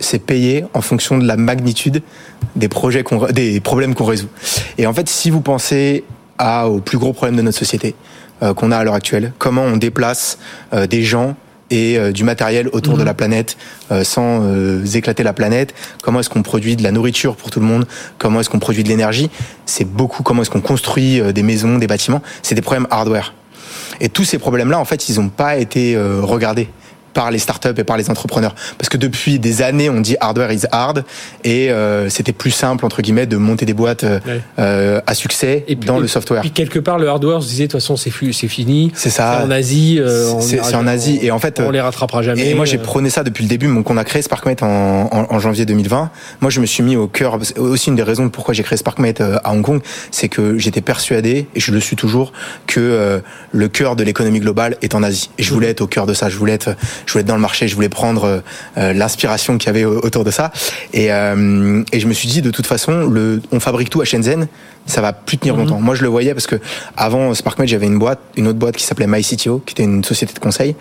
c'est 0.00 0.18
payé 0.18 0.64
en 0.74 0.80
fonction 0.80 1.18
de 1.18 1.26
la 1.26 1.36
magnitude 1.36 2.02
des 2.56 2.68
projets 2.68 3.02
qu'on, 3.02 3.26
des 3.26 3.60
problèmes 3.60 3.94
qu'on 3.94 4.06
résout. 4.06 4.30
Et 4.78 4.86
en 4.86 4.94
fait, 4.94 5.08
si 5.08 5.30
vous 5.30 5.42
pensez 5.42 6.04
à, 6.40 6.68
au 6.68 6.80
plus 6.80 6.98
gros 6.98 7.12
problème 7.12 7.36
de 7.36 7.42
notre 7.42 7.58
société 7.58 7.94
euh, 8.42 8.54
qu'on 8.54 8.72
a 8.72 8.78
à 8.78 8.84
l'heure 8.84 8.94
actuelle, 8.94 9.32
comment 9.38 9.62
on 9.62 9.76
déplace 9.76 10.38
euh, 10.72 10.86
des 10.86 11.02
gens 11.02 11.36
et 11.68 11.98
euh, 11.98 12.10
du 12.10 12.24
matériel 12.24 12.68
autour 12.72 12.94
de 12.94 13.00
mhm. 13.00 13.06
la 13.06 13.14
planète 13.14 13.56
sans 14.02 14.42
éclater 14.94 15.22
la 15.22 15.32
planète? 15.32 15.74
Comment 16.02 16.20
est-ce 16.20 16.30
qu'on 16.30 16.42
produit 16.42 16.76
de 16.76 16.82
la 16.82 16.92
nourriture 16.92 17.36
pour 17.36 17.50
tout 17.50 17.60
le 17.60 17.66
monde? 17.66 17.86
Comment 18.18 18.40
est-ce 18.40 18.48
qu'on 18.48 18.58
produit 18.58 18.82
de 18.82 18.88
l'énergie? 18.88 19.30
C'est 19.66 19.84
beaucoup 19.84 20.22
comment 20.22 20.42
est-ce 20.42 20.50
qu'on 20.50 20.60
construit 20.60 21.20
des 21.32 21.42
maisons, 21.42 21.76
des 21.76 21.86
bâtiments. 21.86 22.22
C'est 22.42 22.54
des 22.54 22.62
problèmes 22.62 22.86
hardware. 22.90 23.34
Et 24.00 24.08
tous 24.08 24.24
ces 24.24 24.38
problèmes-là, 24.38 24.78
en 24.78 24.84
fait, 24.84 25.08
ils 25.08 25.20
n'ont 25.20 25.28
pas 25.28 25.56
été 25.56 25.96
regardés 25.98 26.68
par 27.12 27.30
les 27.30 27.38
startups 27.38 27.68
et 27.76 27.84
par 27.84 27.96
les 27.96 28.10
entrepreneurs. 28.10 28.54
Parce 28.78 28.88
que 28.88 28.96
depuis 28.96 29.38
des 29.38 29.62
années, 29.62 29.90
on 29.90 30.00
dit 30.00 30.16
hardware 30.20 30.52
is 30.52 30.62
hard 30.70 31.04
et 31.44 31.70
euh, 31.70 32.08
c'était 32.08 32.32
plus 32.32 32.50
simple 32.50 32.84
entre 32.84 33.02
guillemets 33.02 33.26
de 33.26 33.36
monter 33.36 33.66
des 33.66 33.74
boîtes 33.74 34.04
euh, 34.04 34.20
euh 34.58 35.00
à 35.06 35.14
succès 35.14 35.64
et 35.66 35.76
puis, 35.76 35.86
dans 35.86 35.98
le 35.98 36.06
software. 36.06 36.42
Puis 36.42 36.50
quelque 36.50 36.78
part, 36.78 36.98
le 36.98 37.08
hardware, 37.08 37.38
on 37.38 37.40
se 37.40 37.48
disait 37.48 37.66
de 37.66 37.72
toute 37.72 37.80
façon 37.80 37.96
c'est 37.96 38.12
c'est 38.32 38.48
fini. 38.48 38.92
C'est 38.94 39.10
ça. 39.10 39.42
En 39.44 39.50
Asie, 39.50 39.98
euh, 39.98 40.40
c'est 40.40 40.74
en 40.74 40.86
Asie 40.86 41.18
et 41.22 41.30
en 41.30 41.38
fait 41.38 41.60
on 41.60 41.70
les 41.70 41.80
rattrapera 41.80 42.22
jamais. 42.22 42.48
Et 42.48 42.54
moi 42.54 42.64
j'ai 42.64 42.78
prôné 42.78 43.10
ça 43.10 43.22
depuis 43.22 43.44
le 43.44 43.48
début. 43.48 43.66
Donc 43.66 43.90
on 43.90 43.96
a 43.96 44.04
créé 44.04 44.22
SparkMate 44.22 44.62
en, 44.62 45.08
en, 45.12 45.26
en, 45.30 45.38
janvier 45.38 45.64
2020. 45.64 46.10
Moi 46.40 46.50
je 46.50 46.60
me 46.60 46.66
suis 46.66 46.82
mis 46.82 46.96
au 46.96 47.08
cœur. 47.08 47.38
Aussi 47.56 47.88
une 47.88 47.96
des 47.96 48.02
raisons 48.02 48.28
pourquoi 48.28 48.54
j'ai 48.54 48.62
créé 48.62 48.76
SparkMate 48.76 49.20
à 49.20 49.50
Hong 49.50 49.62
Kong, 49.62 49.80
c'est 50.10 50.28
que 50.28 50.58
j'étais 50.58 50.80
persuadé 50.80 51.46
et 51.54 51.60
je 51.60 51.72
le 51.72 51.80
suis 51.80 51.96
toujours 51.96 52.32
que 52.66 53.20
le 53.52 53.68
cœur 53.68 53.96
de 53.96 54.04
l'économie 54.04 54.40
globale 54.40 54.76
est 54.82 54.94
en 54.94 55.02
Asie. 55.02 55.30
Et 55.38 55.42
je 55.42 55.52
voulais 55.52 55.68
être 55.68 55.80
au 55.80 55.86
cœur 55.86 56.06
de 56.06 56.14
ça. 56.14 56.28
Je 56.28 56.36
voulais 56.36 56.52
être 56.52 56.76
je 57.10 57.14
voulais 57.14 57.22
être 57.22 57.28
dans 57.28 57.34
le 57.34 57.40
marché, 57.40 57.66
je 57.66 57.74
voulais 57.74 57.88
prendre 57.88 58.24
euh, 58.24 58.40
euh, 58.78 58.92
l'inspiration 58.92 59.58
qu'il 59.58 59.66
y 59.66 59.70
avait 59.70 59.84
autour 59.84 60.22
de 60.22 60.30
ça. 60.30 60.52
Et, 60.92 61.12
euh, 61.12 61.82
et 61.90 61.98
je 61.98 62.06
me 62.06 62.12
suis 62.12 62.28
dit, 62.28 62.40
de 62.40 62.52
toute 62.52 62.66
façon, 62.66 63.08
le, 63.08 63.42
on 63.50 63.58
fabrique 63.58 63.90
tout 63.90 64.00
à 64.00 64.04
Shenzhen, 64.04 64.46
ça 64.86 65.00
va 65.00 65.12
plus 65.12 65.36
tenir 65.36 65.54
mhm. 65.54 65.62
longtemps. 65.62 65.80
Moi, 65.80 65.96
je 65.96 66.02
le 66.02 66.08
voyais 66.08 66.34
parce 66.34 66.46
que 66.46 66.56
avant 66.96 67.34
SparkMate, 67.34 67.68
j'avais 67.68 67.86
une 67.86 67.98
boîte, 67.98 68.20
une 68.36 68.46
autre 68.46 68.60
boîte 68.60 68.76
qui 68.76 68.84
s'appelait 68.84 69.08
MyCTO, 69.08 69.60
qui 69.66 69.72
était 69.72 69.82
une 69.82 70.04
société 70.04 70.32
de 70.32 70.38
conseil, 70.38 70.76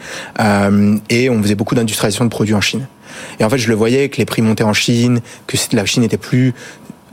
et 1.10 1.30
on 1.30 1.42
faisait 1.42 1.56
beaucoup 1.56 1.76
d'industrialisation 1.76 2.26
de 2.26 2.30
produits 2.30 2.54
en 2.54 2.62
Chine. 2.62 2.86
Et 3.40 3.44
en 3.44 3.50
fait, 3.50 3.58
je 3.58 3.68
le 3.68 3.76
voyais 3.76 4.10
que 4.10 4.18
les 4.18 4.26
prix 4.26 4.42
montaient 4.42 4.64
en 4.64 4.74
Chine, 4.74 5.22
que 5.48 5.58
la 5.74 5.86
Chine 5.86 6.04
était 6.04 6.18
plus 6.18 6.54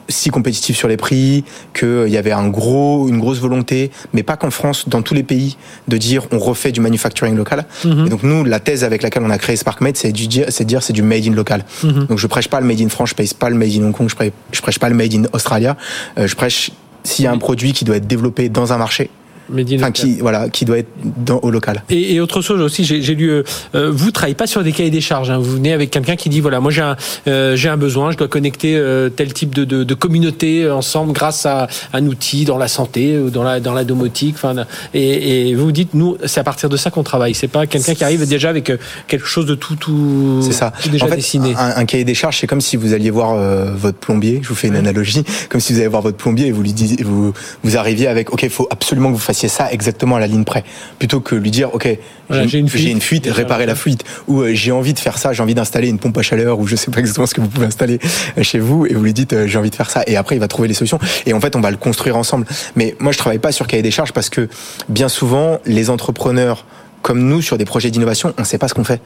si 0.08 0.30
compétitif 0.30 0.76
sur 0.76 0.88
les 0.88 0.96
prix, 0.96 1.44
qu'il 1.74 2.08
y 2.08 2.16
avait 2.16 2.32
un 2.32 2.48
gros, 2.48 3.08
une 3.08 3.18
grosse 3.18 3.38
volonté, 3.38 3.90
mais 4.12 4.22
pas 4.22 4.36
qu'en 4.36 4.50
France, 4.50 4.88
dans 4.88 5.02
tous 5.02 5.14
les 5.14 5.22
pays, 5.22 5.56
de 5.88 5.96
dire 5.96 6.26
on 6.32 6.38
refait 6.38 6.72
du 6.72 6.80
manufacturing 6.80 7.36
local. 7.36 7.64
Mhm. 7.84 8.06
Et 8.06 8.08
donc 8.08 8.22
nous, 8.22 8.44
la 8.44 8.60
thèse 8.60 8.84
avec 8.84 9.02
laquelle 9.02 9.22
on 9.22 9.30
a 9.30 9.38
créé 9.38 9.56
SparkMate, 9.56 9.96
c'est 9.96 10.12
de 10.12 10.64
dire 10.64 10.82
c'est 10.82 10.92
du 10.92 11.02
made 11.02 11.26
in 11.26 11.32
local. 11.32 11.64
Mhm. 11.82 12.06
Donc 12.06 12.18
je 12.18 12.26
prêche 12.26 12.48
pas 12.48 12.60
le 12.60 12.66
made 12.66 12.80
in 12.80 12.88
France, 12.88 13.10
je 13.10 13.14
prêche 13.14 13.34
pas 13.34 13.50
le 13.50 13.56
made 13.56 13.72
in 13.72 13.84
Hong 13.84 13.92
Kong, 13.92 14.08
je 14.08 14.14
prêche, 14.14 14.32
je 14.52 14.60
prêche 14.60 14.78
pas 14.78 14.88
le 14.88 14.94
made 14.94 15.14
in 15.14 15.24
Australia. 15.32 15.76
Euh, 16.18 16.26
je 16.26 16.34
prêche 16.34 16.70
s'il 17.02 17.24
y 17.24 17.28
a 17.28 17.32
un 17.32 17.38
produit 17.38 17.72
qui 17.72 17.84
doit 17.84 17.96
être 17.96 18.06
développé 18.06 18.48
dans 18.48 18.72
un 18.72 18.78
marché, 18.78 19.10
enfin, 19.50 19.90
qui 19.90 20.18
voilà 20.18 20.48
qui 20.48 20.64
doit 20.64 20.78
être 20.78 20.88
dans, 21.04 21.38
au 21.38 21.50
local. 21.50 21.82
Et, 21.90 22.14
et 22.14 22.20
autre 22.20 22.40
chose 22.40 22.60
aussi, 22.60 22.84
j'ai 22.84 23.14
lu, 23.14 23.30
euh, 23.30 23.42
euh, 23.74 23.90
vous 23.92 24.10
travaillez 24.10 24.34
pas 24.34 24.46
sur 24.46 24.62
des 24.62 24.72
cahiers 24.72 24.90
des 24.90 25.00
charges. 25.00 25.30
Hein. 25.30 25.38
Vous 25.38 25.52
venez 25.52 25.72
avec 25.72 25.90
quelqu'un 25.90 26.16
qui 26.16 26.28
dit 26.28 26.40
voilà, 26.40 26.60
moi 26.60 26.70
j'ai 26.70 26.82
un 26.82 26.96
euh, 27.28 27.56
j'ai 27.56 27.68
un 27.68 27.76
besoin, 27.76 28.10
je 28.10 28.16
dois 28.16 28.28
connecter 28.28 28.76
euh, 28.76 29.08
tel 29.08 29.32
type 29.32 29.54
de, 29.54 29.64
de, 29.64 29.84
de, 29.84 29.94
communauté 29.94 30.70
ensemble 30.70 31.12
grâce 31.12 31.46
à 31.46 31.68
un 31.92 32.06
outil 32.06 32.44
dans 32.44 32.58
la 32.58 32.68
santé 32.68 33.18
ou 33.18 33.30
dans 33.30 33.42
la 33.42 33.60
dans 33.60 33.72
la 33.72 33.84
domotique. 33.84 34.36
Enfin, 34.36 34.66
et, 34.94 35.50
et 35.50 35.54
vous 35.54 35.72
dites 35.72 35.94
nous 35.94 36.16
c'est 36.24 36.40
à 36.40 36.44
partir 36.44 36.68
de 36.68 36.76
ça 36.76 36.90
qu'on 36.90 37.02
travaille. 37.02 37.34
C'est 37.34 37.48
pas 37.48 37.66
quelqu'un 37.66 37.94
qui 37.94 38.04
arrive 38.04 38.26
déjà 38.26 38.48
avec 38.48 38.72
quelque 39.06 39.26
chose 39.26 39.46
de 39.46 39.54
tout 39.54 39.76
tout. 39.76 40.40
C'est 40.42 40.52
ça. 40.52 40.72
déjà 40.90 41.06
en 41.06 41.08
fait, 41.08 41.16
dessiné. 41.16 41.54
Un, 41.56 41.76
un, 41.76 41.84
cahier 41.84 42.04
des 42.04 42.14
charges, 42.14 42.38
c'est 42.38 42.46
comme 42.46 42.60
si 42.60 42.76
vous 42.76 42.92
alliez 42.92 43.10
voir 43.10 43.36
votre 43.76 43.98
plombier. 43.98 44.40
Je 44.42 44.48
vous 44.48 44.54
fais 44.54 44.68
une 44.68 44.76
analogie, 44.76 45.24
comme 45.48 45.60
si 45.60 45.72
vous 45.72 45.80
allez 45.80 45.88
voir 45.88 46.02
votre 46.02 46.16
plombier 46.16 46.46
et 46.46 46.52
vous 46.52 46.62
lui 46.62 46.72
disiez 46.72 47.02
vous 47.02 47.32
vous 47.62 47.76
arriviez 47.76 48.08
avec 48.08 48.32
ok, 48.32 48.42
il 48.42 48.50
faut 48.50 48.68
absolument 48.70 49.08
que 49.08 49.14
vous 49.14 49.20
fassiez 49.20 49.35
ça 49.36 49.72
exactement 49.72 50.16
à 50.16 50.20
la 50.20 50.26
ligne 50.26 50.44
près, 50.44 50.64
plutôt 50.98 51.20
que 51.20 51.34
lui 51.34 51.50
dire 51.50 51.74
ok 51.74 51.98
j'ai 52.30 52.58
une, 52.58 52.68
fuite, 52.68 52.88
une 52.88 53.00
fuite 53.00 53.28
réparer 53.30 53.66
la 53.66 53.74
fuite, 53.74 54.04
ou 54.26 54.40
euh, 54.40 54.52
j'ai 54.52 54.72
envie 54.72 54.94
de 54.94 54.98
faire 54.98 55.18
ça, 55.18 55.32
j'ai 55.32 55.42
envie 55.42 55.54
d'installer 55.54 55.88
une 55.88 55.98
pompe 55.98 56.18
à 56.18 56.22
chaleur, 56.22 56.58
ou 56.58 56.66
je 56.66 56.76
sais 56.76 56.90
pas 56.90 56.98
exactement 56.98 57.26
ce 57.26 57.34
que 57.34 57.40
vous 57.40 57.48
pouvez 57.48 57.66
installer 57.66 57.98
euh, 58.36 58.42
chez 58.42 58.58
vous, 58.58 58.86
et 58.86 58.94
vous 58.94 59.02
lui 59.02 59.12
dites 59.12 59.32
euh, 59.32 59.46
j'ai 59.46 59.58
envie 59.58 59.70
de 59.70 59.74
faire 59.74 59.90
ça, 59.90 60.02
et 60.06 60.16
après 60.16 60.36
il 60.36 60.40
va 60.40 60.48
trouver 60.48 60.68
les 60.68 60.74
solutions, 60.74 60.98
et 61.24 61.32
en 61.32 61.40
fait 61.40 61.54
on 61.56 61.60
va 61.60 61.70
le 61.70 61.76
construire 61.76 62.16
ensemble. 62.16 62.46
Mais 62.74 62.96
moi 62.98 63.12
je 63.12 63.18
travaille 63.18 63.38
pas 63.38 63.52
sur 63.52 63.66
cahier 63.66 63.82
des 63.82 63.90
charges 63.90 64.12
parce 64.12 64.28
que 64.28 64.48
bien 64.88 65.08
souvent 65.08 65.58
les 65.66 65.90
entrepreneurs 65.90 66.64
comme 67.06 67.22
nous, 67.22 67.40
sur 67.40 67.56
des 67.56 67.64
projets 67.64 67.92
d'innovation, 67.92 68.34
on 68.36 68.40
ne 68.40 68.46
sait 68.46 68.58
pas 68.58 68.66
ce 68.66 68.74
qu'on 68.74 68.82
fait. 68.82 69.00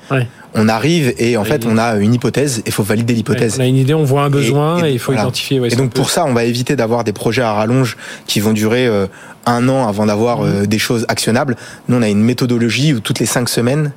On 0.55 0.71
arrive 0.71 1.13
et 1.19 1.37
en 1.37 1.45
fait, 1.45 1.67
on 1.67 1.77
a 1.77 1.97
une 1.97 2.15
hypothèse 2.15 2.61
et 2.61 2.63
il 2.69 2.73
faut 2.73 2.83
valider 2.83 3.13
l'hypothèse. 3.13 3.57
on 3.59 3.61
a 3.61 3.67
une 3.67 3.77
idée, 3.77 3.93
on 3.93 4.05
voit 4.05 4.23
un 4.23 4.31
besoin 4.31 4.83
et, 4.87 4.93
il 4.93 4.99
faut 4.99 5.13
identifier. 5.13 5.61
et 5.71 5.77
donc 5.77 5.93
pour 5.93 6.09
ça, 6.09 6.25
on 6.25 6.33
va 6.33 6.45
éviter 6.45 6.77
d'avoir 6.77 7.05
des 7.05 7.13
projets 7.13 7.43
à 7.43 7.53
rallonge 7.53 7.99
qui 8.27 8.41
vont 8.41 8.55
durer 8.55 8.87
euh, 8.87 9.07
un 9.45 9.69
an 9.69 9.87
avant 9.87 10.07
d'avoir 10.07 10.41
euh, 10.41 10.65
des 10.65 10.79
choses 10.79 11.05
actionnables. 11.09 11.57
Nous, 11.89 11.97
on 11.99 12.01
a 12.01 12.09
une 12.09 12.23
méthodologie 12.23 12.95
où 12.95 13.01
toutes 13.01 13.19
les 13.19 13.27
cinq 13.27 13.51
semaines, 13.51 13.93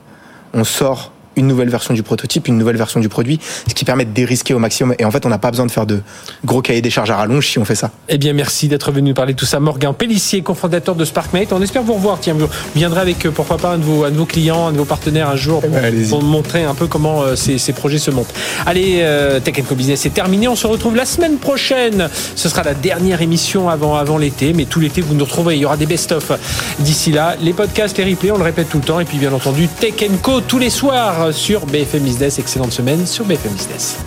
on 0.54 0.66
sort 0.66 1.14
une 1.36 1.48
nouvelle 1.48 1.70
version 1.70 1.94
du 1.94 2.04
prototype, 2.04 2.48
une 2.48 2.58
nouvelle 2.58 2.78
version 2.78 3.00
du 3.00 3.10
produit, 3.10 3.40
ce 3.68 3.74
qui 3.74 3.86
permet 3.86 4.06
de 4.06 4.12
dérisquer 4.12 4.54
au 4.54 4.60
maximum. 4.60 4.96
Et 5.00 5.06
en 5.06 5.12
fait, 5.12 5.26
on 5.26 5.30
n'a 5.30 5.38
pas 5.38 5.52
besoin 5.52 5.66
de 5.66 5.72
faire 5.72 5.86
de 5.86 6.02
gros 6.46 6.62
cahiers 6.62 6.82
des 6.82 6.90
charges 6.90 7.12
à 7.12 7.16
rallonge 7.16 7.48
si 7.48 7.60
on 7.60 7.66
fait 7.66 7.76
ça. 7.76 7.92
Eh 8.10 8.18
bien, 8.18 8.34
merci 8.34 8.68
d'être 8.68 8.92
venu 8.92 9.14
parler 9.14 9.34
de 9.34 9.40
tout 9.40 9.46
ça. 9.46 9.60
Morgan 9.60 9.94
Pellissier, 9.94 10.42
cofondateur 10.42 10.96
de 10.96 11.06
SparkMate. 11.06 11.54
On 11.54 11.62
espère 11.62 11.84
vous 11.84 11.94
revoir. 11.94 12.20
Tiens, 12.20 12.34
vous 12.34 12.48
viendrez 12.76 13.02
avec, 13.02 13.26
euh, 13.26 13.32
pourquoi 13.32 13.58
pas, 13.58 13.72
un 13.72 13.78
de 13.78 13.84
vos, 13.84 14.04
un 14.04 14.12
de 14.12 14.18
vos 14.18 14.26
clients, 14.26 14.68
un 14.68 14.72
de 14.72 14.78
vos 14.78 14.86
partenaires 14.86 15.30
un 15.30 15.36
jour 15.36 15.62
pour, 15.62 15.70
eh 15.84 16.24
montrer 16.24 16.64
un 16.64 16.74
peu 16.74 16.88
comment 16.88 17.22
euh, 17.22 17.36
ces, 17.36 17.58
ces, 17.58 17.74
projets 17.74 17.98
se 17.98 18.12
montent. 18.12 18.34
Allez, 18.66 19.00
euh, 19.02 19.40
Tech 19.40 19.56
Co 19.68 19.76
Business 19.76 20.06
est 20.06 20.14
terminé. 20.14 20.48
On 20.48 20.56
se 20.56 20.68
retrouve 20.68 20.96
la 20.96 21.06
semaine 21.06 21.38
prochaine. 21.38 22.10
Ce 22.36 22.50
sera 22.50 22.64
la 22.64 22.74
dernière 22.74 23.22
émission 23.22 23.70
avant, 23.70 23.96
avant 23.96 24.18
l'été. 24.18 24.54
Mais 24.54 24.66
tout 24.66 24.80
l'été, 24.80 25.02
vous 25.02 25.16
nous 25.16 25.26
retrouverez. 25.26 25.56
Il 25.56 25.62
y 25.62 25.66
aura 25.66 25.78
des 25.78 25.86
best-of 25.86 26.32
d'ici 26.80 27.12
là. 27.12 27.36
Les 27.42 27.54
podcasts, 27.54 27.98
les 27.98 28.06
replays, 28.06 28.32
on 28.32 28.38
le 28.38 28.44
répète 28.44 28.70
tout 28.70 28.78
le 28.78 28.84
temps. 28.84 29.00
Et 29.00 29.06
puis, 29.06 29.18
bien 29.18 29.34
entendu, 29.34 29.68
Tech 29.68 29.94
Co 30.22 30.42
tous 30.42 30.60
les 30.60 30.70
soirs 30.70 31.23
sur 31.32 31.66
BFM 31.68 32.04
Business. 32.04 32.40
Excellente 32.40 32.72
semaine 32.72 33.06
sur 33.06 33.26
BFM 33.26 33.54
Business. 33.54 33.98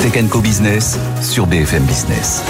Tech 0.00 0.28
Co 0.28 0.40
Business 0.40 0.98
sur 1.20 1.46
BFM 1.46 1.84
Business. 1.84 2.42